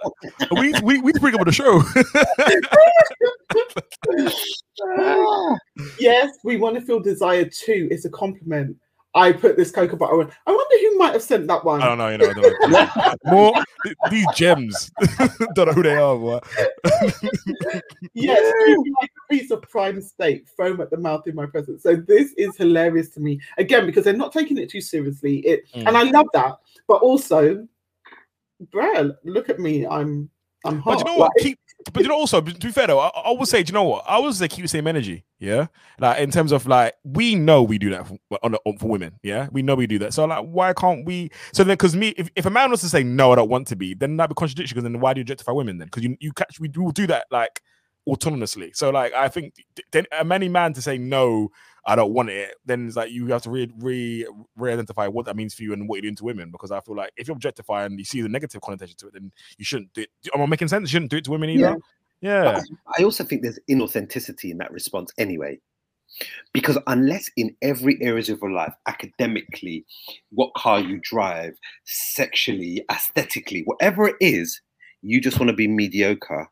We, 0.52 0.74
we, 0.82 1.00
we 1.00 1.02
need 1.02 1.14
to 1.14 1.20
bring 1.20 1.36
him 1.36 1.40
on 1.40 1.46
the 1.46 1.52
show. 1.52 1.84
yes, 6.00 6.38
we 6.44 6.58
want 6.58 6.76
to 6.76 6.82
feel 6.82 7.00
desired 7.00 7.52
too. 7.52 7.88
It's 7.92 8.06
a 8.06 8.10
compliment. 8.10 8.76
I 9.16 9.32
put 9.32 9.58
this 9.58 9.72
cocoa 9.72 9.96
butter 9.96 10.22
on. 10.22 10.32
I 10.46 10.52
wonder 10.52 10.76
who 10.82 10.98
might 10.98 11.14
have 11.14 11.24
sent 11.24 11.48
that 11.48 11.66
one. 11.66 11.82
I 11.82 11.86
don't 11.88 11.98
know, 11.98 12.10
you 12.10 12.18
know, 12.18 12.30
I 12.30 12.34
don't 12.34 12.72
know. 12.72 13.16
More 13.26 13.54
th- 13.84 13.98
these 14.12 14.28
gems. 14.36 14.92
don't 15.54 15.68
know 15.68 15.74
who 15.74 15.84
they 15.84 15.98
are. 15.98 16.18
But. 16.18 16.44
Yes, 18.14 18.54
like 19.00 19.10
a 19.10 19.34
piece 19.34 19.52
of 19.52 19.62
prime 19.62 20.02
steak, 20.02 20.48
foam 20.58 20.82
at 20.82 20.90
the 20.90 20.98
mouth 20.98 21.28
in 21.28 21.36
my 21.36 21.46
presence. 21.46 21.84
So 21.84 21.96
this 21.96 22.34
is 22.34 22.56
hilarious 22.58 23.10
to 23.12 23.20
me. 23.20 23.40
Again, 23.58 23.86
because 23.86 24.04
they're 24.04 24.14
not 24.14 24.34
taking 24.34 24.58
it 24.58 24.70
too 24.70 24.82
seriously. 24.82 25.38
It 25.40 25.64
Mm. 25.74 25.88
and 25.88 25.98
I 25.98 26.04
love 26.04 26.28
that. 26.34 26.58
But 26.88 27.02
also, 27.02 27.68
bruh, 28.74 29.16
look 29.24 29.50
at 29.50 29.60
me. 29.60 29.86
I'm 29.86 30.30
I'm 30.66 30.80
hot. 30.80 30.98
But 30.98 31.00
you 31.00 31.06
know 31.06 31.18
what? 31.18 31.32
Like, 31.36 31.44
Keep, 31.44 31.60
but 31.94 32.04
you 32.04 32.10
know 32.10 32.16
also 32.16 32.42
to 32.42 32.54
be 32.54 32.72
fair 32.72 32.88
though, 32.88 33.00
I, 33.00 33.08
I 33.08 33.32
would 33.32 33.48
say, 33.48 33.64
do 33.64 33.72
you 33.72 33.74
know 33.74 33.84
what? 33.84 34.04
I 34.08 34.20
would 34.20 34.34
say 34.36 34.48
keep 34.48 34.64
the 34.64 34.68
same 34.68 34.88
energy. 34.88 35.24
Yeah, 35.40 35.68
like 36.00 36.20
in 36.20 36.32
terms 36.32 36.52
of 36.52 36.68
like 36.68 36.96
we 37.04 37.36
know 37.36 37.64
we 37.64 37.78
do 37.78 37.90
that 37.92 38.08
for, 38.08 38.18
on, 38.44 38.56
on 38.56 38.78
for 38.78 38.88
women. 38.88 39.18
Yeah, 39.24 39.48
we 39.52 39.62
know 39.62 39.76
we 39.76 39.88
do 39.88 40.00
that. 40.00 40.14
So 40.14 40.26
like, 40.26 40.46
why 40.46 40.74
can't 40.74 41.06
we? 41.06 41.32
So 41.54 41.64
then, 41.64 41.74
because 41.74 41.96
me, 41.96 42.10
if, 42.18 42.30
if 42.36 42.46
a 42.46 42.50
man 42.50 42.72
was 42.72 42.82
to 42.82 42.90
say 42.90 43.04
no, 43.04 43.32
I 43.32 43.36
don't 43.36 43.50
want 43.50 43.68
to 43.68 43.76
be, 43.76 43.94
then 43.94 44.18
that'd 44.18 44.36
be 44.36 44.40
contradiction. 44.40 44.76
Because 44.76 44.84
then 44.84 45.00
why 45.00 45.14
do 45.14 45.20
you 45.20 45.24
objectify 45.24 45.54
women 45.54 45.78
then? 45.78 45.88
Because 45.88 46.04
you 46.04 46.18
you 46.20 46.34
catch 46.34 46.60
we 46.60 46.70
will 46.76 46.92
do 46.92 47.08
that 47.08 47.28
like 47.32 47.62
autonomously. 48.08 48.76
So 48.76 48.90
like 48.90 49.14
I 49.14 49.30
think 49.30 49.54
then 49.92 50.06
a 50.18 50.26
many 50.26 50.50
man 50.50 50.74
to 50.74 50.82
say 50.82 50.98
no, 50.98 51.50
I 51.86 51.96
don't 51.96 52.14
want 52.14 52.30
it, 52.30 52.56
then 52.66 52.88
it's 52.88 52.96
like 52.96 53.12
you 53.12 53.28
have 53.28 53.42
to 53.44 53.50
re 53.50 53.72
re 53.80 54.28
re-identify 54.56 55.08
what 55.08 55.26
that 55.26 55.36
means 55.36 55.54
for 55.54 55.64
you 55.64 55.74
and 55.74 55.88
what 55.88 55.96
you're 55.96 56.04
doing 56.04 56.16
to 56.16 56.24
women. 56.24 56.52
Because 56.52 56.72
I 56.72 56.80
feel 56.82 56.96
like 56.96 57.12
if 57.18 57.28
you 57.28 57.34
objectify 57.34 57.86
and 57.86 57.98
you 57.98 58.06
see 58.06 58.22
the 58.22 58.30
negative 58.30 58.62
connotation 58.62 58.96
to 58.98 59.08
it, 59.08 59.14
then 59.14 59.32
you 59.58 59.66
shouldn't 59.66 59.94
do 59.94 60.02
it. 60.02 60.10
Am 60.34 60.42
I 60.42 60.46
making 60.46 60.68
sense? 60.68 60.90
You 60.90 60.94
shouldn't 60.94 61.12
do 61.12 61.18
it 61.18 61.26
to 61.26 61.32
women 61.32 61.50
either. 61.50 61.78
Yeah. 62.22 62.62
I 62.98 63.04
also 63.04 63.24
think 63.24 63.44
there's 63.44 63.60
inauthenticity 63.70 64.52
in 64.52 64.58
that 64.58 64.72
response 64.72 65.12
anyway. 65.18 65.60
Because 66.54 66.78
unless 66.88 67.30
in 67.38 67.56
every 67.62 68.02
areas 68.02 68.30
of 68.30 68.40
your 68.42 68.52
life, 68.52 68.74
academically, 68.88 69.86
what 70.32 70.54
car 70.56 70.80
you 70.80 71.00
drive, 71.04 71.54
sexually, 71.86 72.84
aesthetically, 72.92 73.62
whatever 73.66 74.08
it 74.08 74.16
is, 74.20 74.60
you 75.02 75.22
just 75.22 75.40
want 75.40 75.50
to 75.50 75.56
be 75.56 75.68
mediocre. 75.68 76.50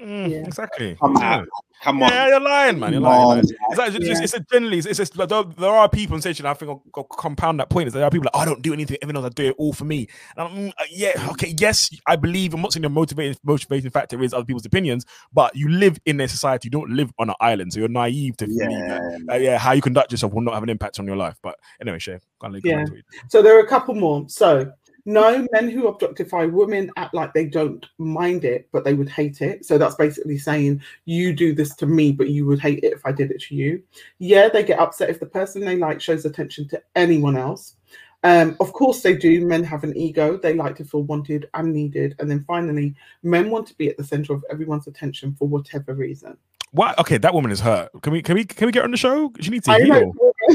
Mm, 0.00 0.30
Yeah. 0.30 0.38
Exactly. 0.38 0.96
Come 1.00 1.16
yeah. 1.18 1.38
on, 1.38 1.46
come 1.82 2.02
on. 2.02 2.10
Yeah, 2.10 2.28
you're 2.28 2.40
lying, 2.40 2.78
man. 2.78 2.92
You're 2.92 3.02
lying. 3.02 3.36
man. 3.36 3.44
It's, 3.70 3.78
like, 3.78 3.94
it's, 3.94 4.06
just, 4.06 4.20
Yeah. 4.20 4.24
it's 4.24 4.34
a 4.34 4.40
generally, 4.40 4.78
it's, 4.78 4.86
it's 4.86 4.96
just, 4.98 5.16
like, 5.16 5.28
there, 5.28 5.44
there 5.44 5.70
are 5.70 5.88
people 5.88 6.16
in 6.16 6.22
station. 6.22 6.46
I 6.46 6.54
think 6.54 6.70
I'll, 6.70 6.82
I'll 6.96 7.04
compound 7.04 7.60
that 7.60 7.68
point. 7.70 7.88
Is 7.88 7.92
there 7.92 8.04
are 8.04 8.10
people 8.10 8.28
like, 8.32 8.40
I 8.42 8.44
don't 8.44 8.62
do 8.62 8.72
anything, 8.72 8.96
even 9.02 9.14
though 9.14 9.24
I 9.24 9.28
do 9.28 9.48
it 9.50 9.56
all 9.58 9.72
for 9.72 9.84
me. 9.84 10.08
And 10.36 10.48
I'm, 10.48 10.56
mm, 10.56 10.68
uh, 10.70 10.84
yeah, 10.90 11.28
okay, 11.32 11.54
yes, 11.58 11.90
I 12.06 12.16
believe. 12.16 12.54
I'm 12.54 12.62
not 12.62 12.72
saying 12.72 12.82
the 12.82 12.88
motivating 12.88 13.36
motivating 13.44 13.90
factor 13.90 14.22
is 14.22 14.32
other 14.32 14.44
people's 14.44 14.66
opinions, 14.66 15.04
but 15.32 15.54
you 15.54 15.68
live 15.68 15.98
in 16.06 16.20
a 16.20 16.28
society. 16.28 16.66
You 16.66 16.70
don't 16.70 16.90
live 16.90 17.12
on 17.18 17.28
an 17.30 17.36
island, 17.40 17.72
so 17.72 17.80
you're 17.80 17.88
naive 17.88 18.36
to 18.38 18.46
believe 18.46 18.60
that. 18.60 19.24
Yeah. 19.28 19.34
Uh, 19.34 19.38
yeah, 19.38 19.58
how 19.58 19.72
you 19.72 19.82
conduct 19.82 20.12
yourself 20.12 20.32
will 20.32 20.42
not 20.42 20.54
have 20.54 20.62
an 20.62 20.70
impact 20.70 20.98
on 20.98 21.06
your 21.06 21.16
life. 21.16 21.36
But 21.42 21.56
anyway, 21.80 21.98
Shay, 21.98 22.18
can't 22.40 22.56
Yeah. 22.64 22.84
So 23.28 23.42
there 23.42 23.56
are 23.56 23.60
a 23.60 23.66
couple 23.68 23.94
more. 23.94 24.24
So 24.28 24.72
no, 25.04 25.46
men 25.52 25.68
who 25.68 25.88
objectify 25.88 26.44
women 26.44 26.90
act 26.96 27.14
like 27.14 27.32
they 27.32 27.46
don't 27.46 27.84
mind 27.98 28.44
it, 28.44 28.68
but 28.72 28.84
they 28.84 28.94
would 28.94 29.08
hate 29.08 29.40
it. 29.40 29.64
So 29.64 29.78
that's 29.78 29.94
basically 29.94 30.38
saying 30.38 30.82
you 31.04 31.32
do 31.32 31.54
this 31.54 31.74
to 31.76 31.86
me, 31.86 32.12
but 32.12 32.28
you 32.28 32.46
would 32.46 32.60
hate 32.60 32.84
it 32.84 32.92
if 32.92 33.04
I 33.06 33.12
did 33.12 33.30
it 33.30 33.40
to 33.42 33.54
you. 33.54 33.82
Yeah, 34.18 34.48
they 34.48 34.62
get 34.62 34.78
upset 34.78 35.10
if 35.10 35.20
the 35.20 35.26
person 35.26 35.62
they 35.62 35.76
like 35.76 36.00
shows 36.00 36.24
attention 36.24 36.68
to 36.68 36.82
anyone 36.96 37.36
else. 37.36 37.76
Um, 38.22 38.56
of 38.60 38.72
course, 38.72 39.02
they 39.02 39.16
do. 39.16 39.46
Men 39.46 39.64
have 39.64 39.84
an 39.84 39.96
ego. 39.96 40.36
They 40.36 40.54
like 40.54 40.76
to 40.76 40.84
feel 40.84 41.02
wanted 41.02 41.48
and 41.54 41.72
needed. 41.72 42.14
And 42.18 42.30
then 42.30 42.44
finally, 42.44 42.94
men 43.22 43.50
want 43.50 43.66
to 43.68 43.74
be 43.76 43.88
at 43.88 43.96
the 43.96 44.04
center 44.04 44.34
of 44.34 44.44
everyone's 44.50 44.86
attention 44.86 45.34
for 45.38 45.48
whatever 45.48 45.94
reason. 45.94 46.36
What? 46.72 46.98
Okay, 46.98 47.18
that 47.18 47.34
woman 47.34 47.50
is 47.50 47.60
hurt. 47.60 47.90
Can 48.02 48.12
we 48.12 48.22
can 48.22 48.34
we 48.34 48.44
can 48.44 48.66
we 48.66 48.72
get 48.72 48.80
her 48.80 48.84
on 48.84 48.90
the 48.90 48.96
show? 48.96 49.32
She 49.40 49.50
needs 49.50 49.64
to 49.64 49.72
I 49.72 49.80
heal. 49.80 50.12
know. 50.12 50.29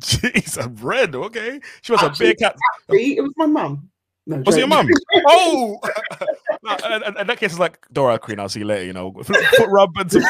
Jeez, 0.00 0.62
I'm 0.62 0.74
red. 0.76 1.14
Okay, 1.14 1.60
she 1.82 1.92
was 1.92 2.02
a 2.02 2.12
big 2.18 2.38
cat. 2.38 2.56
See, 2.90 3.16
it 3.16 3.20
was 3.20 3.32
my 3.36 3.46
mum. 3.46 3.88
No, 4.28 4.38
Was 4.38 4.56
it 4.56 4.60
your 4.60 4.68
joke. 4.68 4.86
mum? 4.86 4.88
Oh, 5.28 5.78
no, 6.64 6.76
and, 6.84 7.04
and- 7.04 7.16
and 7.18 7.28
that 7.28 7.38
case 7.38 7.52
is 7.52 7.58
like 7.58 7.78
Dora 7.92 8.18
Queen. 8.18 8.40
I'll 8.40 8.48
see 8.48 8.60
you 8.60 8.66
later. 8.66 8.84
You 8.86 8.92
know, 8.92 9.12
foot 9.12 9.36
foot 9.36 9.68
rub 9.68 9.96
and 9.96 10.10
some 10.10 10.22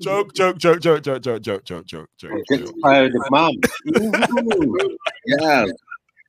joke, 0.00 0.34
joke, 0.34 0.58
joke, 0.58 0.80
joke, 0.80 1.02
joke, 1.02 1.22
joke, 1.22 1.42
joke, 1.42 1.64
joke, 1.64 1.86
joke, 1.86 2.08
joke, 2.18 2.40
Get 2.48 2.68
tired 2.84 3.14
of 3.14 3.22
mum. 3.30 3.52
Yeah. 5.26 5.66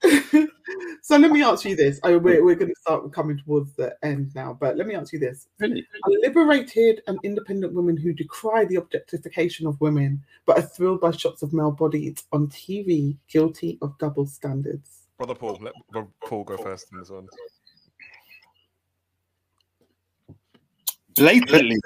so 1.02 1.18
let 1.18 1.32
me 1.32 1.44
ask 1.44 1.66
you 1.66 1.76
this. 1.76 2.00
I, 2.04 2.16
we're 2.16 2.44
we're 2.44 2.56
going 2.56 2.74
to 2.74 2.82
start 2.82 3.12
coming 3.14 3.38
towards 3.38 3.74
the 3.74 3.96
end 4.04 4.32
now, 4.36 4.58
but 4.60 4.76
let 4.78 4.88
me 4.88 4.96
ask 4.96 5.14
you 5.14 5.20
this: 5.20 5.48
Really? 5.60 5.86
A 6.06 6.10
liberated 6.22 7.02
and 7.08 7.20
independent 7.24 7.74
women 7.74 7.96
who 7.96 8.14
decry 8.14 8.66
the 8.66 8.76
objectification 8.76 9.66
of 9.66 9.80
women 9.80 10.22
but 10.46 10.58
are 10.58 10.64
thrilled 10.64 11.02
by 11.02 11.12
shots 11.12 11.42
of 11.42 11.54
male 11.54 11.72
bodies 11.72 12.24
on 12.32 12.48
TV, 12.48 13.18
guilty 13.30 13.78
of 13.82 13.98
double 13.98 14.26
standards. 14.26 15.04
Brother 15.18 15.36
Paul, 15.36 15.58
let 15.62 15.74
Brother 15.92 16.08
Paul 16.26 16.44
go 16.44 16.58
first 16.58 16.88
in 16.92 17.00
this 17.00 17.10
one. 17.10 17.28
Blatantly. 21.16 21.78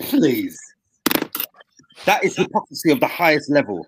Please. 0.00 0.58
That 2.04 2.24
is 2.24 2.36
hypocrisy 2.36 2.90
of 2.90 3.00
the 3.00 3.06
highest 3.06 3.50
level. 3.50 3.86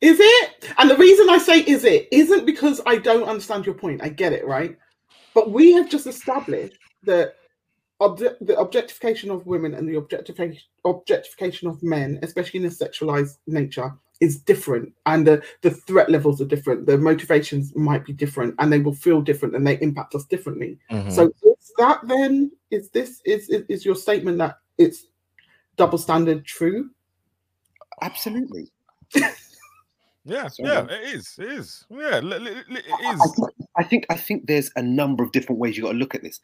Is 0.00 0.18
it? 0.20 0.72
And 0.78 0.88
the 0.88 0.96
reason 0.96 1.28
I 1.28 1.38
say 1.38 1.60
is 1.60 1.84
it 1.84 2.08
isn't 2.12 2.46
because 2.46 2.80
I 2.86 2.98
don't 2.98 3.28
understand 3.28 3.66
your 3.66 3.74
point. 3.74 4.02
I 4.02 4.08
get 4.08 4.32
it, 4.32 4.46
right? 4.46 4.76
But 5.34 5.50
we 5.50 5.72
have 5.72 5.90
just 5.90 6.06
established 6.06 6.78
that 7.02 7.34
the 7.98 8.56
objectification 8.58 9.30
of 9.30 9.46
women 9.46 9.74
and 9.74 9.88
the 9.88 9.96
objectification 9.96 10.62
objectification 10.84 11.68
of 11.68 11.82
men, 11.82 12.20
especially 12.22 12.60
in 12.60 12.66
a 12.66 12.70
sexualized 12.70 13.38
nature, 13.48 13.92
is 14.20 14.40
different, 14.40 14.92
and 15.06 15.26
the, 15.26 15.42
the 15.62 15.70
threat 15.70 16.10
levels 16.10 16.40
are 16.40 16.44
different. 16.44 16.86
The 16.86 16.98
motivations 16.98 17.74
might 17.76 18.04
be 18.04 18.12
different, 18.12 18.54
and 18.58 18.72
they 18.72 18.78
will 18.78 18.94
feel 18.94 19.20
different, 19.20 19.56
and 19.56 19.66
they 19.66 19.80
impact 19.80 20.14
us 20.14 20.24
differently. 20.26 20.78
Mm-hmm. 20.90 21.10
So 21.10 21.32
is 21.42 21.72
that 21.78 22.00
then 22.04 22.52
is 22.70 22.90
this 22.90 23.20
is 23.24 23.48
is, 23.48 23.64
is 23.68 23.84
your 23.84 23.96
statement 23.96 24.38
that 24.38 24.58
it's 24.76 25.06
double 25.76 25.98
standard 25.98 26.44
true? 26.44 26.90
Absolutely. 28.00 28.70
yeah, 30.28 30.48
Sorry. 30.48 30.68
yeah, 30.68 30.84
it 30.90 31.14
is, 31.14 31.34
it 31.38 31.52
is, 31.52 31.84
yeah, 31.90 32.20
li- 32.20 32.38
li- 32.38 32.62
li- 32.68 32.80
it 32.86 33.06
I 33.06 33.14
is. 33.14 33.32
think, 33.34 33.48
I 33.76 33.82
think 33.84 34.06
I 34.10 34.16
think 34.16 34.46
there's 34.46 34.70
a 34.76 34.82
number 34.82 35.24
of 35.24 35.32
different 35.32 35.58
ways 35.60 35.76
you 35.76 35.82
got 35.84 35.92
to 35.92 35.98
look 35.98 36.14
at 36.14 36.22
this. 36.22 36.38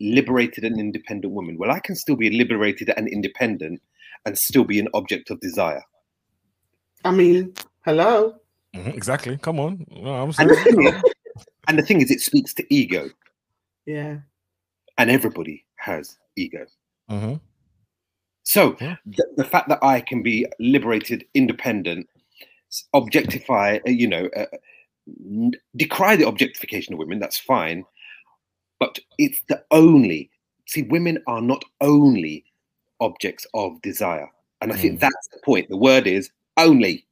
Liberated 0.00 0.64
and 0.64 0.78
independent 0.80 1.32
woman. 1.32 1.56
Well, 1.58 1.70
I 1.70 1.80
can 1.80 1.94
still 1.94 2.16
be 2.16 2.30
liberated 2.30 2.90
and 2.96 3.08
independent 3.08 3.80
and 4.26 4.36
still 4.36 4.64
be 4.64 4.78
an 4.80 4.88
object 4.94 5.30
of 5.30 5.38
desire. 5.40 5.82
I 7.04 7.10
mean, 7.12 7.54
hello. 7.84 8.34
Mhm, 8.74 8.94
Exactly. 8.94 9.36
Come 9.38 9.60
on. 9.60 9.86
No, 9.90 10.14
I'm 10.14 10.32
And 10.38 10.50
the, 10.50 10.56
thing 10.56 10.82
is, 10.86 11.44
and 11.68 11.78
the 11.78 11.82
thing 11.82 12.00
is, 12.00 12.10
it 12.10 12.20
speaks 12.20 12.52
to 12.54 12.74
ego, 12.74 13.08
Yeah. 13.86 14.18
and 14.98 15.10
everybody 15.10 15.64
has 15.76 16.18
ego. 16.36 16.66
Mhm. 17.10 17.40
So 18.42 18.76
Yeah. 18.80 18.96
the, 19.06 19.24
the 19.36 19.44
fact 19.44 19.68
that 19.68 19.78
I 19.82 20.00
can 20.00 20.22
be 20.22 20.46
liberated, 20.58 21.24
independent, 21.34 22.08
s- 22.16 22.17
objectify, 22.92 23.78
uh, 23.86 23.90
you 23.90 24.06
know, 24.06 24.28
uh, 24.36 24.46
decry 25.76 26.16
the 26.16 26.28
objectification 26.28 26.92
of 26.94 26.98
women, 26.98 27.18
that's 27.18 27.38
fine. 27.38 27.84
But 28.78 28.98
it's 29.18 29.42
the 29.48 29.64
only, 29.70 30.30
see, 30.66 30.82
women 30.82 31.22
are 31.26 31.40
not 31.40 31.64
only 31.80 32.44
objects 33.00 33.46
of 33.54 33.80
desire. 33.82 34.28
And 34.60 34.72
I 34.72 34.76
think 34.76 34.96
Mm. 34.96 35.00
that's 35.00 35.28
the 35.32 35.40
point. 35.44 35.68
The 35.68 35.76
word 35.76 36.06
is 36.06 36.30
only. 36.56 37.06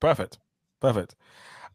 Perfect. 0.00 0.38
Perfect. 0.80 1.14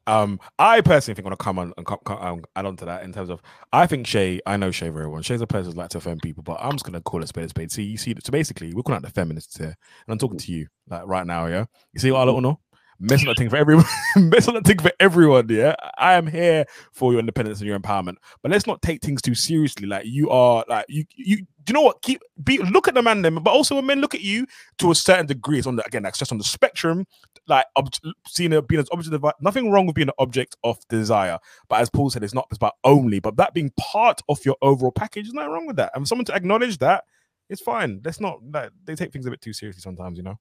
Um, 0.06 0.40
I 0.60 0.82
personally 0.82 1.16
think 1.16 1.26
I 1.26 1.30
want 1.30 1.40
to 1.40 1.44
come 1.44 1.60
on 1.60 1.74
and 1.78 1.86
come, 1.86 2.00
come, 2.06 2.18
um, 2.20 2.44
add 2.56 2.66
on 2.66 2.76
to 2.78 2.86
that 2.86 3.04
in 3.04 3.14
terms 3.14 3.30
of 3.30 3.42
I 3.72 3.88
think 3.88 4.06
Shay, 4.06 4.42
I 4.46 4.58
know 4.58 4.70
Shay 4.70 4.90
very 4.90 5.08
well. 5.08 5.22
Shay's 5.22 5.42
a 5.42 5.48
person 5.48 5.72
who 5.72 5.78
likes 5.78 5.94
to 5.94 6.00
offend 6.00 6.22
people, 6.22 6.44
but 6.44 6.58
I'm 6.60 6.74
just 6.74 6.84
gonna 6.86 7.02
call 7.02 7.24
it 7.24 7.28
spade 7.28 7.46
a 7.46 7.50
spade. 7.50 7.72
See, 7.72 7.84
you 7.84 7.98
see, 7.98 8.14
so 8.24 8.32
basically, 8.32 8.74
we're 8.74 8.84
calling 8.84 8.98
out 8.98 9.04
the 9.04 9.12
feminists 9.12 9.58
here, 9.58 9.68
and 9.68 9.76
I'm 10.10 10.18
talking 10.18 10.40
to 10.40 10.52
you 10.52 10.68
like 10.90 11.04
right 11.06 11.26
now, 11.26 11.46
yeah. 11.46 11.66
You 11.94 12.00
see 12.00 12.12
what 12.12 12.22
I 12.22 12.26
don't 12.26 12.44
know? 12.44 12.60
Messing 13.04 13.28
that 13.28 13.38
thing 13.38 13.50
for 13.50 13.58
everyone, 13.58 13.86
messing 14.18 14.54
that 14.54 14.66
thing 14.66 14.80
for 14.80 14.92
everyone, 15.00 15.48
yeah. 15.50 15.76
I 15.98 16.14
am 16.14 16.28
here 16.28 16.66
for 16.92 17.12
your 17.12 17.20
independence 17.20 17.60
and 17.60 17.68
your 17.68 17.80
empowerment, 17.80 18.16
but 18.42 18.52
let's 18.52 18.66
not 18.66 18.82
take 18.82 19.02
things 19.02 19.22
too 19.22 19.36
seriously. 19.36 19.88
Like 19.88 20.06
you 20.06 20.30
are, 20.30 20.66
like 20.68 20.86
you, 20.90 21.06
you. 21.16 21.46
Do 21.66 21.72
you 21.72 21.74
know 21.76 21.82
what? 21.82 22.02
Keep 22.02 22.22
be 22.44 22.58
look 22.58 22.90
at 22.90 22.94
the 22.94 23.02
man, 23.02 23.22
them, 23.22 23.36
but 23.36 23.52
also 23.52 23.76
when 23.76 23.86
men 23.86 24.02
look 24.02 24.14
at 24.14 24.22
you 24.22 24.46
to 24.80 24.92
a 24.92 24.96
certain 24.96 25.26
degree. 25.26 25.60
It's 25.60 25.68
on 25.68 25.78
the 25.78 25.86
again, 25.86 26.04
that's 26.04 26.20
just 26.20 26.32
on 26.32 26.38
the 26.38 26.44
spectrum 26.44 27.06
like 27.48 27.66
ob- 27.78 27.94
seeing 28.28 28.54
it 28.54 28.68
being 28.68 28.80
an 28.80 28.88
object 28.92 29.14
of 29.14 29.34
nothing 29.42 29.72
wrong 29.72 29.86
with 29.86 29.96
being 29.96 30.08
an 30.08 30.14
object 30.20 30.56
of 30.64 30.78
desire 30.90 31.38
but 31.70 31.80
as 31.80 31.90
paul 31.90 32.10
said 32.10 32.24
it's 32.24 32.34
not 32.34 32.48
about 32.52 32.74
only 32.84 33.20
but 33.20 33.36
that 33.38 33.54
being 33.54 33.72
part 33.80 34.22
of 34.30 34.44
your 34.46 34.56
overall 34.62 34.92
package 34.92 35.28
is 35.28 35.34
not 35.34 35.50
wrong 35.50 35.66
with 35.66 35.76
that 35.76 35.92
and 35.96 36.08
someone 36.08 36.26
to 36.26 36.36
acknowledge 36.36 36.78
that 36.78 37.04
it's 37.50 37.62
fine 37.62 38.02
let's 38.06 38.20
not 38.20 38.40
like 38.52 38.72
they 38.86 38.96
take 38.96 39.12
things 39.12 39.26
a 39.26 39.30
bit 39.30 39.42
too 39.42 39.54
seriously 39.54 39.82
sometimes 39.82 40.18
you 40.18 40.24
know 40.24 40.40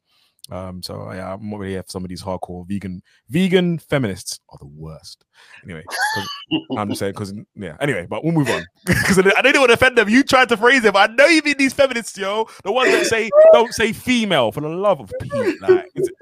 um 0.51 0.83
so 0.83 1.13
yeah 1.13 1.33
i'm 1.33 1.49
not 1.49 1.61
really 1.61 1.73
here 1.73 1.83
for 1.85 1.91
some 1.91 2.05
of 2.05 2.09
these 2.09 2.23
hardcore 2.23 2.67
vegan 2.67 3.01
vegan 3.29 3.79
feminists 3.79 4.41
are 4.49 4.59
the 4.59 4.67
worst 4.67 5.25
anyway 5.63 5.85
i'm 6.77 6.89
just 6.89 6.99
saying 6.99 7.13
because 7.13 7.33
yeah 7.55 7.77
anyway 7.81 8.07
but 8.11 8.25
we'll 8.25 8.33
move 8.33 8.51
on 8.51 8.65
because 8.85 9.19
i 9.19 9.43
didn't 9.43 9.61
want 9.61 9.71
to 9.71 9.75
offend 9.75 9.97
them 9.97 10.09
you 10.09 10.25
tried 10.25 10.49
to 10.49 10.57
phrase 10.57 10.85
it 10.85 10.93
but 10.93 11.11
i 11.11 11.15
know 11.15 11.27
you 11.27 11.43
mean 11.43 11.55
these 11.59 11.73
feminists 11.73 12.19
yo 12.19 12.45
the 12.65 12.73
ones 12.73 12.91
that 12.91 13.07
say 13.07 13.31
don't 13.53 13.73
say 13.73 13.93
female 13.93 14.51
for 14.51 14.61
the 14.61 14.69
love 14.69 14.99
of 14.99 15.13
pete 15.21 15.61
like 15.61 15.87
is 15.95 16.09
it, 16.09 16.17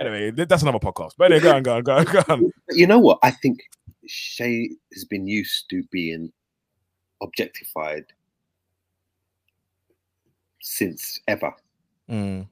Anyway, 0.00 0.30
that's 0.30 0.62
another 0.62 0.78
podcast. 0.78 1.12
But 1.16 1.32
anyway, 1.32 1.40
go 1.40 1.56
on, 1.56 1.62
go 1.62 1.76
on, 1.76 1.82
go 1.82 1.96
on, 1.96 2.04
go 2.04 2.22
on. 2.28 2.52
But 2.66 2.76
you 2.76 2.86
know 2.86 2.98
what? 2.98 3.18
I 3.22 3.30
think 3.30 3.60
Shay 4.06 4.70
has 4.94 5.04
been 5.04 5.26
used 5.26 5.68
to 5.70 5.82
being 5.90 6.32
objectified 7.22 8.04
since 10.60 11.20
ever. 11.28 11.52
Mm, 12.10 12.48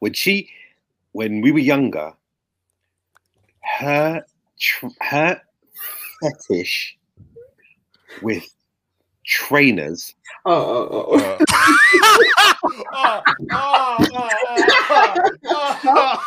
when 0.00 0.12
she 0.12 0.50
when 1.12 1.40
we 1.40 1.52
were 1.52 1.58
younger 1.58 2.12
her 3.78 4.24
tr- 4.58 4.86
her 5.00 5.40
fetish 6.20 6.96
with 8.22 8.44
trainers 9.24 10.14
Oh, 10.46 10.88
oh, 10.90 11.06
oh. 11.12 11.38
uh, 12.94 13.20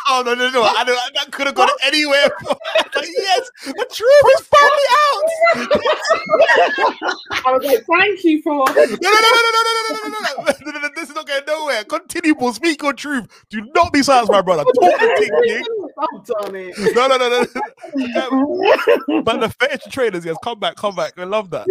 oh, 0.08 0.22
no, 0.24 0.34
no, 0.34 0.50
no. 0.50 0.62
I 0.62 0.84
don't, 0.86 0.96
that 1.14 1.32
could 1.32 1.46
have 1.46 1.54
gone 1.56 1.68
anywhere. 1.84 2.30
But 2.92 3.04
yes, 3.08 3.50
the 3.64 3.86
truth 3.92 4.24
is 4.38 4.46
finally 4.46 4.88
out. 5.02 5.24
I 7.46 7.52
was 7.52 7.64
like, 7.64 7.84
thank 7.86 8.24
you 8.24 8.42
for. 8.42 8.52
No, 8.54 8.64
no, 8.64 8.74
no, 8.74 8.84
no, 8.84 8.86
no, 8.86 8.90
no, 8.90 9.62
no, 9.62 9.72
no, 9.74 9.92
no, 9.92 10.02
no, 10.02 10.44
no, 10.44 10.54
no, 10.64 10.70
no, 10.72 10.78
no, 10.80 10.88
This 10.94 11.10
is 11.10 11.14
not 11.14 11.26
going 11.26 11.42
nowhere. 11.46 11.84
Continue, 11.84 12.34
Paul. 12.34 12.52
Speak 12.52 12.82
your 12.82 12.92
truth. 12.92 13.44
Do 13.50 13.62
not 13.74 13.92
be 13.92 14.02
silent, 14.02 14.30
my 14.30 14.42
brother. 14.42 14.64
Talk 14.64 14.74
the 14.74 15.16
thing, 15.18 15.30
King. 15.44 15.64
I've 15.98 16.26
done 16.26 16.56
it. 16.56 16.94
No, 16.94 17.06
no, 17.06 17.16
no, 17.18 17.44
no. 19.08 19.22
But 19.22 19.40
the 19.40 19.48
fetish 19.48 19.92
trainers, 19.92 20.24
yes, 20.24 20.36
come 20.42 20.58
back, 20.58 20.76
come 20.76 20.94
back. 20.96 21.12
I 21.18 21.24
love 21.24 21.50
that. 21.50 21.66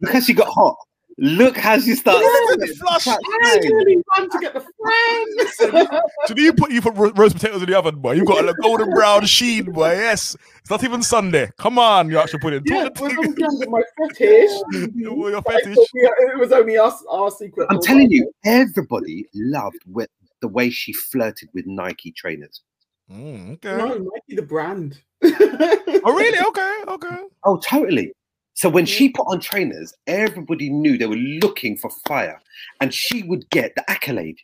look 0.00 0.12
how 0.12 0.20
she 0.20 0.34
got 0.34 0.48
hot 0.48 0.76
look 1.18 1.56
how 1.56 1.78
she 1.78 1.94
started 1.94 2.22
The 2.22 2.74
flush. 2.78 3.06
I 3.08 3.16
really 3.64 3.96
want 3.96 4.32
to 4.32 4.38
get 4.38 4.54
the 4.54 4.60
friends. 4.60 6.04
So 6.26 6.34
do 6.34 6.42
you 6.42 6.52
put 6.52 6.70
you 6.70 6.80
put 6.80 6.94
ro- 6.96 7.12
roast 7.16 7.34
potatoes 7.36 7.62
in 7.62 7.68
the 7.70 7.76
oven, 7.78 7.96
boy? 8.00 8.12
You've 8.12 8.26
got 8.26 8.48
a 8.48 8.54
golden 8.62 8.90
brown 8.90 9.26
sheen, 9.26 9.72
boy. 9.72 9.92
Yes, 9.92 10.36
it's 10.60 10.70
not 10.70 10.82
even 10.84 11.02
Sunday. 11.02 11.50
Come 11.58 11.78
on, 11.78 12.08
you 12.10 12.18
actually 12.18 12.40
put 12.40 12.52
it. 12.52 12.62
yeah, 12.66 12.88
Talk 12.88 13.10
it 13.12 13.16
the 13.16 13.28
was 13.28 13.34
thing. 13.34 13.44
on 13.66 13.70
my 13.70 13.82
fetish. 13.98 14.50
Your 14.94 15.30
your 15.30 15.42
But 15.42 15.54
I 15.54 15.58
fetish. 15.60 15.76
thought 15.76 15.86
we- 15.94 16.02
It 16.02 16.38
was 16.38 16.52
only 16.52 16.76
us, 16.78 17.02
our 17.10 17.30
secret. 17.30 17.66
i'm 17.70 17.80
telling 17.80 18.10
you 18.10 18.30
everybody 18.44 19.26
loved 19.34 19.78
with 19.86 20.08
the 20.40 20.48
way 20.48 20.70
she 20.70 20.92
flirted 20.92 21.48
with 21.54 21.66
nike 21.66 22.12
trainers 22.12 22.62
Mm, 23.10 23.54
okay. 23.54 23.74
No, 23.74 23.86
Nike 23.94 24.36
the 24.36 24.42
brand. 24.42 25.00
Oh, 25.24 26.12
really? 26.14 26.38
Okay, 26.48 26.74
okay. 26.88 27.16
oh 27.44 27.56
totally 27.58 28.12
so 28.58 28.68
when 28.68 28.86
she 28.86 29.08
put 29.08 29.26
on 29.32 29.38
trainers 29.40 29.92
everybody 30.06 30.68
knew 30.68 30.98
they 30.98 31.06
were 31.06 31.24
looking 31.44 31.76
for 31.76 31.90
fire 32.06 32.40
and 32.80 32.92
she 32.92 33.22
would 33.22 33.48
get 33.50 33.74
the 33.76 33.84
accolade 33.90 34.38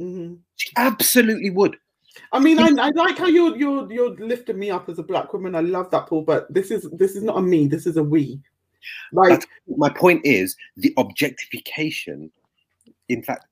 Mhm. 0.00 0.38
she 0.56 0.70
absolutely 0.76 1.50
would 1.50 1.76
I 2.30 2.40
mean, 2.40 2.58
I, 2.58 2.68
I 2.86 2.90
like 3.04 3.16
how 3.16 3.26
you're 3.26 3.56
you're 3.56 3.90
you're 3.90 4.14
lifting 4.16 4.58
me 4.58 4.70
up 4.70 4.90
as 4.90 4.98
a 4.98 5.02
black 5.02 5.32
woman. 5.32 5.54
I 5.54 5.60
love 5.60 5.90
that, 5.92 6.08
Paul. 6.08 6.22
But 6.32 6.52
this 6.52 6.70
is 6.70 6.86
this 6.92 7.16
is 7.16 7.22
not 7.22 7.38
a 7.38 7.42
me. 7.42 7.66
This 7.66 7.86
is 7.86 7.96
a 7.96 8.02
we. 8.04 8.38
Like, 9.12 9.30
That's- 9.30 9.48
my 9.66 9.88
point 9.88 10.20
is 10.26 10.54
the 10.76 10.92
objectification 10.98 12.30
in 13.08 13.22
fact 13.22 13.46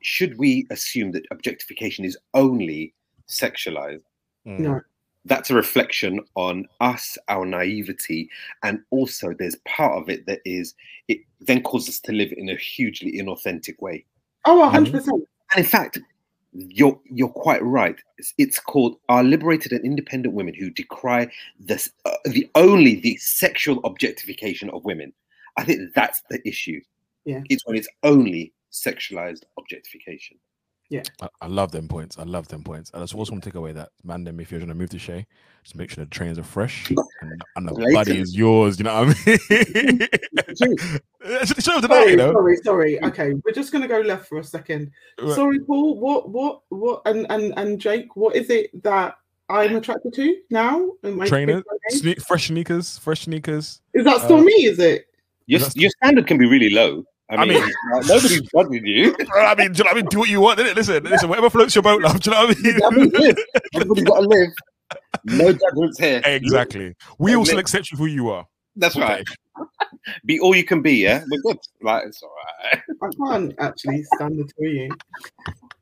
should 0.00 0.38
we 0.38 0.66
assume 0.70 1.12
that 1.12 1.26
objectification 1.30 2.06
is 2.06 2.16
only 2.32 2.94
sexualized? 3.28 4.00
Mm. 4.46 4.60
No. 4.60 4.80
That's 5.26 5.50
a 5.50 5.54
reflection 5.54 6.20
on 6.34 6.66
us, 6.80 7.18
our 7.28 7.44
naivety, 7.44 8.30
and 8.62 8.80
also 8.90 9.34
there's 9.38 9.56
part 9.66 10.00
of 10.00 10.08
it 10.08 10.26
that 10.26 10.40
is 10.44 10.74
it 11.08 11.18
then 11.40 11.62
causes 11.62 11.96
us 11.96 12.00
to 12.00 12.12
live 12.12 12.32
in 12.36 12.48
a 12.48 12.56
hugely 12.56 13.12
inauthentic 13.12 13.80
way. 13.80 14.04
Oh, 14.44 14.60
100 14.60 14.92
percent. 14.92 15.22
And 15.54 15.64
in 15.64 15.68
fact, 15.68 15.98
you're 16.52 16.98
you're 17.04 17.28
quite 17.28 17.62
right. 17.62 17.96
It's, 18.18 18.34
it's 18.38 18.58
called 18.58 18.96
"Our 19.08 19.24
Liberated 19.24 19.72
and 19.72 19.84
Independent 19.84 20.34
Women 20.34 20.54
Who 20.54 20.70
Decry 20.70 21.28
the 21.58 21.88
uh, 22.04 22.16
the 22.24 22.48
only 22.54 22.94
the 23.00 23.16
sexual 23.16 23.80
objectification 23.84 24.70
of 24.70 24.84
women." 24.84 25.12
I 25.56 25.64
think 25.64 25.94
that's 25.94 26.22
the 26.30 26.46
issue. 26.46 26.80
Yeah. 27.24 27.42
it's 27.48 27.66
when 27.66 27.76
it's 27.76 27.88
only 28.04 28.52
sexualized 28.72 29.42
objectification. 29.58 30.38
I, 31.20 31.28
I 31.40 31.46
love 31.46 31.72
them 31.72 31.88
points. 31.88 32.18
I 32.18 32.22
love 32.22 32.48
them 32.48 32.62
points. 32.62 32.90
And 32.90 33.00
I 33.00 33.04
just 33.04 33.14
also 33.14 33.32
want 33.32 33.44
to 33.44 33.50
take 33.50 33.54
away 33.56 33.72
that 33.72 33.90
man, 34.04 34.24
them 34.24 34.40
if 34.40 34.50
you're 34.50 34.60
gonna 34.60 34.74
move 34.74 34.90
to 34.90 34.98
Shay, 34.98 35.26
just 35.62 35.76
make 35.76 35.90
sure 35.90 36.04
the 36.04 36.10
trains 36.10 36.38
are 36.38 36.44
fresh 36.44 36.88
and, 36.90 37.42
and 37.56 37.68
the 37.68 37.74
Later. 37.74 37.92
body 37.92 38.20
is 38.20 38.36
yours. 38.36 38.78
You 38.78 38.84
know 38.84 39.04
what 39.04 39.16
I 39.26 39.38
mean? 39.50 40.08
Show 41.58 41.80
tonight, 41.80 41.88
Sorry, 41.88 42.10
you 42.12 42.16
know. 42.16 42.32
sorry, 42.32 42.56
sorry. 42.58 43.02
Okay, 43.04 43.32
we're 43.44 43.52
just 43.52 43.72
gonna 43.72 43.88
go 43.88 44.00
left 44.00 44.28
for 44.28 44.38
a 44.38 44.44
second. 44.44 44.90
Right. 45.20 45.34
Sorry, 45.34 45.58
Paul. 45.60 45.98
What, 45.98 46.30
what, 46.30 46.60
what? 46.68 47.02
And 47.06 47.26
and 47.30 47.52
and 47.56 47.80
Jake, 47.80 48.14
what 48.14 48.36
is 48.36 48.48
it 48.50 48.82
that 48.84 49.18
I'm 49.48 49.76
attracted 49.76 50.14
to 50.14 50.36
now? 50.50 50.92
Am 51.04 51.20
I 51.20 51.26
Trainers, 51.26 51.64
sne- 51.92 52.22
fresh 52.22 52.46
sneakers, 52.48 52.98
fresh 52.98 53.22
sneakers. 53.22 53.80
Is 53.94 54.04
that 54.04 54.22
still 54.22 54.38
uh, 54.38 54.42
me? 54.42 54.52
Is 54.52 54.78
it? 54.78 55.06
Your, 55.46 55.60
your 55.74 55.90
standard 55.90 56.26
can 56.26 56.38
be 56.38 56.46
really 56.46 56.70
low. 56.70 57.04
I 57.28 57.36
I 57.36 57.44
mean, 57.44 57.54
mean- 57.60 57.72
like, 57.92 58.06
nobody's 58.06 58.42
judging 58.42 58.86
you. 58.86 59.16
I 59.36 59.54
mean, 59.54 59.72
do 59.72 59.78
you 59.78 59.84
know 59.84 59.88
what 59.90 59.92
I 59.92 59.94
mean? 59.94 60.06
Do 60.06 60.18
what 60.20 60.28
you 60.28 60.40
want, 60.40 60.58
innit? 60.60 60.76
Listen, 60.76 61.02
listen, 61.04 61.28
whatever 61.28 61.50
floats 61.50 61.74
your 61.74 61.82
boat, 61.82 62.00
love. 62.02 62.20
Do 62.20 62.30
you 62.30 62.36
know 62.36 62.46
what 62.46 62.56
I 62.56 62.60
mean? 62.62 62.80
I 62.84 62.90
mean, 62.90 63.10
live. 63.10 63.36
Everybody's 63.74 64.04
got 64.04 64.20
to 64.20 64.28
live. 64.28 64.50
No 65.24 65.52
judgments 65.52 65.98
here. 65.98 66.22
exactly. 66.24 66.94
We 67.18 67.32
all 67.34 67.38
Admit- 67.42 67.46
still 67.48 67.58
accept 67.58 67.90
you 67.90 67.96
for 67.96 68.04
who 68.04 68.10
you 68.10 68.30
are. 68.30 68.46
That's 68.76 68.94
Okay. 68.96 69.04
right. 69.04 69.26
Be 70.26 70.38
all 70.38 70.54
you 70.54 70.62
can 70.64 70.82
be. 70.82 70.92
Yeah, 70.92 71.24
we're 71.30 71.40
good. 71.40 71.56
Like 71.82 72.04
it's 72.06 72.22
all 72.22 72.30
right. 72.72 72.80
I 73.02 73.08
can't 73.32 73.54
actually 73.58 74.04
stand 74.14 74.38
the 74.38 74.44
two 74.44 74.66
of 74.68 74.72
you. 74.72 74.90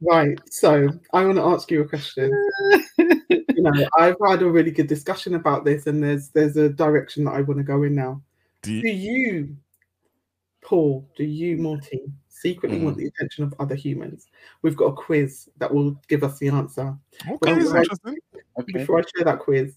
Right. 0.01 0.38
So 0.51 0.88
I 1.12 1.24
want 1.24 1.36
to 1.36 1.42
ask 1.45 1.70
you 1.70 1.82
a 1.82 1.88
question. 1.88 2.30
you 2.97 3.42
know, 3.59 3.72
I've 3.99 4.16
had 4.26 4.42
a 4.42 4.49
really 4.49 4.70
good 4.70 4.86
discussion 4.86 5.34
about 5.34 5.64
this, 5.64 5.86
and 5.88 6.03
there's 6.03 6.28
there's 6.28 6.57
a 6.57 6.68
direction 6.70 7.24
that 7.24 7.32
I 7.32 7.40
want 7.42 7.59
to 7.59 7.64
go 7.64 7.82
in 7.82 7.95
now. 7.97 8.22
Do 8.62 8.80
Do 8.80 8.88
you, 8.88 8.95
you, 8.95 9.57
Paul? 10.65 11.09
Do 11.17 11.25
you, 11.25 11.57
Morty, 11.59 12.01
secretly 12.29 12.79
Mm. 12.79 12.85
want 12.85 12.97
the 12.97 13.07
attention 13.07 13.45
of 13.45 13.55
other 13.61 13.75
humans? 13.75 14.27
We've 14.62 14.77
got 14.77 14.87
a 14.87 14.93
quiz 14.93 15.49
that 15.59 15.73
will 15.73 16.01
give 16.09 16.25
us 16.25 16.39
the 16.39 16.49
answer. 16.49 16.97
okay, 17.29 17.55
this 17.55 17.67
is 17.67 17.73
Well, 17.73 17.83
interesting. 17.83 18.19
Okay. 18.59 18.73
Before 18.73 18.99
I 18.99 19.03
share 19.15 19.25
that 19.27 19.39
quiz, 19.41 19.77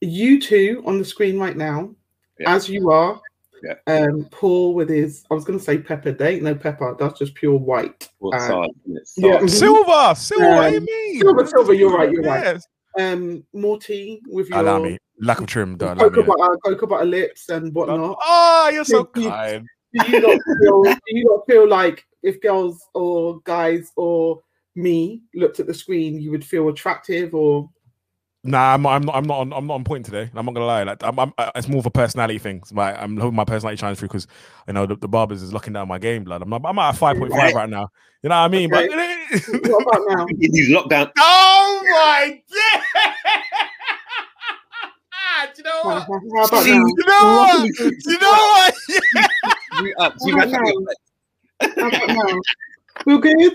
you 0.00 0.40
two 0.40 0.82
on 0.86 0.98
the 0.98 1.04
screen 1.04 1.38
right 1.38 1.56
now, 1.56 1.94
Yeah. 2.38 2.54
as 2.54 2.68
you 2.68 2.90
are. 2.90 3.20
Yeah. 3.62 3.74
Um, 3.86 4.24
Paul 4.32 4.74
with 4.74 4.88
his, 4.88 5.24
I 5.30 5.34
was 5.34 5.44
going 5.44 5.58
to 5.58 5.64
say 5.64 5.78
pepper. 5.78 6.10
They 6.10 6.34
ain't 6.34 6.42
no 6.42 6.54
pepper. 6.54 6.96
That's 6.98 7.18
just 7.18 7.34
pure 7.34 7.56
white. 7.56 8.08
Well, 8.18 8.38
Sarge, 8.40 8.70
yeah. 8.86 8.98
Sarge. 9.04 9.50
Silver, 9.50 10.14
silver. 10.16 10.56
what 10.56 10.68
do 10.68 10.72
you 10.74 10.78
Um, 10.78 10.84
mean? 10.84 11.20
silver, 11.20 11.46
silver, 11.46 11.72
you're 11.72 11.96
right, 11.96 12.10
you're 12.10 12.22
right. 12.24 12.44
Yes. 12.44 12.66
Um, 12.98 13.44
Morty 13.52 14.20
with 14.28 14.48
your 14.48 14.58
Allow 14.58 14.80
me. 14.82 14.98
Lack 15.22 15.40
of 15.40 15.46
trim. 15.46 15.76
Don't 15.78 15.98
allow 15.98 16.08
cocoa 16.10 16.22
me. 16.22 16.34
butter, 16.36 16.56
cocoa 16.64 16.86
butter 16.86 17.04
lips 17.06 17.48
and 17.48 17.72
whatnot. 17.74 18.18
Oh, 18.20 18.70
you're 18.72 18.84
so 18.84 19.08
You- 19.16 19.30
kind. 19.30 19.66
do 20.04 20.10
you 20.10 20.20
not 20.20 20.40
feel 20.60 20.82
do 20.82 20.98
you 21.08 21.24
not 21.24 21.46
feel 21.48 21.68
like 21.68 22.04
if 22.22 22.40
girls 22.40 22.82
or 22.94 23.40
guys 23.44 23.92
or 23.96 24.40
me 24.74 25.22
looked 25.34 25.60
at 25.60 25.66
the 25.66 25.74
screen 25.74 26.18
you 26.20 26.30
would 26.30 26.44
feel 26.44 26.68
attractive 26.68 27.34
or 27.34 27.68
Nah, 28.44 28.74
I'm 28.74 28.82
not. 28.82 28.90
I'm 28.94 29.02
not. 29.04 29.14
I'm 29.14 29.24
not 29.24 29.38
on. 29.38 29.52
I'm 29.52 29.66
not 29.68 29.74
on 29.74 29.84
point 29.84 30.04
today. 30.04 30.28
I'm 30.34 30.44
not 30.44 30.52
gonna 30.56 30.66
lie. 30.66 30.82
Like, 30.82 31.00
I'm. 31.04 31.16
I'm 31.16 31.32
uh, 31.38 31.52
it's 31.54 31.68
more 31.68 31.78
of 31.78 31.86
a 31.86 31.92
personality 31.92 32.38
thing. 32.40 32.56
It's 32.56 32.72
my. 32.72 32.92
I'm 33.00 33.16
hoping 33.16 33.36
my 33.36 33.44
personality 33.44 33.78
shines 33.78 34.00
through 34.00 34.08
because 34.08 34.26
you 34.66 34.72
know 34.72 34.84
the, 34.84 34.96
the 34.96 35.06
barbers 35.06 35.42
is 35.44 35.52
locking 35.52 35.74
down 35.74 35.86
my 35.86 36.00
game, 36.00 36.24
blood. 36.24 36.42
I'm. 36.42 36.50
not- 36.50 36.62
I'm 36.64 36.76
at 36.80 36.96
five 36.96 37.16
point 37.18 37.30
five 37.32 37.54
right 37.54 37.68
now. 37.70 37.86
You 38.24 38.30
know 38.30 38.34
what 38.40 38.46
I 38.46 38.48
mean? 38.48 38.74
Okay. 38.74 38.88
But 38.88 39.70
what 39.70 39.82
about 39.82 40.02
now 40.18 40.26
He's 40.40 40.70
locked 40.70 40.90
down. 40.90 41.12
oh 41.18 41.82
my 41.92 42.42
god! 42.52 42.82
Do 45.54 45.58
you 45.58 45.64
know 45.64 45.80
what? 45.84 46.02
how 46.06 46.44
about 46.46 46.62
See, 46.64 46.70
now 46.70 46.84
You 46.86 47.06
know 47.06 47.36
what? 47.36 47.68
You 48.06 48.18
know 48.18 48.30
what? 48.30 48.74
You 49.82 49.94
up. 49.98 50.14
You 50.24 50.36
How 50.36 50.46
back 50.46 50.48
about 50.48 50.68
up. 50.68 50.74
now? 51.60 51.68
How 51.82 51.88
about 51.88 52.08
now 52.08 52.40
feel 53.04 53.18
good 53.18 53.54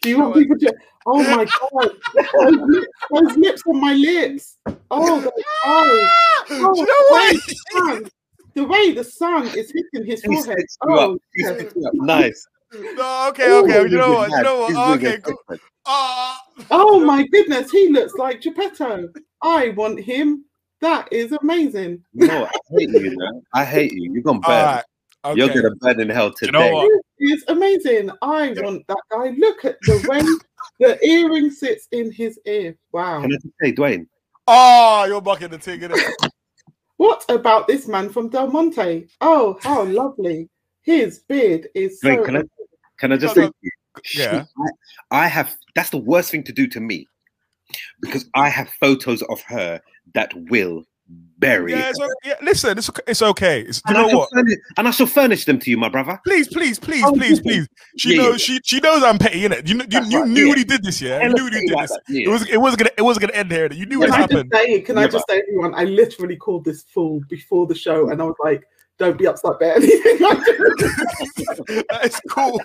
do 0.00 0.08
you 0.08 0.18
want 0.18 0.34
people 0.34 0.56
to 0.58 0.74
oh 1.06 1.22
my 1.36 1.44
god 1.44 1.90
those 2.32 2.60
lips, 2.68 2.86
those 3.10 3.36
lips 3.36 3.62
on 3.66 3.80
my 3.80 3.92
lips 3.94 4.56
oh 4.90 5.20
those 5.20 5.32
eyes 5.66 6.48
Do 6.48 6.54
you 6.56 6.86
know 6.86 7.04
what? 7.10 7.36
sun. 7.72 8.10
the 8.54 8.64
way 8.64 8.92
the 8.92 9.04
sun 9.04 9.46
is 9.48 9.72
hitting 9.72 10.06
his 10.08 10.22
He's 10.22 10.44
forehead 10.46 10.56
fixed 10.58 10.78
you 10.86 10.94
oh 10.94 11.14
up. 11.14 11.18
He's 11.34 11.46
yes. 11.46 11.56
fixed 11.60 11.76
you 11.76 11.86
up. 11.86 11.92
Nice. 11.94 12.46
No, 12.72 13.28
okay, 13.30 13.52
okay. 13.58 13.82
You 13.82 13.98
know 13.98 14.12
what? 14.12 14.30
You 14.30 14.42
know 14.42 14.58
what? 14.60 14.68
He's 14.68 14.78
Oh, 14.78 14.96
doing 14.96 15.06
okay, 15.06 15.14
it. 15.16 15.22
good. 15.24 15.60
Ah. 15.84 16.40
Oh 16.70 17.00
my 17.00 17.26
goodness, 17.28 17.70
he 17.70 17.88
looks 17.88 18.14
like 18.14 18.40
Geppetto. 18.40 19.08
I 19.42 19.70
want 19.70 20.00
him. 20.00 20.44
That 20.82 21.10
is 21.12 21.30
amazing. 21.32 22.04
No, 22.12 22.44
I 22.44 22.50
hate 22.70 22.90
you, 22.90 23.00
you 23.00 23.16
know. 23.16 23.42
I 23.54 23.64
hate 23.64 23.92
you. 23.92 24.12
You've 24.12 24.24
gone 24.24 24.36
All 24.44 24.50
bad. 24.50 24.64
right. 24.76 24.84
Okay. 25.24 25.38
You're 25.38 25.48
gonna 25.62 25.74
burn 25.76 26.00
in 26.00 26.08
hell 26.10 26.26
You 26.26 26.34
today. 26.46 26.50
know 26.58 26.72
what? 26.74 26.90
This 27.20 27.32
is 27.38 27.44
amazing. 27.46 28.10
I 28.20 28.52
want 28.56 28.84
that 28.88 28.98
guy. 29.10 29.30
Look 29.38 29.64
at 29.64 29.76
the 29.82 30.04
way 30.08 30.20
the 30.80 31.06
earring 31.06 31.52
sits 31.52 31.86
in 31.92 32.10
his 32.10 32.38
ear. 32.46 32.76
Wow. 32.90 33.20
Can 33.22 33.30
I 33.32 33.36
just 33.36 33.46
say, 33.62 33.72
Dwayne? 33.72 34.08
Oh, 34.48 35.04
you're 35.06 35.20
bucking 35.22 35.50
the 35.50 35.58
thing, 35.60 35.80
innit? 35.80 36.30
What 36.96 37.24
about 37.28 37.68
this 37.68 37.86
man 37.86 38.08
from 38.10 38.28
Del 38.28 38.48
Monte? 38.48 39.06
Oh, 39.20 39.58
how 39.62 39.84
lovely. 39.84 40.48
His 40.82 41.20
beard 41.20 41.68
is 41.76 42.00
so. 42.00 42.24
Can 42.24 42.38
I 42.38 42.42
can 42.98 43.12
I 43.12 43.16
just 43.18 43.36
No, 43.36 43.44
say, 43.44 43.50
no. 43.62 44.02
Yeah. 44.16 44.44
I, 45.12 45.24
I 45.24 45.28
have. 45.28 45.54
That's 45.76 45.90
the 45.90 45.98
worst 45.98 46.32
thing 46.32 46.42
to 46.42 46.52
do 46.52 46.66
to 46.66 46.80
me, 46.80 47.06
because 48.00 48.26
I 48.34 48.48
have 48.48 48.68
photos 48.80 49.22
of 49.22 49.40
her 49.42 49.80
that 50.14 50.32
will 50.50 50.84
bury. 51.38 51.72
Yeah, 51.72 51.90
it's 51.90 52.00
okay. 52.00 52.12
yeah, 52.24 52.34
listen, 52.42 52.78
it's 52.78 52.88
okay. 52.88 53.02
It's 53.06 53.22
okay. 53.22 53.60
It's, 53.62 53.82
you 53.88 53.94
and, 53.94 53.98
know 53.98 54.06
I 54.06 54.10
shall 54.10 54.18
what? 54.20 54.28
Furnish, 54.32 54.58
and 54.78 54.88
I 54.88 54.90
shall 54.92 55.06
furnish 55.06 55.44
them 55.44 55.58
to 55.58 55.70
you, 55.70 55.76
my 55.76 55.88
brother. 55.88 56.18
Please, 56.24 56.48
please, 56.48 56.78
please, 56.78 57.04
Oh, 57.04 57.12
please, 57.12 57.40
please. 57.40 57.68
She 57.98 58.14
Yeah, 58.16 58.22
knows. 58.22 58.48
yeah. 58.48 58.54
She 58.56 58.60
she 58.64 58.80
knows 58.80 59.02
I'm 59.02 59.18
petty, 59.18 59.40
innit? 59.42 59.66
You 59.68 59.76
you, 59.90 60.06
you 60.08 60.20
right, 60.20 60.28
knew 60.28 60.42
yeah. 60.44 60.48
what 60.48 60.58
he 60.58 60.64
did 60.64 60.82
this, 60.84 61.02
yeah. 61.02 61.22
You 61.22 61.34
knew 61.34 61.44
what 61.44 61.52
he 61.54 61.60
did 61.66 61.74
like 61.74 61.88
this. 61.88 61.90
that, 61.90 62.02
yeah. 62.14 62.26
It 62.26 62.30
was 62.30 62.48
it 62.48 62.56
was 62.58 62.76
gonna 62.76 62.90
it 62.96 63.02
was 63.02 63.18
gonna 63.18 63.32
end 63.34 63.50
here. 63.52 63.70
You 63.72 63.86
knew 63.86 64.00
Can 64.00 64.10
what 64.10 64.12
I 64.12 64.22
just 64.22 64.32
happened. 64.32 64.52
say? 64.54 64.80
Can 64.80 64.98
I 64.98 65.00
Never. 65.02 65.12
just 65.12 65.24
say, 65.28 65.42
everyone? 65.48 65.74
I 65.74 65.84
literally 65.84 66.36
called 66.36 66.64
this 66.64 66.82
fool 66.84 67.20
before 67.28 67.66
the 67.66 67.74
show, 67.74 68.10
and 68.10 68.22
I 68.22 68.24
was 68.24 68.36
like, 68.42 68.62
"Don't 69.02 69.18
be 69.18 69.26
upset 69.26 69.52
about 69.56 69.76
anything." 69.76 70.18
I. 70.24 71.84
That's 72.02 72.20
cool. 72.30 72.60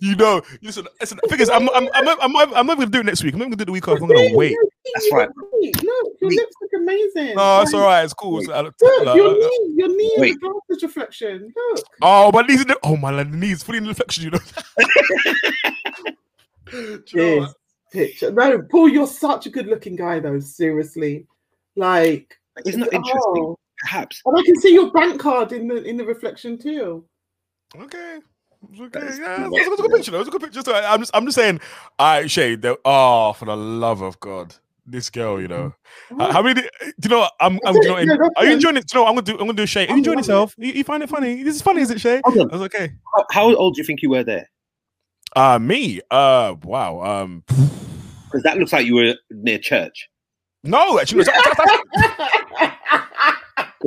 You 0.00 0.16
know, 0.16 0.42
listen. 0.62 0.86
listen 1.00 1.18
the 1.22 1.28
thing 1.28 1.40
is, 1.40 1.50
I'm 1.50 1.68
I'm 1.70 1.88
I'm 1.94 2.08
I'm, 2.20 2.36
I'm, 2.36 2.54
I'm 2.54 2.66
not 2.66 2.78
gonna 2.78 2.90
do 2.90 3.00
it 3.00 3.06
next 3.06 3.22
week. 3.22 3.34
I'm 3.34 3.38
not 3.40 3.46
gonna 3.46 3.56
do 3.56 3.62
it 3.62 3.66
the 3.66 3.72
week 3.72 3.86
off. 3.88 4.00
I'm 4.00 4.08
gonna 4.08 4.34
wait. 4.34 4.56
That's 4.94 5.08
right. 5.12 5.28
Look, 5.36 5.74
your 6.20 6.30
Me- 6.30 6.36
lips 6.36 6.54
look 6.62 6.70
amazing. 6.76 7.34
No, 7.36 7.60
it's 7.62 7.74
all 7.74 7.82
right. 7.82 8.02
It's 8.04 8.14
cool. 8.14 8.38
It's- 8.40 8.54
I- 8.54 8.62
Look, 8.62 8.74
uh, 9.06 9.14
your 9.14 9.30
uh, 9.30 9.34
knee, 9.34 9.74
your 9.76 9.88
knee 9.88 10.12
is 10.18 10.36
a 10.36 10.38
glasses 10.38 10.82
reflection. 10.82 11.52
Look. 11.56 11.84
Oh, 12.02 12.30
but 12.32 12.46
these 12.46 12.62
are 12.62 12.64
the, 12.64 12.78
oh 12.82 12.96
my 12.96 13.10
lord, 13.10 13.32
the 13.32 13.36
knees 13.36 13.62
fully 13.62 13.78
in 13.78 13.84
the 13.84 13.90
reflection. 13.90 14.24
You 14.24 14.30
know. 14.30 14.38
Do 16.70 17.02
you 17.08 17.16
know 17.16 17.24
Yes. 17.24 17.40
what? 17.40 17.54
Picture. 17.92 18.30
No, 18.30 18.62
Paul, 18.70 18.88
you're 18.90 19.06
such 19.06 19.46
a 19.46 19.50
good-looking 19.50 19.96
guy, 19.96 20.20
though. 20.20 20.38
Seriously, 20.40 21.26
like, 21.76 22.38
Isn't 22.66 22.80
that 22.80 22.92
interesting? 22.92 23.54
Perhaps. 23.80 24.22
and 24.24 24.38
I 24.38 24.42
can 24.44 24.56
see 24.60 24.72
your 24.74 24.90
bank 24.92 25.20
card 25.20 25.52
in 25.52 25.68
the 25.68 25.82
in 25.84 25.96
the 25.96 26.04
reflection 26.04 26.58
too. 26.58 27.04
Okay. 27.76 28.18
Okay, 28.80 28.88
That's- 28.92 29.18
yeah, 29.18 29.24
it 29.46 29.50
that's- 29.50 29.50
was, 29.50 29.60
it 29.66 29.70
was 29.70 29.78
a 29.78 29.82
good 29.82 29.92
picture. 29.92 30.10
though. 30.10 30.18
Was 30.18 30.28
a 30.28 30.30
good 30.32 30.40
picture. 30.42 30.62
So 30.62 30.72
I- 30.72 30.92
I'm 30.92 30.98
just, 31.00 31.10
I'm 31.14 31.24
just 31.26 31.36
saying. 31.36 31.60
I 31.98 32.26
shade. 32.26 32.66
Oh, 32.84 33.32
for 33.34 33.44
the 33.44 33.56
love 33.56 34.00
of 34.00 34.18
God, 34.18 34.52
this 34.84 35.10
girl, 35.10 35.40
you 35.40 35.46
know. 35.46 35.74
Uh, 36.18 36.32
How 36.32 36.42
many? 36.42 36.62
Do 36.62 36.68
you 37.04 37.08
know? 37.10 37.28
I'm. 37.40 37.60
I'm. 37.64 37.74
That's 37.74 37.86
You 37.86 37.96
yeah, 37.98 38.16
are 38.36 38.46
you 38.46 38.52
enjoying 38.54 38.76
it? 38.78 38.86
Do 38.88 38.98
you 38.98 39.04
know? 39.04 39.08
I'm 39.08 39.14
gonna 39.14 39.22
do. 39.22 39.32
I'm 39.34 39.38
gonna 39.46 39.52
do 39.52 39.66
Shay. 39.66 39.86
Are 39.86 39.90
you 39.92 39.98
enjoying 39.98 40.18
yourself? 40.18 40.54
You, 40.58 40.72
you 40.72 40.82
find 40.82 41.04
it 41.04 41.08
funny? 41.08 41.44
This 41.44 41.54
is 41.54 41.62
funny, 41.62 41.82
is 41.82 41.90
it, 41.92 42.00
Shay? 42.00 42.20
Hold 42.24 42.50
I 42.50 42.56
was 42.56 42.62
okay. 42.62 42.92
How, 43.14 43.24
how 43.30 43.54
old 43.54 43.74
do 43.76 43.80
you 43.80 43.84
think 43.86 44.02
you 44.02 44.10
were 44.10 44.24
there? 44.24 44.48
Uh 45.36 45.60
me. 45.60 46.00
Uh, 46.10 46.56
wow. 46.64 47.00
Um, 47.02 47.44
Because 48.24 48.42
that 48.42 48.58
looks 48.58 48.72
like 48.72 48.86
you 48.86 48.96
were 48.96 49.14
near 49.30 49.58
church. 49.58 50.08
no, 50.64 50.98
actually, 50.98 51.22
that- 51.24 51.54
that- 51.56 51.82
that's- 51.94 52.30
'Cause 52.32 52.42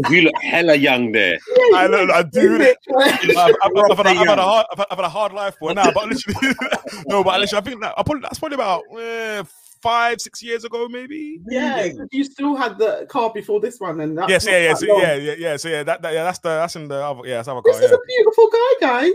you 0.10 0.22
look 0.22 0.34
hella 0.42 0.76
young 0.76 1.12
there. 1.12 1.38
I 1.76 1.88
know. 1.88 2.08
I 2.14 2.24
do 2.24 2.56
it. 2.62 2.78
I've, 2.98 3.56
I've, 3.64 3.92
I've, 3.92 3.98
had 3.98 4.06
a, 4.06 4.10
I've, 4.10 4.28
had 4.28 4.40
a 4.40 4.42
hard, 4.44 4.66
I've, 4.72 4.78
had- 4.98 5.00
a 5.06 5.10
hard 5.10 5.34
life 5.34 5.56
for 5.60 5.74
now, 5.74 5.92
but 5.92 6.08
literally, 6.10 6.56
no, 7.08 7.24
but 7.24 7.40
literally, 7.40 7.62
I 7.62 7.70
think 7.70 7.82
that 7.82 7.94
I 7.98 8.04
probably 8.04 8.22
that's 8.22 8.40
probably 8.40 8.56
about 8.56 8.84
eh, 9.00 9.44
five, 9.82 10.22
six 10.22 10.42
years 10.44 10.64
ago, 10.64 10.88
maybe. 10.88 11.40
Yeah, 11.48 11.88
'cause 11.90 12.08
you 12.12 12.24
still 12.24 12.56
had 12.56 12.78
the 12.78 13.06
car 13.10 13.32
before 13.34 13.60
this 13.60 13.80
one, 13.80 14.00
and 14.02 14.18
that's 14.18 14.30
yes, 14.30 14.46
yeah, 14.48 14.58
yeah, 14.60 14.74
so, 14.76 14.86
yeah, 15.02 15.16
yeah, 15.16 15.34
yeah. 15.38 15.58
So 15.58 15.70
yeah, 15.70 15.84
that, 15.84 16.02
that 16.02 16.14
yeah, 16.14 16.24
that's 16.24 16.40
the 16.40 16.50
that's 16.50 16.76
in 16.76 16.88
the 16.88 17.04
other 17.04 17.22
yeah, 17.28 17.38
that's 17.38 17.48
other 17.48 17.62
This 17.66 17.78
car. 17.78 17.86
is 17.86 17.92
Yeah. 17.92 17.98
a 17.98 18.06
beautiful 18.08 18.50
guy, 18.50 18.88
guys. 18.88 19.12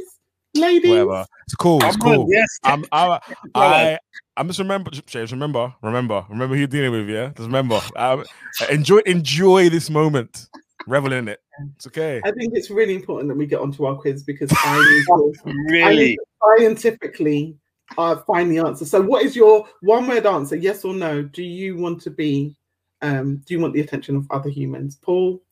ladies. 0.54 0.90
Whatever. 0.90 1.26
It's 1.46 1.54
cool. 1.54 1.82
It's 1.84 1.96
Come 1.96 2.08
on, 2.10 2.16
cool. 2.16 2.26
Yes. 2.30 2.48
I'm, 2.64 2.84
I, 2.92 3.06
Go 3.54 3.60
on. 3.60 3.72
I, 3.72 3.98
I'm 4.38 4.46
just 4.48 4.58
remember, 4.58 4.90
James. 4.90 5.32
Remember, 5.32 5.72
remember, 5.82 6.26
remember 6.28 6.54
who 6.54 6.58
you're 6.60 6.66
dealing 6.66 6.92
with. 6.92 7.08
Yeah, 7.08 7.28
just 7.28 7.46
remember. 7.46 7.80
Um, 7.94 8.24
enjoy, 8.70 8.98
enjoy 9.06 9.68
this 9.70 9.88
moment. 9.88 10.48
Revel 10.86 11.12
in 11.12 11.28
it. 11.28 11.40
It's 11.74 11.86
okay. 11.86 12.20
I 12.24 12.30
think 12.30 12.52
it's 12.54 12.70
really 12.70 12.94
important 12.94 13.28
that 13.28 13.36
we 13.36 13.46
get 13.46 13.60
onto 13.60 13.84
our 13.86 13.96
quiz 13.96 14.22
because 14.22 14.50
I 14.56 14.78
need 14.78 15.04
to, 15.06 15.34
I 15.44 15.52
need 15.52 15.72
really? 15.72 16.16
to 16.16 16.24
scientifically 16.58 17.56
uh, 17.98 18.16
find 18.16 18.50
the 18.50 18.58
answer. 18.58 18.84
So, 18.84 19.00
what 19.00 19.24
is 19.24 19.34
your 19.34 19.66
one-word 19.80 20.26
answer? 20.26 20.56
Yes 20.56 20.84
or 20.84 20.94
no? 20.94 21.22
Do 21.22 21.42
you 21.42 21.76
want 21.76 22.00
to 22.02 22.10
be? 22.10 22.56
Um, 23.02 23.38
do 23.44 23.54
you 23.54 23.60
want 23.60 23.74
the 23.74 23.80
attention 23.80 24.16
of 24.16 24.26
other 24.30 24.48
humans? 24.48 24.96
Paul, 24.96 25.42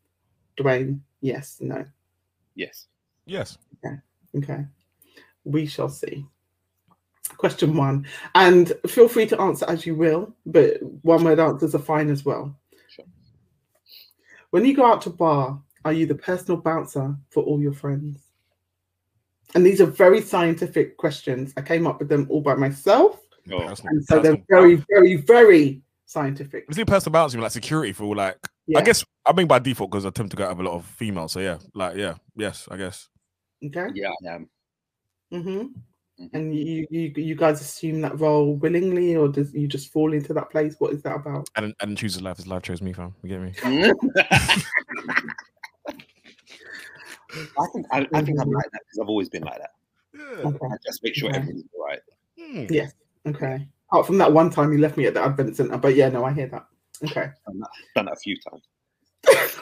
Dwayne, 0.56 1.00
yes, 1.20 1.58
no. 1.60 1.84
Yes. 2.54 2.86
Yes. 3.26 3.58
Okay. 3.84 3.96
Okay, 4.36 4.64
we 5.44 5.66
shall 5.66 5.88
see. 5.88 6.24
Question 7.36 7.76
one, 7.76 8.06
and 8.34 8.72
feel 8.86 9.08
free 9.08 9.26
to 9.26 9.40
answer 9.40 9.64
as 9.68 9.86
you 9.86 9.94
will, 9.94 10.34
but 10.46 10.82
one-word 11.02 11.40
answers 11.40 11.74
are 11.74 11.80
fine 11.80 12.10
as 12.10 12.24
well. 12.24 12.56
Sure. 14.54 14.60
When 14.60 14.68
you 14.68 14.76
go 14.76 14.86
out 14.86 15.02
to 15.02 15.10
bar, 15.10 15.60
are 15.84 15.92
you 15.92 16.06
the 16.06 16.14
personal 16.14 16.60
bouncer 16.60 17.14
for 17.30 17.42
all 17.42 17.60
your 17.60 17.72
friends? 17.72 18.20
And 19.54 19.64
these 19.66 19.80
are 19.80 19.86
very 19.86 20.20
scientific 20.20 20.96
questions. 20.96 21.52
I 21.56 21.62
came 21.62 21.86
up 21.86 21.98
with 21.98 22.08
them 22.08 22.26
all 22.30 22.40
by 22.40 22.54
myself, 22.54 23.20
Oh, 23.52 23.58
Personal- 23.60 23.90
and 23.92 24.04
so 24.06 24.20
they're 24.20 24.36
personal- 24.38 24.46
very, 24.48 24.74
very, 24.88 25.16
very 25.16 25.82
scientific. 26.06 26.64
Is 26.70 26.78
it 26.78 26.86
personal 26.86 27.12
balancing 27.12 27.40
like 27.42 27.50
security 27.50 27.92
for 27.92 28.14
like? 28.16 28.38
Yeah. 28.66 28.78
I 28.78 28.82
guess 28.82 29.04
I 29.26 29.32
mean 29.34 29.46
by 29.46 29.58
default 29.58 29.90
because 29.90 30.06
I 30.06 30.10
tend 30.10 30.30
to 30.30 30.36
go 30.36 30.44
out 30.44 30.56
with 30.56 30.66
a 30.66 30.70
lot 30.70 30.76
of 30.76 30.86
females. 30.86 31.32
So 31.32 31.40
yeah, 31.40 31.58
like 31.74 31.96
yeah, 31.96 32.14
yes, 32.36 32.66
I 32.70 32.78
guess. 32.78 33.08
Okay. 33.62 33.88
yeah, 33.94 34.08
I 34.26 34.34
am. 34.34 34.48
hmm 35.30 35.66
Mhm. 36.20 36.30
And 36.32 36.54
you, 36.54 36.86
you, 36.90 37.12
you 37.16 37.34
guys 37.34 37.60
assume 37.60 38.00
that 38.02 38.20
role 38.20 38.54
willingly, 38.54 39.16
or 39.16 39.28
does 39.28 39.52
you 39.52 39.66
just 39.66 39.92
fall 39.92 40.12
into 40.12 40.32
that 40.34 40.50
place? 40.50 40.76
What 40.78 40.92
is 40.92 41.02
that 41.02 41.16
about? 41.16 41.48
I 41.56 41.60
didn't, 41.60 41.76
I 41.80 41.86
didn't 41.86 41.98
choose 41.98 42.14
his 42.14 42.22
life. 42.22 42.36
His 42.36 42.46
life 42.46 42.62
chose 42.62 42.80
me, 42.80 42.92
fam. 42.92 43.14
You 43.22 43.28
get 43.28 43.40
me? 43.40 43.52
I 47.58 47.66
think 47.72 47.86
I, 47.90 48.06
I 48.14 48.22
think 48.22 48.40
I'm 48.40 48.50
like 48.50 48.70
that 48.70 48.82
because 48.84 48.98
I've 49.02 49.08
always 49.08 49.28
been 49.28 49.42
like 49.42 49.58
that. 49.58 49.72
Yeah. 50.14 50.48
Okay. 50.48 50.66
I 50.70 50.76
just 50.86 51.02
make 51.02 51.14
sure 51.16 51.28
Okay. 51.30 51.38
everything's 51.38 51.64
all 51.76 51.84
right. 51.84 52.00
Hmm. 52.38 52.66
Yes. 52.70 52.92
Okay. 53.26 53.66
Apart 53.90 54.06
from 54.06 54.18
that 54.18 54.32
one 54.32 54.50
time 54.50 54.72
you 54.72 54.78
left 54.78 54.96
me 54.96 55.06
at 55.06 55.14
the 55.14 55.20
Advent 55.20 55.56
Centre, 55.56 55.76
but 55.78 55.94
yeah, 55.94 56.08
no, 56.08 56.24
I 56.24 56.32
hear 56.32 56.46
that. 56.48 56.66
Okay. 57.02 57.30
Done 57.46 57.58
that, 57.58 57.70
done 57.96 58.04
that 58.04 58.14
a 58.14 58.16
few 58.16 58.36
times. 58.38 58.62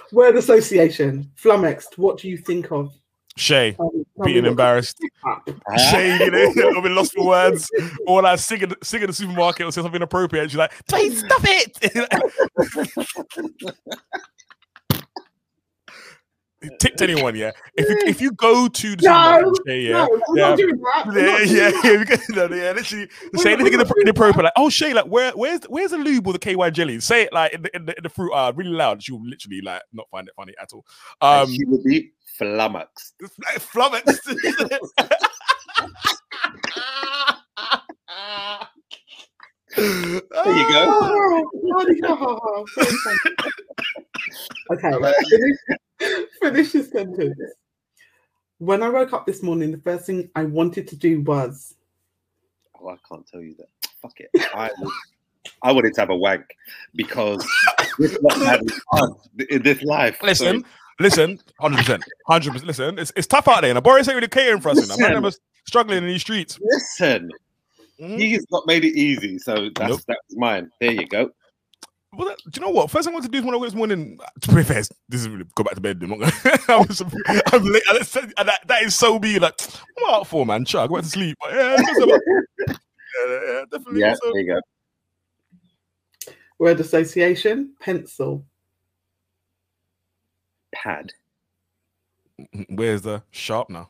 Word 0.12 0.36
association, 0.36 1.30
flummoxed. 1.34 1.96
What 1.96 2.18
do 2.18 2.28
you 2.28 2.36
think 2.36 2.70
of? 2.72 2.92
Shay 3.37 3.72
Tell 3.72 3.91
me- 3.95 4.05
tell 4.16 4.26
me 4.26 4.33
being 4.33 4.47
embarrassed. 4.47 4.99
Shay, 5.91 6.18
you 6.24 6.30
know, 6.30 6.72
I've 6.76 6.83
been 6.83 6.95
lost 6.95 7.14
for 7.14 7.26
words, 7.26 7.70
or 8.07 8.22
like 8.22 8.39
singing, 8.39 8.72
singing 8.83 9.05
in 9.05 9.07
the 9.09 9.14
supermarket 9.14 9.66
or 9.66 9.72
say 9.72 9.80
something 9.80 9.97
inappropriate. 9.97 10.43
And 10.45 10.51
she's 10.51 10.59
like, 10.59 10.72
"Please 10.87 11.18
stop 11.20 11.41
it." 11.45 11.78
Tipped 16.79 17.03
anyone, 17.03 17.35
yeah. 17.35 17.51
If 17.75 17.89
you 17.89 17.97
if 18.07 18.21
you 18.21 18.33
go 18.33 18.69
to 18.69 18.97
the 18.97 19.03
No, 19.07 19.53
supermarket, 19.53 19.83
yeah, 19.83 19.93
No, 19.93 20.05
I'm 20.05 20.37
yeah. 20.37 20.49
not 20.49 20.59
doing 20.59 20.77
that. 20.77 21.07
I'm 21.07 21.17
Yeah, 21.17 21.39
yeah, 21.41 21.73
yeah, 21.85 21.99
we 21.99 22.05
got- 22.05 22.21
no, 22.31 22.57
yeah. 22.57 22.73
Literally, 22.73 23.09
say 23.37 23.53
anything 23.55 23.73
inappro- 23.73 24.01
inappropriate, 24.01 24.45
like, 24.45 24.53
"Oh, 24.57 24.69
Shay, 24.71 24.93
like, 24.95 25.07
where, 25.07 25.33
where's, 25.33 25.61
where's 25.65 25.91
the 25.91 25.99
lube 25.99 26.27
or 26.27 26.33
the 26.33 26.39
KY 26.39 26.71
jelly?" 26.71 27.01
Say 27.01 27.23
it 27.23 27.33
like 27.33 27.53
in 27.53 27.63
the 27.63 27.77
in 27.77 27.87
the, 27.87 27.97
in 27.97 28.03
the 28.05 28.09
fruit 28.09 28.33
aisle, 28.33 28.53
really 28.53 28.71
loud. 28.71 29.03
She 29.03 29.13
will 29.13 29.25
literally 29.25 29.61
like 29.61 29.83
not 29.93 30.09
find 30.11 30.29
it 30.29 30.35
funny 30.37 30.55
at 30.61 30.73
all. 30.73 30.85
Um, 31.21 31.51
she 31.53 31.65
would 31.65 31.83
be 31.83 32.13
flummoxed. 32.39 33.15
like 33.21 33.59
flummoxed. 33.61 34.21
There 39.75 39.85
you 40.15 40.21
go. 40.31 40.85
Oh, 40.87 41.51
bloody 41.63 42.01
hell. 42.03 42.65
Very 42.77 42.91
funny. 43.05 43.37
okay, 44.71 44.91
finish, 46.40 46.68
finish 46.68 46.72
this 46.72 46.90
sentence. 46.90 47.38
When 48.59 48.82
I 48.82 48.88
woke 48.88 49.12
up 49.12 49.26
this 49.26 49.42
morning, 49.42 49.72
the 49.72 49.78
first 49.78 50.07
thing 50.07 50.30
I 50.36 50.44
wanted 50.44 50.86
to 50.88 50.96
do 50.96 51.20
was 51.22 51.74
Oh, 52.80 52.88
I 52.88 52.96
can't 53.09 53.26
tell 53.26 53.40
you 53.40 53.55
that. 53.57 53.68
Fuck 54.00 54.14
it. 54.18 54.30
I 54.55 54.70
would, 54.80 54.92
I 55.62 55.72
wanted 55.72 55.94
to 55.94 56.00
have 56.00 56.11
a 56.11 56.16
wank 56.16 56.44
because 56.96 57.46
this 57.98 58.16
not 58.22 58.61
fun 58.92 59.14
in 59.48 59.62
this 59.62 59.82
life. 59.82 60.18
So, 60.20 60.26
Listen, 60.26 60.64
listen, 60.98 61.40
hundred 61.61 61.78
percent, 61.78 62.05
hundred 62.26 62.53
percent. 62.53 62.66
Listen, 62.66 62.98
it's, 62.98 63.12
it's 63.16 63.26
tough 63.28 63.46
out 63.46 63.61
there, 63.62 63.70
and 63.74 63.82
Boris 63.84 64.09
ain't 64.09 64.16
really 64.16 64.26
catering 64.28 64.61
for 64.61 64.70
us. 64.70 64.80
You 64.80 64.86
know? 64.88 64.96
Man, 64.96 65.11
Listen. 65.11 65.14
them 65.14 65.26
are 65.26 65.32
struggling 65.66 65.98
in 65.98 66.07
these 66.07 66.20
streets. 66.22 66.59
listen, 66.61 67.30
Mhm. 68.00 68.18
he's 68.18 68.44
not 68.50 68.66
made 68.66 68.84
it 68.84 68.96
easy, 68.98 69.38
so 69.38 69.68
that's 69.76 69.90
Nope. 69.90 70.00
that's 70.09 70.36
mine. 70.36 70.70
There 70.80 70.90
you 70.92 71.07
go. 71.07 71.30
Well, 72.15 72.29
that- 72.29 72.39
do 72.51 72.61
you 72.61 72.67
know 72.67 72.73
what? 72.73 72.91
First 72.91 73.07
thing 73.07 73.13
I 73.13 73.17
want 73.17 73.25
to 73.25 73.31
do 73.31 73.39
is 73.39 73.45
when 73.45 73.55
I 73.55 73.57
wake 73.59 73.69
this 73.71 73.75
morning. 73.77 74.19
To 74.43 74.55
be 74.55 74.63
fair, 74.63 74.83
this 75.09 75.21
is 75.23 75.29
really 75.29 75.45
go 75.55 75.65
back 75.65 75.75
to 75.75 75.81
bed. 75.81 75.99
I'm, 76.03 76.11
not 76.11 76.19
gonna, 76.21 76.59
I'm, 76.69 76.87
just- 76.87 77.03
I'm 77.03 77.65
late. 77.65 77.83
and 77.89 77.97
it's- 77.99 78.17
and 78.17 78.49
that, 78.49 78.61
that 78.67 78.83
is 78.83 78.95
so 78.95 79.19
me. 79.19 79.39
Like, 79.39 79.59
what 79.61 80.03
am 80.09 80.15
I 80.15 80.17
out 80.19 80.27
for, 80.27 80.45
man? 80.45 80.65
Chuck, 80.67 80.85
I 80.85 80.87
go 80.89 80.95
back 80.97 81.05
to 81.05 81.11
sleep. 81.11 81.37
But 81.41 81.55
yeah, 81.55 81.77
it's 81.79 82.03
about- 82.03 82.21
yeah, 82.69 82.75
yeah, 83.29 83.65
definitely. 83.71 84.01
Yeah, 84.01 84.15
So, 84.15 84.31
there 84.33 84.43
you 84.43 84.61
go. 86.27 86.33
word 86.59 86.81
association, 86.81 87.73
pencil. 87.81 88.45
Pad. 90.75 91.13
Mm-hmm, 92.41 92.75
where's 92.77 93.03
the 93.03 93.23
sharpener? 93.31 93.87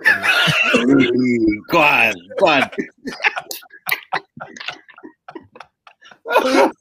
Ooh, 0.76 1.64
go 1.70 1.78
on, 1.80 2.12
go 2.38 2.46
on. 2.48 2.70
You 6.32 6.54
know? 6.54 6.72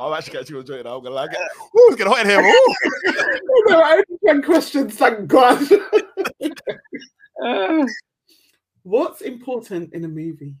I'm 0.00 0.12
actually 0.12 0.38
actually 0.38 0.60
enjoying 0.60 0.80
it. 0.80 0.84
now, 0.84 0.96
I'm 0.96 1.02
gonna 1.02 1.14
like 1.14 1.32
it. 1.32 1.38
Ooh, 1.38 1.88
it's 1.88 1.96
getting 1.96 2.12
hot 2.12 2.20
in 2.24 2.28
here. 2.28 2.40
Ooh. 2.40 2.74
no, 3.68 3.80
I 3.84 3.92
only 3.92 4.18
ten 4.24 4.42
questions, 4.42 4.94
thank 4.94 5.26
God. 5.26 5.60
Uh, 7.44 7.86
What's 8.84 9.20
important 9.20 9.92
in 9.92 10.04
a 10.04 10.08
movie? 10.08 10.54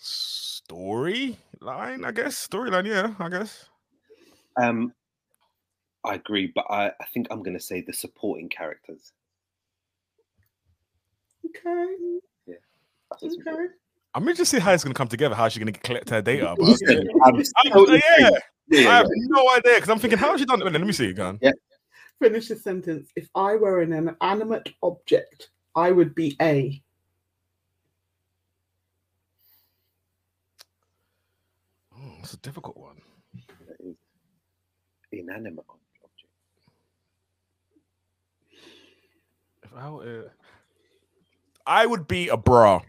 Story 0.00 1.38
line, 1.60 2.04
I 2.04 2.10
guess. 2.12 2.48
Storyline, 2.48 2.86
yeah, 2.86 3.14
I 3.18 3.28
guess. 3.28 3.66
um, 4.56 4.92
I 6.04 6.14
agree, 6.14 6.52
but 6.54 6.66
I, 6.68 6.88
I 6.88 7.04
think 7.12 7.28
I'm 7.30 7.42
going 7.42 7.56
to 7.56 7.62
say 7.62 7.80
the 7.80 7.92
supporting 7.92 8.48
characters. 8.48 9.12
Okay, 11.44 12.18
That's 13.10 13.22
what's 13.22 13.36
okay. 13.46 13.66
I'm 14.14 14.22
interested 14.28 14.56
to 14.56 14.60
see 14.60 14.64
how 14.64 14.72
it's 14.72 14.84
gonna 14.84 14.94
come 14.94 15.08
together. 15.08 15.34
How 15.34 15.48
she's 15.48 15.58
gonna 15.58 15.72
collect 15.72 16.08
her 16.10 16.22
data. 16.22 16.54
But 16.58 16.68
Listen, 16.68 17.08
I'm 17.24 17.34
I'm- 17.36 17.44
so 17.72 17.92
yeah. 17.92 17.98
Yeah, 18.68 18.78
I 18.78 18.82
yeah, 18.82 18.96
have 18.98 19.06
no 19.10 19.50
idea 19.50 19.74
because 19.74 19.90
I'm 19.90 19.98
thinking, 19.98 20.18
how 20.18 20.30
has 20.30 20.40
she 20.40 20.46
done 20.46 20.62
it? 20.62 20.72
Let 20.72 20.80
me 20.80 20.92
see 20.92 21.10
again. 21.10 21.40
Finish 22.20 22.48
the 22.48 22.56
sentence. 22.56 23.10
If 23.16 23.28
I 23.34 23.56
were 23.56 23.80
an 23.80 23.92
inanimate 23.92 24.68
object, 24.82 25.50
I 25.74 25.90
would 25.90 26.14
be 26.14 26.36
a. 26.40 26.80
Oh, 31.94 32.12
it's 32.20 32.34
a 32.34 32.38
difficult 32.38 32.76
one. 32.76 33.00
Inanimate 35.10 35.64
object. 35.68 35.81
If 39.72 39.78
I, 39.82 39.88
uh, 39.88 40.22
I 41.66 41.86
would 41.86 42.06
be 42.08 42.28
a 42.28 42.36
bra. 42.36 42.80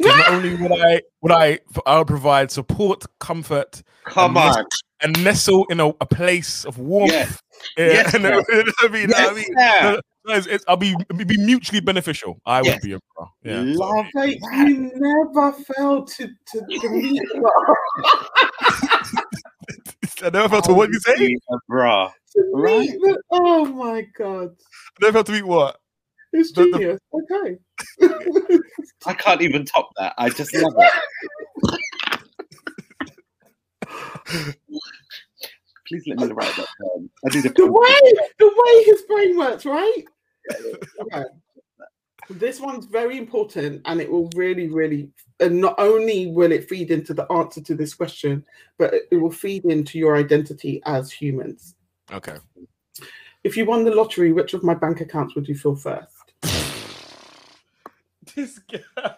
'Cause 0.00 0.16
not 0.16 0.28
only 0.30 0.54
would 0.54 0.70
I 0.72 1.02
would 1.22 1.32
I 1.32 1.58
I 1.84 1.98
would 1.98 2.06
provide 2.06 2.52
support, 2.52 3.04
comfort, 3.18 3.82
Come 4.04 4.36
And 4.36 4.56
on. 4.56 4.64
and 5.00 5.24
nestle 5.24 5.66
in 5.70 5.80
a, 5.80 5.88
a 5.88 6.06
place 6.06 6.64
of 6.64 6.78
warmth. 6.78 7.12
Yes. 7.12 7.40
Yeah, 7.76 7.86
Yes, 7.86 8.14
and 8.18 8.22
sir. 8.22 8.42
I 8.48 8.52
mean, 8.52 8.72
I 8.78 8.88
mean, 8.88 9.12
I 9.14 9.32
mean, 9.34 9.44
yeah. 9.56 9.80
no, 9.82 10.00
no, 10.26 10.34
it's, 10.34 10.46
it's, 10.46 10.64
I'll 10.68 10.76
be 10.76 10.94
be 11.16 11.36
mutually 11.38 11.80
beneficial. 11.80 12.40
I 12.46 12.62
would 12.62 12.78
be 12.80 12.92
a 12.92 13.00
bra. 13.16 13.28
Yeah. 13.42 13.62
Love 13.64 14.06
Like, 14.14 14.38
that. 14.40 14.68
you 14.68 14.92
never 14.94 15.52
failed 15.74 16.06
to 16.12 16.28
to, 16.28 16.60
to 16.80 16.88
meet 16.90 17.22
I 20.22 20.30
never 20.30 20.48
felt 20.48 20.64
to 20.66 20.74
what 20.74 20.90
you 20.90 20.98
say. 21.00 21.16
Be 21.16 21.36
A 21.50 21.56
bra. 21.68 22.12
Right. 22.54 22.88
oh 23.30 23.64
my 23.66 24.02
god, 24.16 24.50
I 24.50 24.98
never 25.02 25.12
felt 25.14 25.26
to 25.26 25.32
meet 25.32 25.46
what. 25.46 25.78
it's 26.32 26.52
The- 26.52 26.64
the- 26.64 26.70
genius. 26.78 27.00
Okay. 27.14 27.58
I 29.06 29.14
can't 29.14 29.40
even 29.42 29.64
top 29.64 29.90
that. 29.98 30.14
I 30.18 30.28
just 30.30 30.54
love 30.54 30.74
it. 30.76 30.92
Please 35.86 36.04
let 36.06 36.18
me 36.18 36.26
write 36.34 36.54
that 36.56 36.66
down. 36.80 37.10
I 37.24 37.28
do 37.30 37.40
the 37.42 37.48
the 37.50 37.66
way 37.66 38.12
the 38.38 38.46
way 38.46 38.84
his 38.84 39.02
brain 39.02 39.36
works, 39.38 39.64
right? 39.64 40.04
Okay. 41.00 41.24
This 42.30 42.60
one's 42.60 42.86
very 42.86 43.16
important, 43.16 43.82
and 43.86 44.00
it 44.00 44.10
will 44.10 44.28
really, 44.34 44.68
really 44.68 45.10
and 45.40 45.60
not 45.60 45.74
only 45.78 46.26
will 46.26 46.52
it 46.52 46.68
feed 46.68 46.90
into 46.90 47.14
the 47.14 47.30
answer 47.32 47.60
to 47.62 47.74
this 47.74 47.94
question, 47.94 48.44
but 48.76 48.92
it 49.10 49.16
will 49.16 49.30
feed 49.30 49.64
into 49.64 49.98
your 49.98 50.16
identity 50.16 50.82
as 50.84 51.10
humans. 51.10 51.74
Okay. 52.12 52.36
If 53.44 53.56
you 53.56 53.64
won 53.64 53.84
the 53.84 53.94
lottery, 53.94 54.32
which 54.32 54.54
of 54.54 54.64
my 54.64 54.74
bank 54.74 55.00
accounts 55.00 55.34
would 55.34 55.48
you 55.48 55.54
fill 55.54 55.76
first? 55.76 56.32
This 58.34 58.58
guy. 58.58 59.10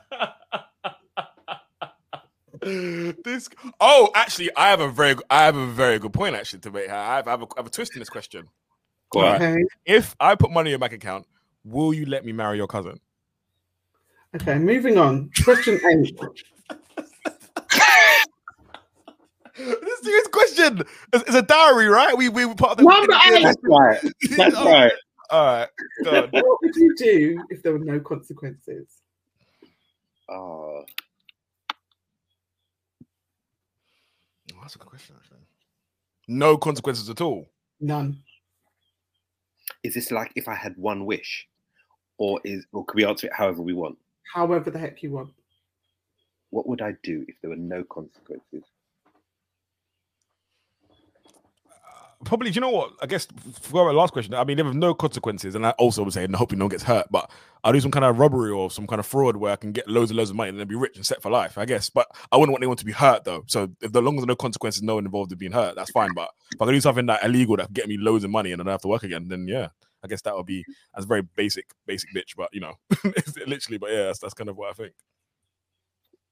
this 3.24 3.48
oh 3.80 4.10
actually 4.14 4.50
i 4.54 4.68
have 4.68 4.80
a 4.80 4.88
very 4.88 5.14
i 5.30 5.44
have 5.44 5.56
a 5.56 5.66
very 5.66 5.98
good 5.98 6.12
point 6.12 6.36
actually 6.36 6.58
to 6.58 6.70
make 6.70 6.88
i 6.88 7.16
have, 7.16 7.26
I 7.26 7.30
have, 7.32 7.42
a, 7.42 7.46
I 7.46 7.48
have 7.56 7.66
a 7.66 7.70
twist 7.70 7.94
in 7.94 8.00
this 8.00 8.10
question 8.10 8.48
Go 9.10 9.20
on. 9.20 9.36
Okay. 9.36 9.64
if 9.84 10.14
i 10.20 10.34
put 10.34 10.50
money 10.50 10.68
in 10.68 10.72
your 10.72 10.78
bank 10.78 10.92
account 10.92 11.26
will 11.64 11.92
you 11.94 12.06
let 12.06 12.24
me 12.24 12.32
marry 12.32 12.56
your 12.56 12.66
cousin 12.66 12.98
Okay, 14.34 14.58
moving 14.58 14.96
on. 14.96 15.28
Question 15.42 15.80
eight. 15.90 16.16
this 19.56 19.66
is 19.66 20.00
a 20.00 20.04
serious 20.04 20.28
question 20.28 20.78
it's, 21.12 21.24
it's 21.24 21.34
a 21.34 21.42
diary, 21.42 21.88
right 21.88 22.16
we 22.16 22.28
we 22.28 22.44
were 22.44 22.54
part 22.54 22.72
of 22.72 22.76
the 22.78 22.84
Number 22.84 23.12
eight. 23.32 23.42
That's 23.42 23.56
right. 23.64 23.98
That's 24.36 24.54
Oh. 24.58 24.70
right. 24.70 24.92
all 25.30 25.44
right 25.46 25.68
go. 26.04 26.28
What 26.30 26.58
would 26.62 26.76
you 26.76 26.94
do 26.96 27.42
if 27.50 27.62
there 27.62 27.72
were 27.72 27.78
no 27.80 27.98
consequences? 28.00 28.86
Oh, 30.28 30.84
Oh, 34.52 34.58
that's 34.62 34.74
a 34.76 34.78
good 34.78 34.88
question 34.88 35.16
actually 35.18 35.38
no 36.28 36.56
consequences 36.56 37.10
at 37.10 37.20
all 37.20 37.46
None. 37.80 38.18
is 39.82 39.94
this 39.94 40.10
like 40.12 40.30
if 40.36 40.46
I 40.48 40.54
had 40.54 40.76
one 40.76 41.04
wish, 41.04 41.48
or 42.20 42.38
is 42.44 42.66
or 42.72 42.84
could 42.84 42.96
we 42.96 43.04
answer 43.04 43.26
it 43.26 43.32
however 43.32 43.62
we 43.62 43.72
want? 43.72 43.98
However 44.32 44.70
the 44.70 44.78
heck 44.78 45.02
you 45.02 45.10
want. 45.10 45.30
What 46.50 46.68
would 46.68 46.82
I 46.82 46.94
do 47.02 47.24
if 47.26 47.36
there 47.40 47.50
were 47.50 47.56
no 47.56 47.82
consequences? 47.82 48.62
Uh, 51.66 52.24
probably 52.24 52.50
do 52.50 52.56
you 52.56 52.60
know 52.60 52.70
what 52.70 52.90
i 53.00 53.06
guess 53.06 53.26
for 53.60 53.86
our 53.86 53.94
last 53.94 54.12
question 54.12 54.34
i 54.34 54.44
mean 54.44 54.56
there 54.56 54.66
was 54.66 54.74
no 54.74 54.92
consequences 54.92 55.54
and 55.54 55.64
i 55.64 55.70
also 55.70 56.02
would 56.02 56.12
say 56.12 56.24
and 56.24 56.36
hoping 56.36 56.58
no 56.58 56.66
one 56.66 56.70
gets 56.70 56.82
hurt 56.82 57.06
but 57.10 57.30
i'll 57.64 57.72
do 57.72 57.80
some 57.80 57.90
kind 57.90 58.04
of 58.04 58.18
robbery 58.18 58.50
or 58.50 58.70
some 58.70 58.86
kind 58.86 59.00
of 59.00 59.06
fraud 59.06 59.36
where 59.36 59.52
i 59.52 59.56
can 59.56 59.72
get 59.72 59.88
loads 59.88 60.10
and 60.10 60.18
loads 60.18 60.28
of 60.28 60.36
money 60.36 60.50
and 60.50 60.58
then 60.58 60.66
be 60.66 60.74
rich 60.74 60.96
and 60.96 61.06
set 61.06 61.22
for 61.22 61.30
life 61.30 61.56
i 61.56 61.64
guess 61.64 61.88
but 61.88 62.06
i 62.32 62.36
wouldn't 62.36 62.52
want 62.52 62.62
anyone 62.62 62.76
to 62.76 62.84
be 62.84 62.92
hurt 62.92 63.24
though 63.24 63.42
so 63.46 63.68
if 63.80 63.92
the 63.92 64.02
long 64.02 64.16
as 64.16 64.20
there 64.20 64.24
are 64.24 64.26
no 64.26 64.36
consequences 64.36 64.82
no 64.82 64.96
one 64.96 65.06
involved 65.06 65.32
in 65.32 65.38
being 65.38 65.52
hurt 65.52 65.74
that's 65.76 65.90
fine 65.92 66.10
but 66.14 66.30
if 66.52 66.60
i 66.60 66.66
can 66.66 66.74
do 66.74 66.80
something 66.80 67.06
that 67.06 67.24
illegal 67.24 67.56
that 67.56 67.66
can 67.66 67.74
get 67.74 67.88
me 67.88 67.96
loads 67.96 68.24
of 68.24 68.30
money 68.30 68.52
and 68.52 68.60
then 68.60 68.66
i 68.66 68.70
don't 68.70 68.74
have 68.74 68.82
to 68.82 68.88
work 68.88 69.04
again 69.04 69.26
then 69.28 69.48
yeah 69.48 69.68
i 70.02 70.08
guess 70.08 70.22
that 70.22 70.36
would 70.36 70.46
be 70.46 70.64
that's 70.94 71.06
very 71.06 71.22
basic 71.36 71.66
basic 71.86 72.08
bitch 72.14 72.34
but 72.36 72.48
you 72.52 72.60
know 72.60 72.74
literally 73.46 73.78
but 73.78 73.90
yeah 73.90 74.04
that's, 74.04 74.18
that's 74.18 74.34
kind 74.34 74.48
of 74.50 74.56
what 74.56 74.70
i 74.70 74.72
think 74.72 74.92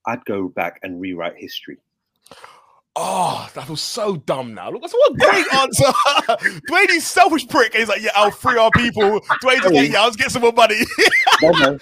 I'd 0.07 0.25
go 0.25 0.49
back 0.49 0.79
and 0.83 0.99
rewrite 1.01 1.35
history. 1.37 1.77
Oh, 2.97 3.49
that 3.55 3.69
was 3.69 3.83
so 3.83 4.17
dumb 4.17 4.55
now. 4.55 4.71
Look, 4.71 4.81
that's 4.81 4.95
what 4.95 5.13
a 5.13 5.17
great 5.17 5.53
answer. 5.61 5.85
Dwayne, 6.71 6.89
he's 6.89 7.07
selfish 7.07 7.47
prick. 7.47 7.75
And 7.75 7.81
he's 7.81 7.89
like, 7.89 8.01
yeah, 8.01 8.13
I'll 8.17 8.31
free 8.31 8.57
our 8.59 8.71
people. 8.75 9.21
Dwayne 9.43 9.63
like, 9.71 9.91
yeah, 9.91 10.01
I'll 10.01 10.09
just 10.09 10.19
get 10.19 10.31
some 10.31 10.43
more 10.43 10.53
money. 10.53 10.81
No, 11.43 11.51
no. 11.51 11.79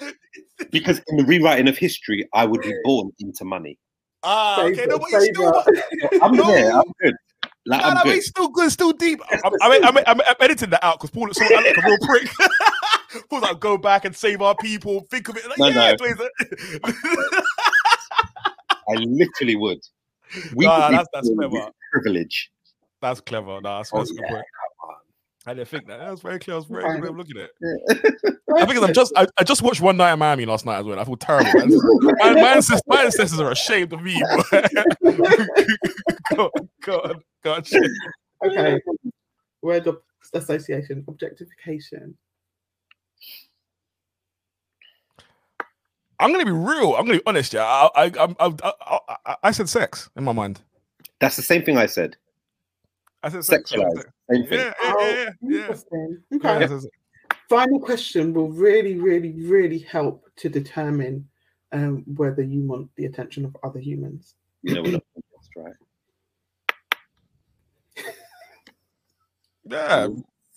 because 0.71 1.01
in 1.07 1.17
the 1.17 1.23
rewriting 1.23 1.67
of 1.67 1.77
history, 1.77 2.27
I 2.33 2.45
would 2.45 2.61
be 2.61 2.73
born 2.83 3.11
into 3.19 3.43
money. 3.45 3.77
ah, 4.23 4.61
okay, 4.63 4.85
no, 4.85 4.99
but 4.99 5.07
he's 5.09 5.23
still. 5.29 5.63
I'm 6.21 6.33
No. 6.33 6.45
there. 6.47 6.71
I'm 6.73 6.83
good. 7.01 7.15
Like, 7.67 7.81
no, 7.81 7.87
I'm 7.87 7.93
no, 7.95 8.03
good. 8.03 8.15
he's 8.15 8.27
still 8.27 8.47
good, 8.49 8.71
still 8.71 8.91
deep. 8.93 9.19
I'm, 9.31 9.51
I'm, 9.61 9.83
I'm, 9.85 9.97
I'm, 9.97 10.21
I'm 10.27 10.35
editing 10.39 10.69
that 10.71 10.83
out 10.83 10.99
because 10.99 11.11
Paul 11.11 11.23
looks 11.25 11.37
so 11.37 11.43
I 11.45 11.49
look 11.49 11.65
like 11.65 11.77
a 11.77 11.81
real 11.87 11.97
prick. 12.03 12.29
Paul's 13.29 13.43
like, 13.43 13.59
go 13.59 13.77
back 13.77 14.05
and 14.05 14.15
save 14.15 14.41
our 14.41 14.55
people. 14.55 15.01
Think 15.11 15.27
of 15.29 15.37
it. 15.37 15.45
Like, 15.47 15.57
No, 15.59 15.67
yeah, 15.67 15.95
no. 15.99 16.29
I 18.89 18.93
literally 18.95 19.55
would. 19.55 19.79
We 20.55 20.65
Nah, 20.65 20.77
would 20.79 20.87
be 20.89 20.91
that's- 20.97 21.07
that's 21.13 21.29
clever. 21.33 21.69
privilege. 21.91 22.51
that's 23.01 23.21
clever. 23.21 23.59
Nah, 23.61 23.77
that's, 23.79 23.91
Oh, 23.93 23.97
that's 23.99 24.11
a 24.11 24.15
yeah, 24.15 24.29
point. 24.29 24.45
I 25.45 25.53
didn't 25.53 25.69
think 25.69 25.87
that. 25.87 25.99
That 25.99 26.11
was 26.11 26.21
very 26.21 26.39
clear. 26.39 26.55
I 26.55 26.57
was 26.57 26.65
very 26.65 26.83
good 26.83 27.01
way 27.03 27.07
of 27.07 27.15
looking 27.17 27.37
at 27.37 27.49
it. 27.61 28.37
I 28.57 28.65
think 28.65 28.79
'cause 28.79 28.83
I'm 28.89 28.93
just 28.93 29.13
I, 29.15 29.27
I 29.37 29.43
just 29.45 29.61
watched 29.61 29.79
One 29.79 29.95
Night 29.95 30.11
in 30.11 30.19
Miami 30.19 30.45
last 30.45 30.65
night 30.65 30.79
as 30.79 30.85
well. 30.85 30.99
I 30.99 31.05
feel 31.05 31.15
terrible. 31.15 31.51
My, 32.19 32.33
my, 32.33 32.39
ancestors, 32.55 32.81
my 32.87 33.03
ancestors 33.03 33.39
are 33.39 33.51
ashamed 33.51 33.93
of 33.93 34.01
me. 34.01 34.21
Go, 36.35 36.51
go 36.81 36.99
on, 36.99 37.21
go 37.43 37.53
on. 37.53 37.63
shit. 37.63 37.83
Okay. 38.45 38.79
Word 39.61 39.87
of 39.87 40.01
association, 40.33 41.03
objectification. 41.07 42.15
I'm 46.19 46.31
gonna 46.31 46.45
be 46.45 46.51
real. 46.51 46.95
I'm 46.95 47.05
gonna 47.05 47.19
be 47.19 47.23
honest. 47.25 47.53
Yeah, 47.53 47.63
I 47.63 47.89
I 47.95 48.05
I, 48.05 48.35
I, 48.39 48.53
I, 48.61 48.99
I, 49.25 49.35
I 49.43 49.51
said 49.51 49.69
sex 49.69 50.09
in 50.15 50.23
my 50.23 50.31
mind. 50.31 50.61
That's 51.19 51.35
the 51.35 51.41
same 51.43 51.63
thing 51.63 51.77
I 51.77 51.85
said. 51.85 52.15
I 53.23 53.29
said 53.29 53.45
sex. 53.45 53.71
Sexualized. 53.71 54.03
Same 54.31 54.45
thing. 54.47 54.59
Yeah, 54.59 54.73
yeah, 54.81 54.93
yeah, 54.99 55.09
yeah. 55.09 55.29
yeah. 55.41 55.59
Interesting. 55.61 56.17
Yeah, 56.31 56.37
Okay. 56.37 56.63
I 56.63 56.67
said. 56.67 56.89
Final 57.49 57.79
question 57.79 58.33
will 58.33 58.49
really, 58.49 58.95
really, 58.95 59.31
really 59.31 59.79
help 59.79 60.29
to 60.35 60.49
determine 60.49 61.27
um, 61.71 62.03
whether 62.15 62.41
you 62.41 62.61
want 62.61 62.89
the 62.95 63.05
attention 63.05 63.45
of 63.45 63.55
other 63.63 63.79
humans. 63.79 64.35
You 64.63 64.75
know 64.75 64.81
what 64.81 64.93
I'm 64.95 65.01
that's 65.33 65.49
right. 65.55 65.73
Yeah. 69.69 70.07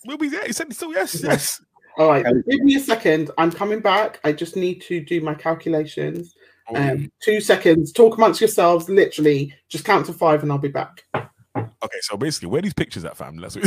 We'll 0.05 0.17
be 0.17 0.29
there. 0.29 0.45
He 0.45 0.53
said 0.53 0.73
so. 0.73 0.91
Yes, 0.91 1.21
yes. 1.23 1.61
All 1.97 2.07
right, 2.07 2.25
give 2.49 2.61
me 2.61 2.75
a 2.75 2.79
second. 2.79 3.31
I'm 3.37 3.51
coming 3.51 3.81
back. 3.81 4.19
I 4.23 4.31
just 4.31 4.55
need 4.55 4.81
to 4.83 5.01
do 5.01 5.19
my 5.21 5.33
calculations. 5.35 6.33
Oh, 6.69 6.75
Um, 6.75 7.11
two 7.21 7.41
seconds. 7.41 7.91
Talk 7.91 8.17
amongst 8.17 8.39
yourselves. 8.41 8.87
Literally, 8.89 9.53
just 9.69 9.83
count 9.85 10.05
to 10.07 10.13
five, 10.13 10.41
and 10.41 10.51
I'll 10.51 10.57
be 10.57 10.69
back. 10.69 11.03
Okay, 11.13 11.99
so 12.01 12.15
basically, 12.17 12.47
where 12.47 12.59
are 12.59 12.61
these 12.61 12.73
pictures 12.73 13.03
at, 13.05 13.17
fam? 13.17 13.37
Let's. 13.37 13.55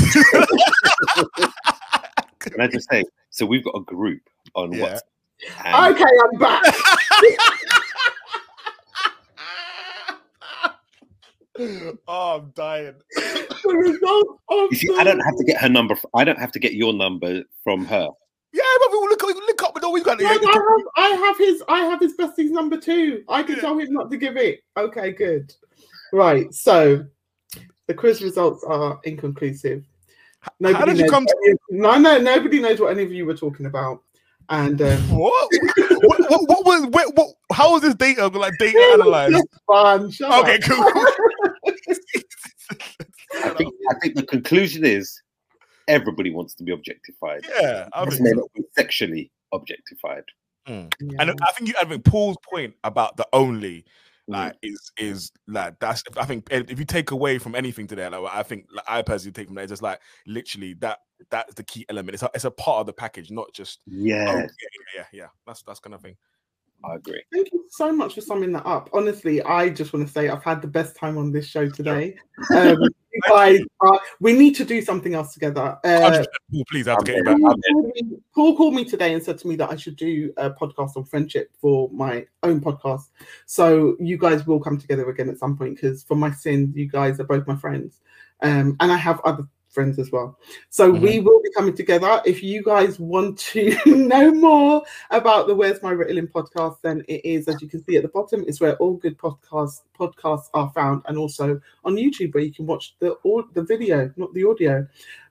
Can 2.38 2.60
I 2.60 2.66
just 2.66 2.88
say? 2.90 3.04
So 3.30 3.44
we've 3.46 3.64
got 3.64 3.74
a 3.76 3.80
group 3.82 4.22
on 4.54 4.72
Yeah. 4.72 4.94
WhatsApp. 4.94 5.00
and 5.64 5.94
Okay, 5.94 6.04
I'm 6.32 6.38
back. 6.38 6.62
oh, 12.08 12.38
I'm 12.38 12.50
dying. 12.54 12.94
the 13.16 13.74
result 13.74 14.38
of 14.50 14.72
You 14.72 14.76
see, 14.78 14.96
I 14.96 15.04
don't 15.04 15.20
have 15.20 15.36
to 15.36 15.44
get 15.44 15.60
her 15.60 15.68
number. 15.68 15.96
I 16.14 16.24
don't 16.24 16.38
have 16.38 16.52
to 16.52 16.58
get 16.58 16.74
your 16.74 16.92
number 16.92 17.42
from 17.62 17.84
her. 17.86 18.08
Yeah, 18.52 18.62
but 18.80 18.92
we 18.92 18.98
will 18.98 19.08
look, 19.08 19.22
we 19.26 19.32
will 19.32 19.40
look 19.46 19.62
up, 19.62 19.74
but 19.74 19.82
no, 19.82 19.90
we 19.90 20.02
got 20.02 20.20
No, 20.20 20.28
I 20.28 20.32
have, 20.32 20.86
I 20.96 21.08
have 21.26 21.38
his 21.38 21.62
I 21.68 21.78
have 21.80 22.00
his 22.00 22.14
bestie's 22.14 22.50
number 22.52 22.76
too. 22.78 23.24
I 23.28 23.42
can 23.42 23.56
Yeah. 23.56 23.60
tell 23.62 23.78
him 23.78 23.92
not 23.92 24.10
to 24.10 24.16
give 24.16 24.36
it. 24.36 24.60
Okay, 24.76 25.10
good. 25.12 25.52
Right. 26.12 26.52
So 26.54 27.04
the 27.88 27.94
quiz 27.94 28.22
results 28.22 28.62
are 28.64 29.00
inconclusive. 29.04 29.84
How 30.62 30.84
did 30.84 30.98
you 30.98 31.08
come 31.10 31.26
to 31.26 31.34
of- 31.52 31.58
no, 31.70 31.98
no, 31.98 32.18
nobody 32.18 32.60
knows 32.60 32.78
what 32.78 32.92
any 32.92 33.02
of 33.02 33.12
you 33.12 33.26
were 33.26 33.36
talking 33.36 33.66
about. 33.66 34.02
And 34.50 34.80
um, 34.82 34.98
what? 35.10 35.50
what, 36.02 36.20
what, 36.30 36.48
what 36.48 36.66
was 36.66 36.86
what, 36.90 37.16
what? 37.16 37.28
How 37.52 37.72
was 37.72 37.82
this 37.82 37.94
data 37.94 38.26
like 38.28 38.52
data 38.58 38.78
analyzed? 38.94 39.46
fun. 39.66 40.10
Shut 40.10 40.30
Okay, 40.44 40.56
up. 40.56 40.62
cool. 40.62 40.84
I 43.44 43.50
think. 43.50 43.74
I 43.90 43.94
think 44.00 44.16
the 44.16 44.26
conclusion 44.26 44.84
is 44.84 45.20
everybody 45.88 46.30
wants 46.30 46.54
to 46.54 46.64
be 46.64 46.72
objectified. 46.72 47.44
yeah, 47.60 47.88
I 47.92 48.04
Just 48.04 48.18
think 48.18 48.30
may 48.30 48.40
not 48.40 48.50
be 48.54 48.62
sexually 48.72 49.30
objectified. 49.52 50.24
Mm. 50.68 50.92
Yeah. 51.00 51.16
And 51.20 51.30
I 51.30 51.52
think 51.52 51.68
you, 51.68 51.74
I 51.80 51.84
think 51.84 52.04
Paul's 52.04 52.38
point 52.50 52.74
about 52.84 53.16
the 53.16 53.26
only 53.32 53.84
Mm. 54.28 54.32
like 54.32 54.56
is 54.62 54.90
is 54.96 55.32
like 55.46 55.78
that's 55.80 56.02
I 56.16 56.24
think 56.24 56.46
if 56.50 56.78
you 56.78 56.86
take 56.86 57.10
away 57.10 57.36
from 57.36 57.54
anything 57.54 57.86
today, 57.86 58.08
like 58.08 58.34
I 58.34 58.42
think 58.42 58.66
like, 58.72 58.84
I 58.88 59.02
personally 59.02 59.32
take 59.32 59.48
from 59.48 59.56
that, 59.56 59.64
it's 59.64 59.70
just 59.72 59.82
like 59.82 60.00
literally 60.26 60.72
that 60.80 61.00
that's 61.30 61.52
the 61.54 61.62
key 61.62 61.84
element. 61.90 62.14
It's 62.14 62.22
a, 62.22 62.30
it's 62.34 62.46
a 62.46 62.50
part 62.50 62.80
of 62.80 62.86
the 62.86 62.94
package, 62.94 63.30
not 63.30 63.52
just 63.52 63.80
oh, 63.86 63.92
yeah, 63.92 64.36
yeah, 64.36 64.46
yeah, 64.96 65.04
yeah. 65.12 65.26
That's 65.46 65.62
that's 65.62 65.80
kind 65.80 65.92
of 65.92 66.00
thing. 66.00 66.16
I 66.86 66.96
agree. 66.96 67.22
Thank 67.32 67.52
you 67.52 67.64
so 67.70 67.92
much 67.92 68.14
for 68.14 68.20
summing 68.20 68.52
that 68.52 68.66
up. 68.66 68.90
Honestly, 68.92 69.42
I 69.42 69.70
just 69.70 69.92
want 69.92 70.06
to 70.06 70.12
say 70.12 70.28
I've 70.28 70.44
had 70.44 70.60
the 70.60 70.68
best 70.68 70.96
time 70.96 71.16
on 71.16 71.32
this 71.32 71.46
show 71.46 71.68
today. 71.68 72.16
Um, 72.54 72.76
you 73.12 73.20
guys, 73.28 73.60
are, 73.80 74.00
we 74.20 74.32
need 74.32 74.54
to 74.56 74.64
do 74.64 74.82
something 74.82 75.14
else 75.14 75.32
together. 75.32 75.78
Uh, 75.84 76.24
100%. 76.52 76.62
Please, 76.70 76.88
I 76.88 76.92
have 76.92 77.04
get 77.04 77.24
back. 77.24 77.38
Paul 77.40 77.92
me, 77.94 78.02
Paul 78.34 78.56
called 78.56 78.74
me 78.74 78.84
today 78.84 79.14
and 79.14 79.22
said 79.22 79.38
to 79.38 79.48
me 79.48 79.56
that 79.56 79.70
I 79.70 79.76
should 79.76 79.96
do 79.96 80.32
a 80.36 80.50
podcast 80.50 80.96
on 80.96 81.04
friendship 81.04 81.50
for 81.60 81.88
my 81.90 82.26
own 82.42 82.60
podcast. 82.60 83.08
So 83.46 83.96
you 83.98 84.18
guys 84.18 84.46
will 84.46 84.60
come 84.60 84.78
together 84.78 85.08
again 85.08 85.30
at 85.30 85.38
some 85.38 85.56
point 85.56 85.76
because 85.76 86.02
for 86.02 86.16
my 86.16 86.32
sins, 86.32 86.76
you 86.76 86.88
guys 86.88 87.18
are 87.20 87.24
both 87.24 87.46
my 87.46 87.56
friends. 87.56 88.00
Um, 88.42 88.76
and 88.80 88.92
I 88.92 88.96
have 88.96 89.20
other 89.24 89.44
friends 89.74 89.98
as 89.98 90.10
well. 90.10 90.38
So 90.70 90.90
we 90.90 91.16
mm-hmm. 91.16 91.24
will 91.24 91.42
be 91.42 91.50
coming 91.54 91.74
together. 91.74 92.22
If 92.24 92.42
you 92.42 92.62
guys 92.62 92.98
want 92.98 93.38
to 93.38 93.76
know 93.86 94.32
more 94.32 94.82
about 95.10 95.48
the 95.48 95.54
Where's 95.54 95.82
My 95.82 95.92
Ritalin 95.92 96.30
podcast, 96.30 96.76
then 96.82 97.04
it 97.08 97.24
is, 97.24 97.48
as 97.48 97.60
you 97.60 97.68
can 97.68 97.84
see 97.84 97.96
at 97.96 98.02
the 98.02 98.08
bottom, 98.08 98.44
is 98.44 98.60
where 98.60 98.76
all 98.76 98.94
good 98.94 99.18
podcasts 99.18 99.82
podcasts 99.98 100.48
are 100.54 100.70
found, 100.74 101.02
and 101.06 101.18
also 101.18 101.60
on 101.84 101.96
YouTube 101.96 102.34
where 102.34 102.42
you 102.42 102.52
can 102.52 102.66
watch 102.66 102.96
the 103.00 103.12
all 103.24 103.44
the 103.52 103.62
video, 103.62 104.12
not 104.16 104.32
the 104.34 104.44
audio. 104.44 104.86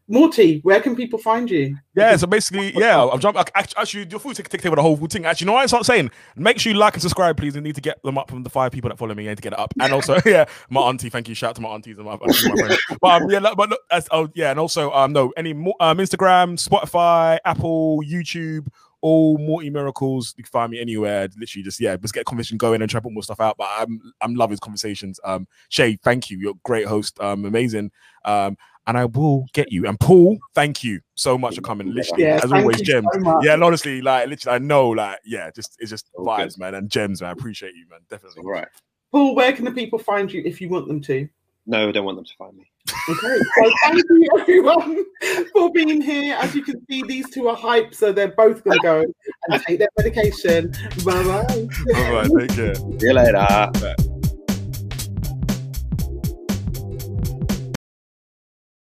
Morty, 0.10 0.60
where 0.64 0.82
can 0.82 0.98
people 0.98 1.18
find 1.18 1.50
you? 1.50 1.78
Yeah, 1.96 2.18
so 2.18 2.28
basically, 2.28 2.74
yeah, 2.76 3.02
I'm 3.02 3.22
jumping. 3.22 3.42
Actually, 3.56 4.06
your 4.10 4.20
take 4.34 4.50
take 4.50 4.66
over 4.66 4.76
the 4.76 4.82
whole 4.82 4.98
thing. 4.98 5.26
Actually, 5.26 5.46
you 5.46 5.48
know 5.48 5.54
what 5.54 5.64
I 5.64 5.66
start 5.68 5.86
saying? 5.86 6.12
Make 6.36 6.60
sure 6.60 6.74
you 6.74 6.78
like 6.78 6.94
and 6.94 7.02
subscribe, 7.02 7.38
please. 7.38 7.56
We 7.56 7.62
need 7.62 7.76
to 7.76 7.82
get 7.82 8.04
them 8.04 8.18
up 8.18 8.30
from 8.30 8.44
the 8.44 8.50
five 8.50 8.74
people 8.74 8.90
that 8.90 8.98
follow 8.98 9.16
me 9.16 9.28
and 9.30 9.38
to 9.38 9.42
get 9.42 9.54
it 9.54 9.60
up. 9.60 9.74
And 9.80 9.94
also, 9.94 10.18
yeah, 10.26 10.46
my 10.70 10.82
auntie, 10.82 11.10
thank 11.10 11.30
you. 11.30 11.36
Shout 11.36 11.52
out 11.52 11.56
to 11.56 11.62
my 11.62 11.70
aunties 11.70 11.98
and 11.98 12.06
my, 12.06 12.18
my. 12.18 12.78
But 13.02 13.22
um, 13.22 13.30
yeah, 13.30 13.40
but 13.56 13.70
look, 13.70 13.80
as, 13.92 14.10
oh 14.12 14.30
yeah, 14.36 14.52
and 14.52 14.60
also 14.60 14.92
um, 14.92 15.14
no, 15.14 15.32
any 15.38 15.54
more 15.54 15.76
um, 15.80 16.00
Instagram, 16.00 16.62
Spotify, 16.62 17.40
Apple, 17.46 18.02
YouTube, 18.06 18.68
all 19.04 19.38
Morty 19.38 19.70
Miracles. 19.70 20.34
You 20.38 20.44
can 20.44 20.52
find 20.52 20.72
me 20.72 20.80
anywhere. 20.80 21.28
Literally, 21.38 21.64
just 21.64 21.80
yeah, 21.80 21.96
just 21.98 22.14
get 22.14 22.22
a 22.22 22.24
conversation 22.24 22.58
going 22.58 22.82
and 22.82 22.90
try 22.90 23.00
to 23.00 23.04
put 23.04 23.14
more 23.14 23.22
stuff 23.22 23.40
out. 23.40 23.58
But 23.58 23.68
I'm 23.70 24.14
I'm 24.22 24.36
loving 24.36 24.54
these 24.54 24.60
conversations. 24.60 25.20
Um, 25.24 25.48
Shay, 25.70 25.98
thank 26.04 26.30
you. 26.30 26.40
You're 26.40 26.52
a 26.52 26.60
great 26.64 26.88
host. 26.88 27.20
Um, 27.20 27.46
amazing. 27.46 27.92
Um, 28.26 28.58
and 28.88 28.98
I 28.98 29.06
will 29.06 29.46
get 29.54 29.72
you. 29.72 29.88
And 29.88 30.00
Paul, 30.00 30.38
thank 30.56 30.84
you 30.84 31.00
so 31.16 31.38
much 31.38 31.56
for 31.56 31.62
coming. 31.62 31.94
Literally, 31.94 32.24
Yeah, 32.24 32.42
as 32.44 32.52
always, 32.52 32.80
you 32.80 32.86
gems. 32.86 33.08
so 33.14 33.40
yeah, 33.42 33.54
and 33.54 33.64
honestly, 33.64 34.02
like 34.02 34.28
literally, 34.28 34.56
I 34.56 34.60
know, 34.60 34.90
like, 34.90 35.20
yeah, 35.26 35.50
just 35.52 35.76
it's 35.80 35.90
just 35.90 36.10
All 36.16 36.26
vibes, 36.26 36.56
good. 36.56 36.60
man, 36.60 36.76
and 36.76 36.90
gems, 36.90 37.22
man. 37.22 37.30
I 37.30 37.34
appreciate 37.34 37.76
you, 37.76 37.86
man. 37.90 38.00
Definitely. 38.10 38.44
All 38.44 38.52
right. 38.52 38.68
Paul, 39.12 39.36
where 39.36 39.54
can 39.54 39.66
the 39.66 39.72
people 39.72 40.00
find 40.00 40.32
you 40.32 40.42
if 40.46 40.60
you 40.60 40.70
want 40.70 40.88
them 40.88 41.00
to? 41.02 41.28
No, 41.66 41.88
I 41.88 41.92
don't 41.92 42.04
want 42.06 42.18
them 42.18 42.26
to 42.26 42.34
find 42.38 42.58
me. 42.58 42.70
Okay, 43.10 43.38
so 43.56 43.72
thank 43.84 44.04
you 44.10 44.28
everyone 44.38 45.06
for 45.54 45.72
being 45.72 46.02
here. 46.02 46.36
As 46.40 46.54
you 46.54 46.62
can 46.64 46.86
see, 46.88 47.04
these 47.04 47.30
two 47.30 47.48
are 47.48 47.56
hype, 47.56 47.94
so 47.96 48.12
they're 48.12 48.30
both 48.36 48.64
going 48.66 48.78
to 48.78 48.84
go 48.84 49.06
and 49.48 49.64
take 49.64 49.80
their 49.80 49.88
medication. 49.98 50.72
Bye 51.06 51.24
bye. 51.24 51.68
All 51.96 52.14
right, 52.14 52.30
take 52.38 52.56
care. 52.56 52.76
See 52.76 52.98
you 53.02 53.14
later. 53.14 54.13